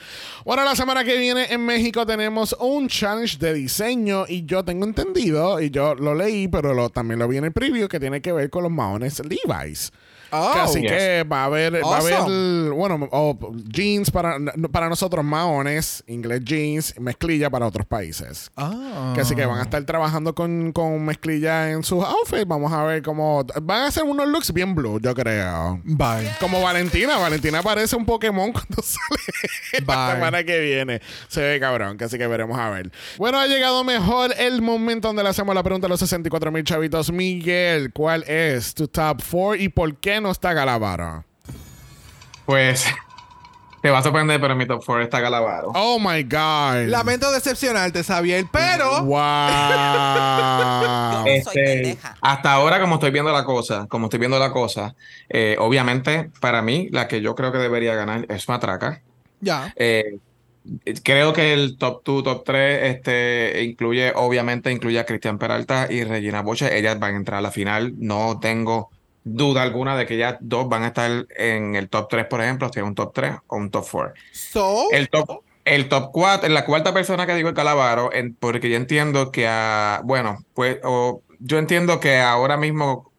[0.46, 4.86] Bueno, la semana que viene en México tenemos un challenge de diseño y yo tengo
[4.86, 8.22] entendido, y yo lo leí, pero lo, también lo vi en el preview, que tiene
[8.22, 9.92] que ver con los maones Levi's.
[10.32, 10.54] Oh.
[10.60, 10.92] Así Yes.
[10.92, 12.70] que va a haber, va a haber Awesome.
[12.70, 13.38] bueno, o
[13.68, 14.38] jeans para,
[14.72, 18.52] para nosotros maones, inglés jeans, mezclilla para otros países.
[18.56, 19.12] Ah.
[19.16, 22.46] Que así que van a estar trabajando con, con mezclilla en sus outfits.
[22.48, 23.44] Vamos a ver cómo.
[23.62, 25.80] Van a hacer unos looks bien blue, yo creo.
[25.84, 26.30] Bye.
[26.40, 27.18] Como Valentina.
[27.18, 30.14] Valentina parece un Pokémon cuando sale la Bye.
[30.16, 31.02] semana que viene.
[31.28, 32.92] Se ve cabrón, que así que veremos a ver.
[33.18, 36.64] Bueno, ha llegado mejor el momento donde le hacemos la pregunta a los 64 mil
[36.64, 37.12] chavitos.
[37.12, 41.24] Miguel, ¿cuál es tu top 4 y por qué no está Galavaro?
[42.46, 42.86] Pues
[43.82, 45.72] te va a sorprender, pero mi top 4 está Galavaro.
[45.76, 46.88] Oh my God.
[46.88, 49.04] Lamento decepcionarte, Xavier, pero.
[49.04, 49.20] Wow.
[51.26, 54.96] Este, hasta ahora, como estoy viendo la cosa, como estoy viendo la cosa,
[55.28, 59.02] eh, obviamente, para mí, la que yo creo que debería ganar es Matraca.
[59.42, 59.74] Ya.
[59.76, 60.18] Eh,
[61.04, 66.04] creo que el top 2, top 3, este, incluye, obviamente, incluye a Cristian Peralta y
[66.04, 66.78] Regina Boche.
[66.78, 67.94] Ellas van a entrar a la final.
[67.98, 68.90] No tengo
[69.24, 72.70] duda alguna de que ellas dos van a estar en el top 3, por ejemplo,
[72.74, 74.14] si es un top 3 o un top 4.
[74.32, 74.88] So.
[74.92, 78.78] El top, el top 4, la cuarta persona que digo es Calavaro, en- porque yo
[78.78, 83.12] entiendo que, a, bueno, pues, o- yo entiendo que ahora mismo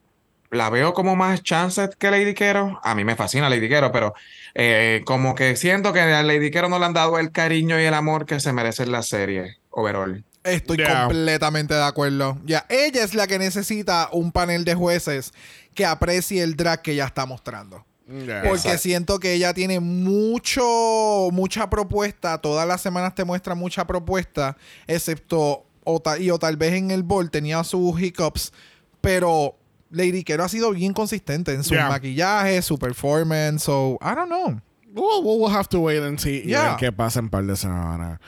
[0.50, 2.80] la veo como más chances que Lady Quero.
[2.82, 4.14] A mí me fascina Lady Quero, pero
[4.54, 7.84] eh, como que siento que a Lady Quero no le han dado el cariño y
[7.84, 10.24] el amor que se merece en la serie overall.
[10.42, 11.02] Estoy Yeah.
[11.04, 12.38] completamente de acuerdo.
[12.46, 15.32] Ya, ella es la que necesita un panel de jueces
[15.74, 17.84] que aprecie el drag que ella está mostrando.
[18.08, 18.42] Yeah.
[18.42, 18.78] Porque Exacto.
[18.78, 22.38] siento que ella tiene mucho, mucha propuesta.
[22.38, 24.56] Todas las semanas te muestra mucha propuesta.
[24.86, 28.52] Excepto, o ta- y o tal vez en el bol tenía sus hiccups.
[29.00, 29.56] Pero
[29.90, 31.88] Lady Quero ha sido bien consistente en su Yeah.
[31.88, 33.62] maquillaje, su performance.
[33.64, 34.60] So, I don't know.
[34.92, 36.76] We'll, we'll have to wait and see Yeah.
[36.76, 38.18] qué pasa en un par de semanas.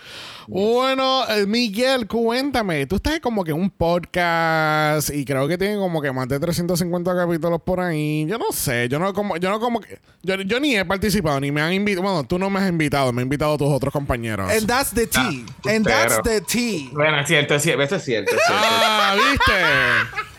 [0.47, 2.87] Bueno, eh, Miguel, cuéntame.
[2.87, 6.39] Tú estás como que en un podcast y creo que tiene como que más de
[6.39, 8.27] 350 capítulos por ahí.
[8.29, 11.41] Yo no sé, yo no como, yo no como que, yo, yo ni he participado
[11.41, 12.03] ni me han invitado.
[12.03, 14.51] Bueno, tú no me has invitado, me han invitado tus otros compañeros.
[14.51, 15.45] And that's the tea.
[15.65, 16.91] And that's the tea.
[16.93, 18.31] Bueno, es cierto, es cierto, eso es cierto.
[18.31, 18.65] es cierto.
[18.65, 20.32] Ah, ¿viste?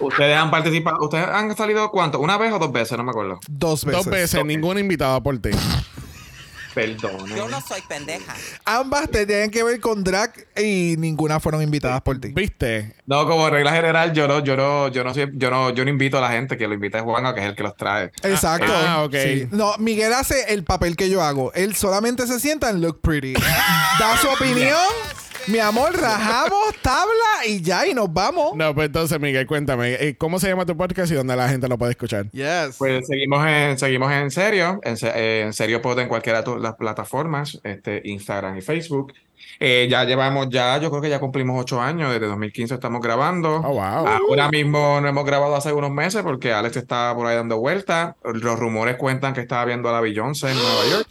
[0.00, 3.38] Ustedes han participado, ustedes han salido cuánto, una vez o dos veces, no me acuerdo.
[3.48, 4.04] Dos veces.
[4.04, 5.50] Dos veces, ningún invitado por ti.
[6.74, 7.24] Perdón.
[7.28, 8.34] Yo no soy pendeja.
[8.64, 12.32] Ambas te tienen que ver con drag y ninguna fueron invitadas por ti.
[12.34, 12.96] ¿Viste?
[13.06, 15.90] No, como regla general, yo no, yo no, yo no soy- yo no, yo no
[15.90, 18.06] invito a la gente que lo invita es Juan, que es el que los trae.
[18.24, 18.72] Exacto.
[18.74, 19.14] Ah, ok.
[19.22, 19.48] Sí.
[19.52, 21.52] No, Miguel hace el papel que yo hago.
[21.52, 23.34] Él solamente se sienta en look pretty.
[23.34, 24.76] Da su opinión.
[25.46, 28.56] Mi amor, rajamos, tabla y ya, y nos vamos.
[28.56, 31.68] No, pues entonces, Miguel, cuéntame, eh, ¿cómo se llama tu podcast y dónde la gente
[31.68, 32.30] lo puede escuchar?
[32.30, 32.76] Yes.
[32.78, 36.74] Pues seguimos en, seguimos en serio, en, se- en serio pod en cualquiera de las
[36.76, 39.12] plataformas, este, Instagram y Facebook.
[39.60, 43.56] Eh, ya llevamos, ya, yo creo que ya cumplimos ocho años, desde 2015 estamos grabando.
[43.56, 44.06] Oh, wow.
[44.08, 48.14] Ahora mismo no hemos grabado hace unos meses porque Alex estaba por ahí dando vueltas.
[48.24, 51.08] Los rumores cuentan que estaba viendo a la Beyoncé en Nueva York.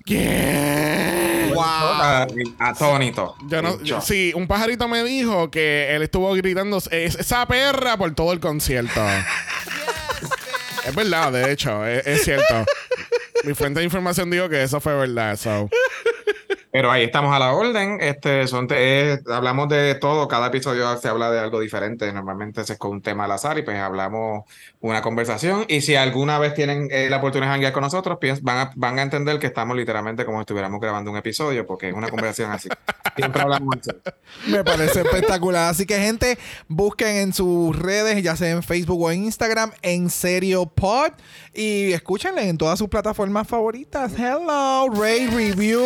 [1.62, 2.28] Ah,
[2.60, 3.36] Atónito.
[3.48, 4.02] Yo no, Dicho.
[4.02, 8.40] sí, un pajarito me dijo que él estuvo gritando "Es- esa perra por todo el
[8.40, 9.02] concierto.
[10.86, 12.66] es verdad, de hecho, es, es cierto.
[13.44, 15.38] Mi fuente de información dijo que eso fue verdad.
[15.38, 15.70] So.
[16.74, 18.00] Pero ahí estamos a la orden.
[18.02, 18.68] Este, son
[19.32, 20.28] hablamos de todo.
[20.28, 22.12] Cada episodio se habla de algo diferente.
[22.12, 24.46] Normalmente es con un tema al azar y pues hablamos
[24.80, 25.66] una conversación.
[25.68, 28.72] Y si alguna vez tienen eh, la oportunidad de hanguear con nosotros, piens- van a,
[28.76, 32.10] van a entender que estamos literalmente como si estuviéramos grabando un episodio porque es una
[32.10, 32.70] conversación así.
[33.16, 33.92] Siempre hablamos así.
[34.48, 35.70] Me parece espectacular.
[35.70, 40.10] Así que, gente, busquen en sus redes, ya sea en Facebook o en Instagram, en
[40.10, 41.12] serio pod.
[41.56, 44.12] Y escúchenle en todas sus plataformas favoritas.
[44.18, 45.84] Hello, Ray Review,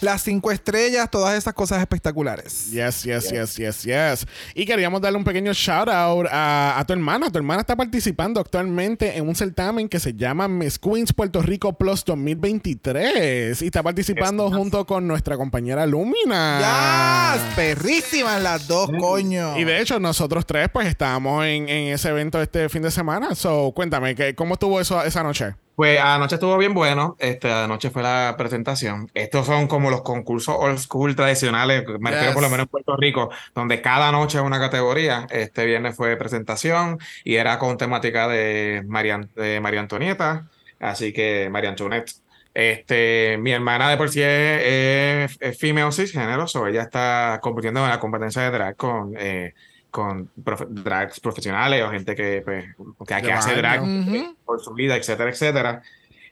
[0.00, 2.70] las cinco estrellas, todas esas cosas espectaculares.
[2.70, 4.26] Yes, yes, yes, yes, yes.
[4.54, 7.30] Y queríamos darle un pequeño shout out a, a tu hermana.
[7.30, 11.74] Tu hermana está participando actualmente en un certamen que se llama Miss Queens Puerto Rico
[11.74, 13.60] Plus 2023.
[13.60, 16.60] Y está participando junto con nuestra compañera Lumina.
[16.60, 17.52] ¡Ya!
[17.56, 19.58] Perrísimas las dos, coño.
[19.58, 23.34] Y de hecho, nosotros tres, pues estábamos en, en ese evento este fin de semana.
[23.34, 25.54] So, cuéntame, ¿qué- ¿cómo estuvo eso esa noche?
[25.76, 27.16] Pues anoche estuvo bien bueno.
[27.18, 29.10] Este, anoche fue la presentación.
[29.14, 32.96] Estos son como los concursos old school tradicionales, me refiero por lo menos en Puerto
[32.96, 35.26] Rico, donde cada noche es una categoría.
[35.30, 40.48] Este viernes fue presentación y era con temática de María, de María Antonieta,
[40.78, 42.12] así que María Antoinette.
[42.54, 47.90] Este, mi hermana de por sí es, es, female cisgénero, so ella está compitiendo en
[47.90, 49.54] la competencia de drag con, eh,
[49.94, 52.64] con drags profesionales o gente que, pues,
[53.06, 53.80] que, hace drag
[54.44, 55.82] por su vida, etcétera, etcétera.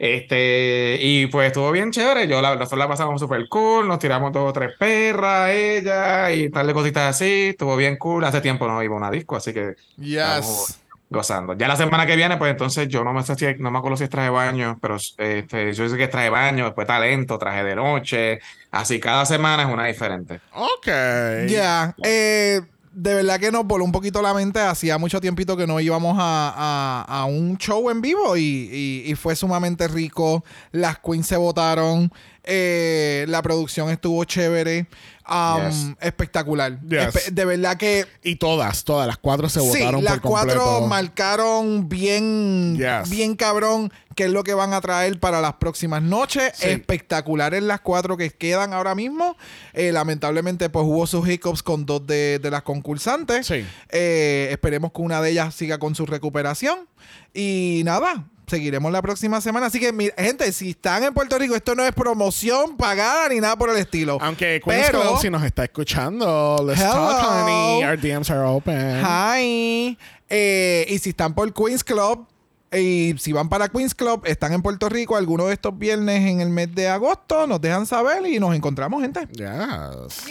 [0.01, 2.27] Este, y pues estuvo bien chévere.
[2.27, 3.87] Yo la, nosotros la pasamos súper cool.
[3.87, 7.51] Nos tiramos dos o tres perras, ella y tal de cositas así.
[7.51, 8.25] Estuvo bien cool.
[8.25, 9.77] Hace tiempo no iba a una disco, así que.
[9.97, 10.83] Yes
[11.13, 11.53] gozando.
[11.53, 13.99] Ya la semana que viene, pues entonces yo no me sé si, no me acuerdo
[13.99, 17.63] si es traje baño, pero este, yo sé que es traje baño, después talento, traje
[17.63, 18.41] de noche.
[18.71, 20.41] Así cada semana es una diferente.
[20.55, 20.87] Ok.
[21.49, 21.95] Ya.
[22.03, 22.63] Eh,
[22.93, 24.61] de verdad que nos voló un poquito la mente.
[24.61, 29.35] Hacía mucho tiempito que no íbamos a, a, un show en vivo y, y, fue
[29.37, 30.45] sumamente rico.
[30.73, 32.13] Las queens se votaron.
[32.45, 34.87] Eh, la producción estuvo chévere.
[35.29, 36.81] Um, espectacular.
[36.81, 38.07] de verdad que.
[38.23, 42.79] Y todas, todas las cuatro se votaron sí, las cuatro marcaron bien,
[43.09, 46.63] bien cabrón qué es lo que van a traer para las próximas noches.
[46.63, 49.37] Espectaculares las cuatro que quedan ahora mismo.
[49.73, 53.51] Eh, lamentablemente, pues hubo sus hiccups con dos de, las concursantes.
[53.51, 56.89] Eh, esperemos que una de ellas siga con su recuperación.
[57.35, 59.67] Y nada, seguiremos la próxima semana.
[59.67, 63.57] Así que, gente, si están en Puerto Rico, esto no es promoción pagada ni nada
[63.57, 64.19] por el estilo.
[64.21, 67.83] Aunque Pero, si nos está escuchando, let's talk, honey.
[67.83, 69.03] Our DMs are open.
[69.03, 69.97] Hi.
[70.29, 72.27] Eh, y si están por Queens Club,
[72.71, 76.43] y si van para Queens Club, están en Puerto Rico alguno de estos viernes en
[76.43, 79.27] el mes de agosto, nos dejan saber y nos encontramos, gente.
[79.33, 80.27] Yes.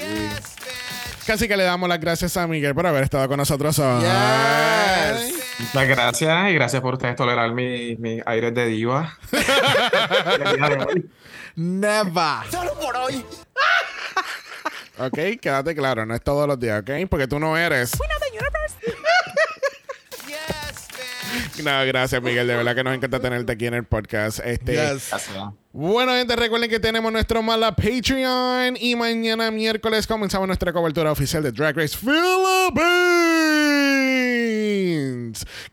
[1.25, 4.03] Casi que le damos las gracias a Miguel por haber estado con nosotros hoy.
[5.59, 9.17] Muchas gracias y gracias por ustedes tolerar mi, mi aire de diva.
[11.55, 12.49] Never.
[12.49, 13.25] Solo por hoy.
[14.97, 17.07] ok, quédate claro, no es todos los días, ¿ok?
[17.09, 17.91] Porque tú no eres.
[21.63, 22.47] No, gracias, Miguel.
[22.47, 24.39] De verdad que nos encanta tenerte aquí en el podcast.
[24.43, 24.97] Este,
[25.73, 31.41] Bueno, gente, recuerden que tenemos nuestro mala Patreon y mañana miércoles comenzamos nuestra cobertura oficial
[31.43, 32.11] de Drag Race Philippines.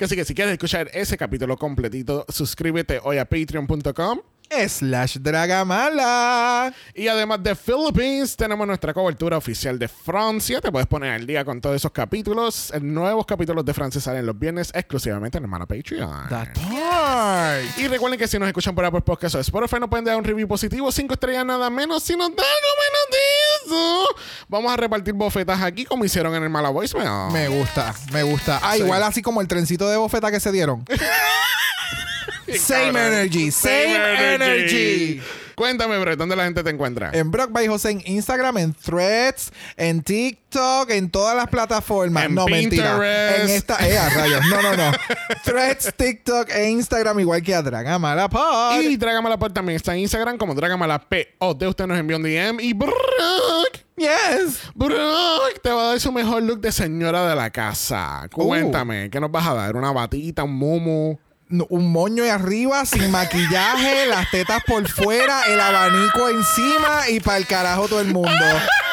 [0.00, 4.20] Así que si quieres escuchar ese capítulo completito, suscríbete hoy a patreon.com
[4.68, 6.72] slash Dragamala.
[6.94, 10.60] Y además de Philippines, tenemos nuestra cobertura oficial de Francia.
[10.60, 12.72] Te puedes poner al día con todos esos capítulos.
[12.80, 16.28] Nuevos capítulos de Francia salen los viernes exclusivamente en Hermana Patreon.
[17.76, 20.24] Y recuerden que si nos escuchan por Apple Podcast o Spotify, nos pueden dar un
[20.24, 22.02] review positivo, cinco estrellas nada menos.
[22.02, 23.18] Si nos dan menos de
[23.66, 24.06] eso,
[24.48, 27.32] vamos a repartir bofetas aquí como hicieron en el Mala Voicemail.
[27.32, 28.60] Me gusta, me gusta.
[28.62, 30.84] Ah, igual así como el trencito de bofeta que se dieron.
[32.56, 33.96] Same energy, same,
[34.34, 35.20] energy.
[35.58, 37.10] Cuéntame, bro, ¿dónde la gente te encuentra?
[37.12, 42.26] En Brock by José en Instagram, en Threads, en TikTok, en todas las plataformas.
[42.26, 43.00] En no, Pinterest.
[43.00, 43.36] mentira.
[43.42, 43.76] En esta.
[43.84, 44.40] Eh, rayos.
[44.48, 44.92] No, no, no.
[45.44, 48.82] Threads, TikTok e Instagram, igual que a Dragamala Pod.
[48.82, 51.34] Y Dragamala Pod también está en Instagram como Dragamala P.
[51.40, 52.60] O de usted nos envió un DM.
[52.60, 52.94] Y Brock.
[53.96, 54.60] Yes.
[54.76, 58.28] Brock te va a dar su mejor look de señora de la casa.
[58.30, 59.74] Cuéntame, ¿qué nos vas a dar?
[59.74, 61.18] ¿Una batita, un mumu?
[61.68, 67.46] Un moño arriba, sin maquillaje, las tetas por fuera, el abanico encima y para el
[67.46, 68.30] carajo todo el mundo.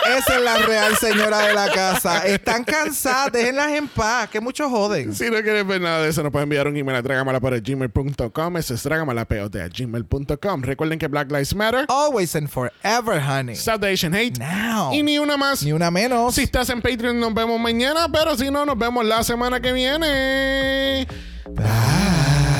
[0.07, 2.25] Esa es la real señora de la casa.
[2.25, 5.13] Están cansadas, déjenlas en paz, que muchos joden.
[5.13, 7.59] Si no quieres ver nada de eso, nos pueden enviar un email a dragamala por
[7.59, 8.57] gmail.com.
[8.57, 10.61] Eso es dragamalapod a gmail.com.
[10.61, 11.85] Recuerden que Black Lives Matter.
[11.89, 13.55] Always and forever, honey.
[13.55, 14.37] Stop the Asian hate.
[14.39, 14.93] Now.
[14.93, 15.63] Y ni una más.
[15.63, 16.35] Ni una menos.
[16.35, 19.73] Si estás en Patreon, nos vemos mañana, pero si no, nos vemos la semana que
[19.73, 21.07] viene.
[21.49, 22.54] Bye.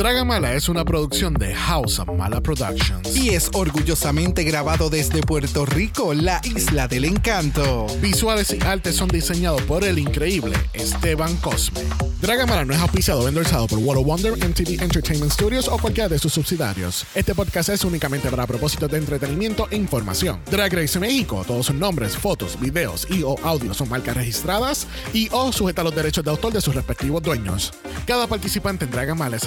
[0.00, 3.14] Dragamala es una producción de House of Mala Productions.
[3.14, 7.86] Y es orgullosamente grabado desde Puerto Rico, la isla del encanto.
[8.00, 11.82] Visuales y artes son diseñados por el increíble Esteban Cosme.
[12.22, 16.08] Dragamala no es auspiciado o endorsado por World of Wonder, MTV Entertainment Studios o cualquiera
[16.08, 17.04] de sus subsidiarios.
[17.14, 20.40] Este podcast es únicamente para propósitos de entretenimiento e información.
[20.50, 25.28] Drag Race México, todos sus nombres, fotos, videos y o audios son marcas registradas y
[25.30, 27.74] o sujeta a los derechos de autor de sus respectivos dueños.
[28.06, 29.46] Cada participante en Dragamala es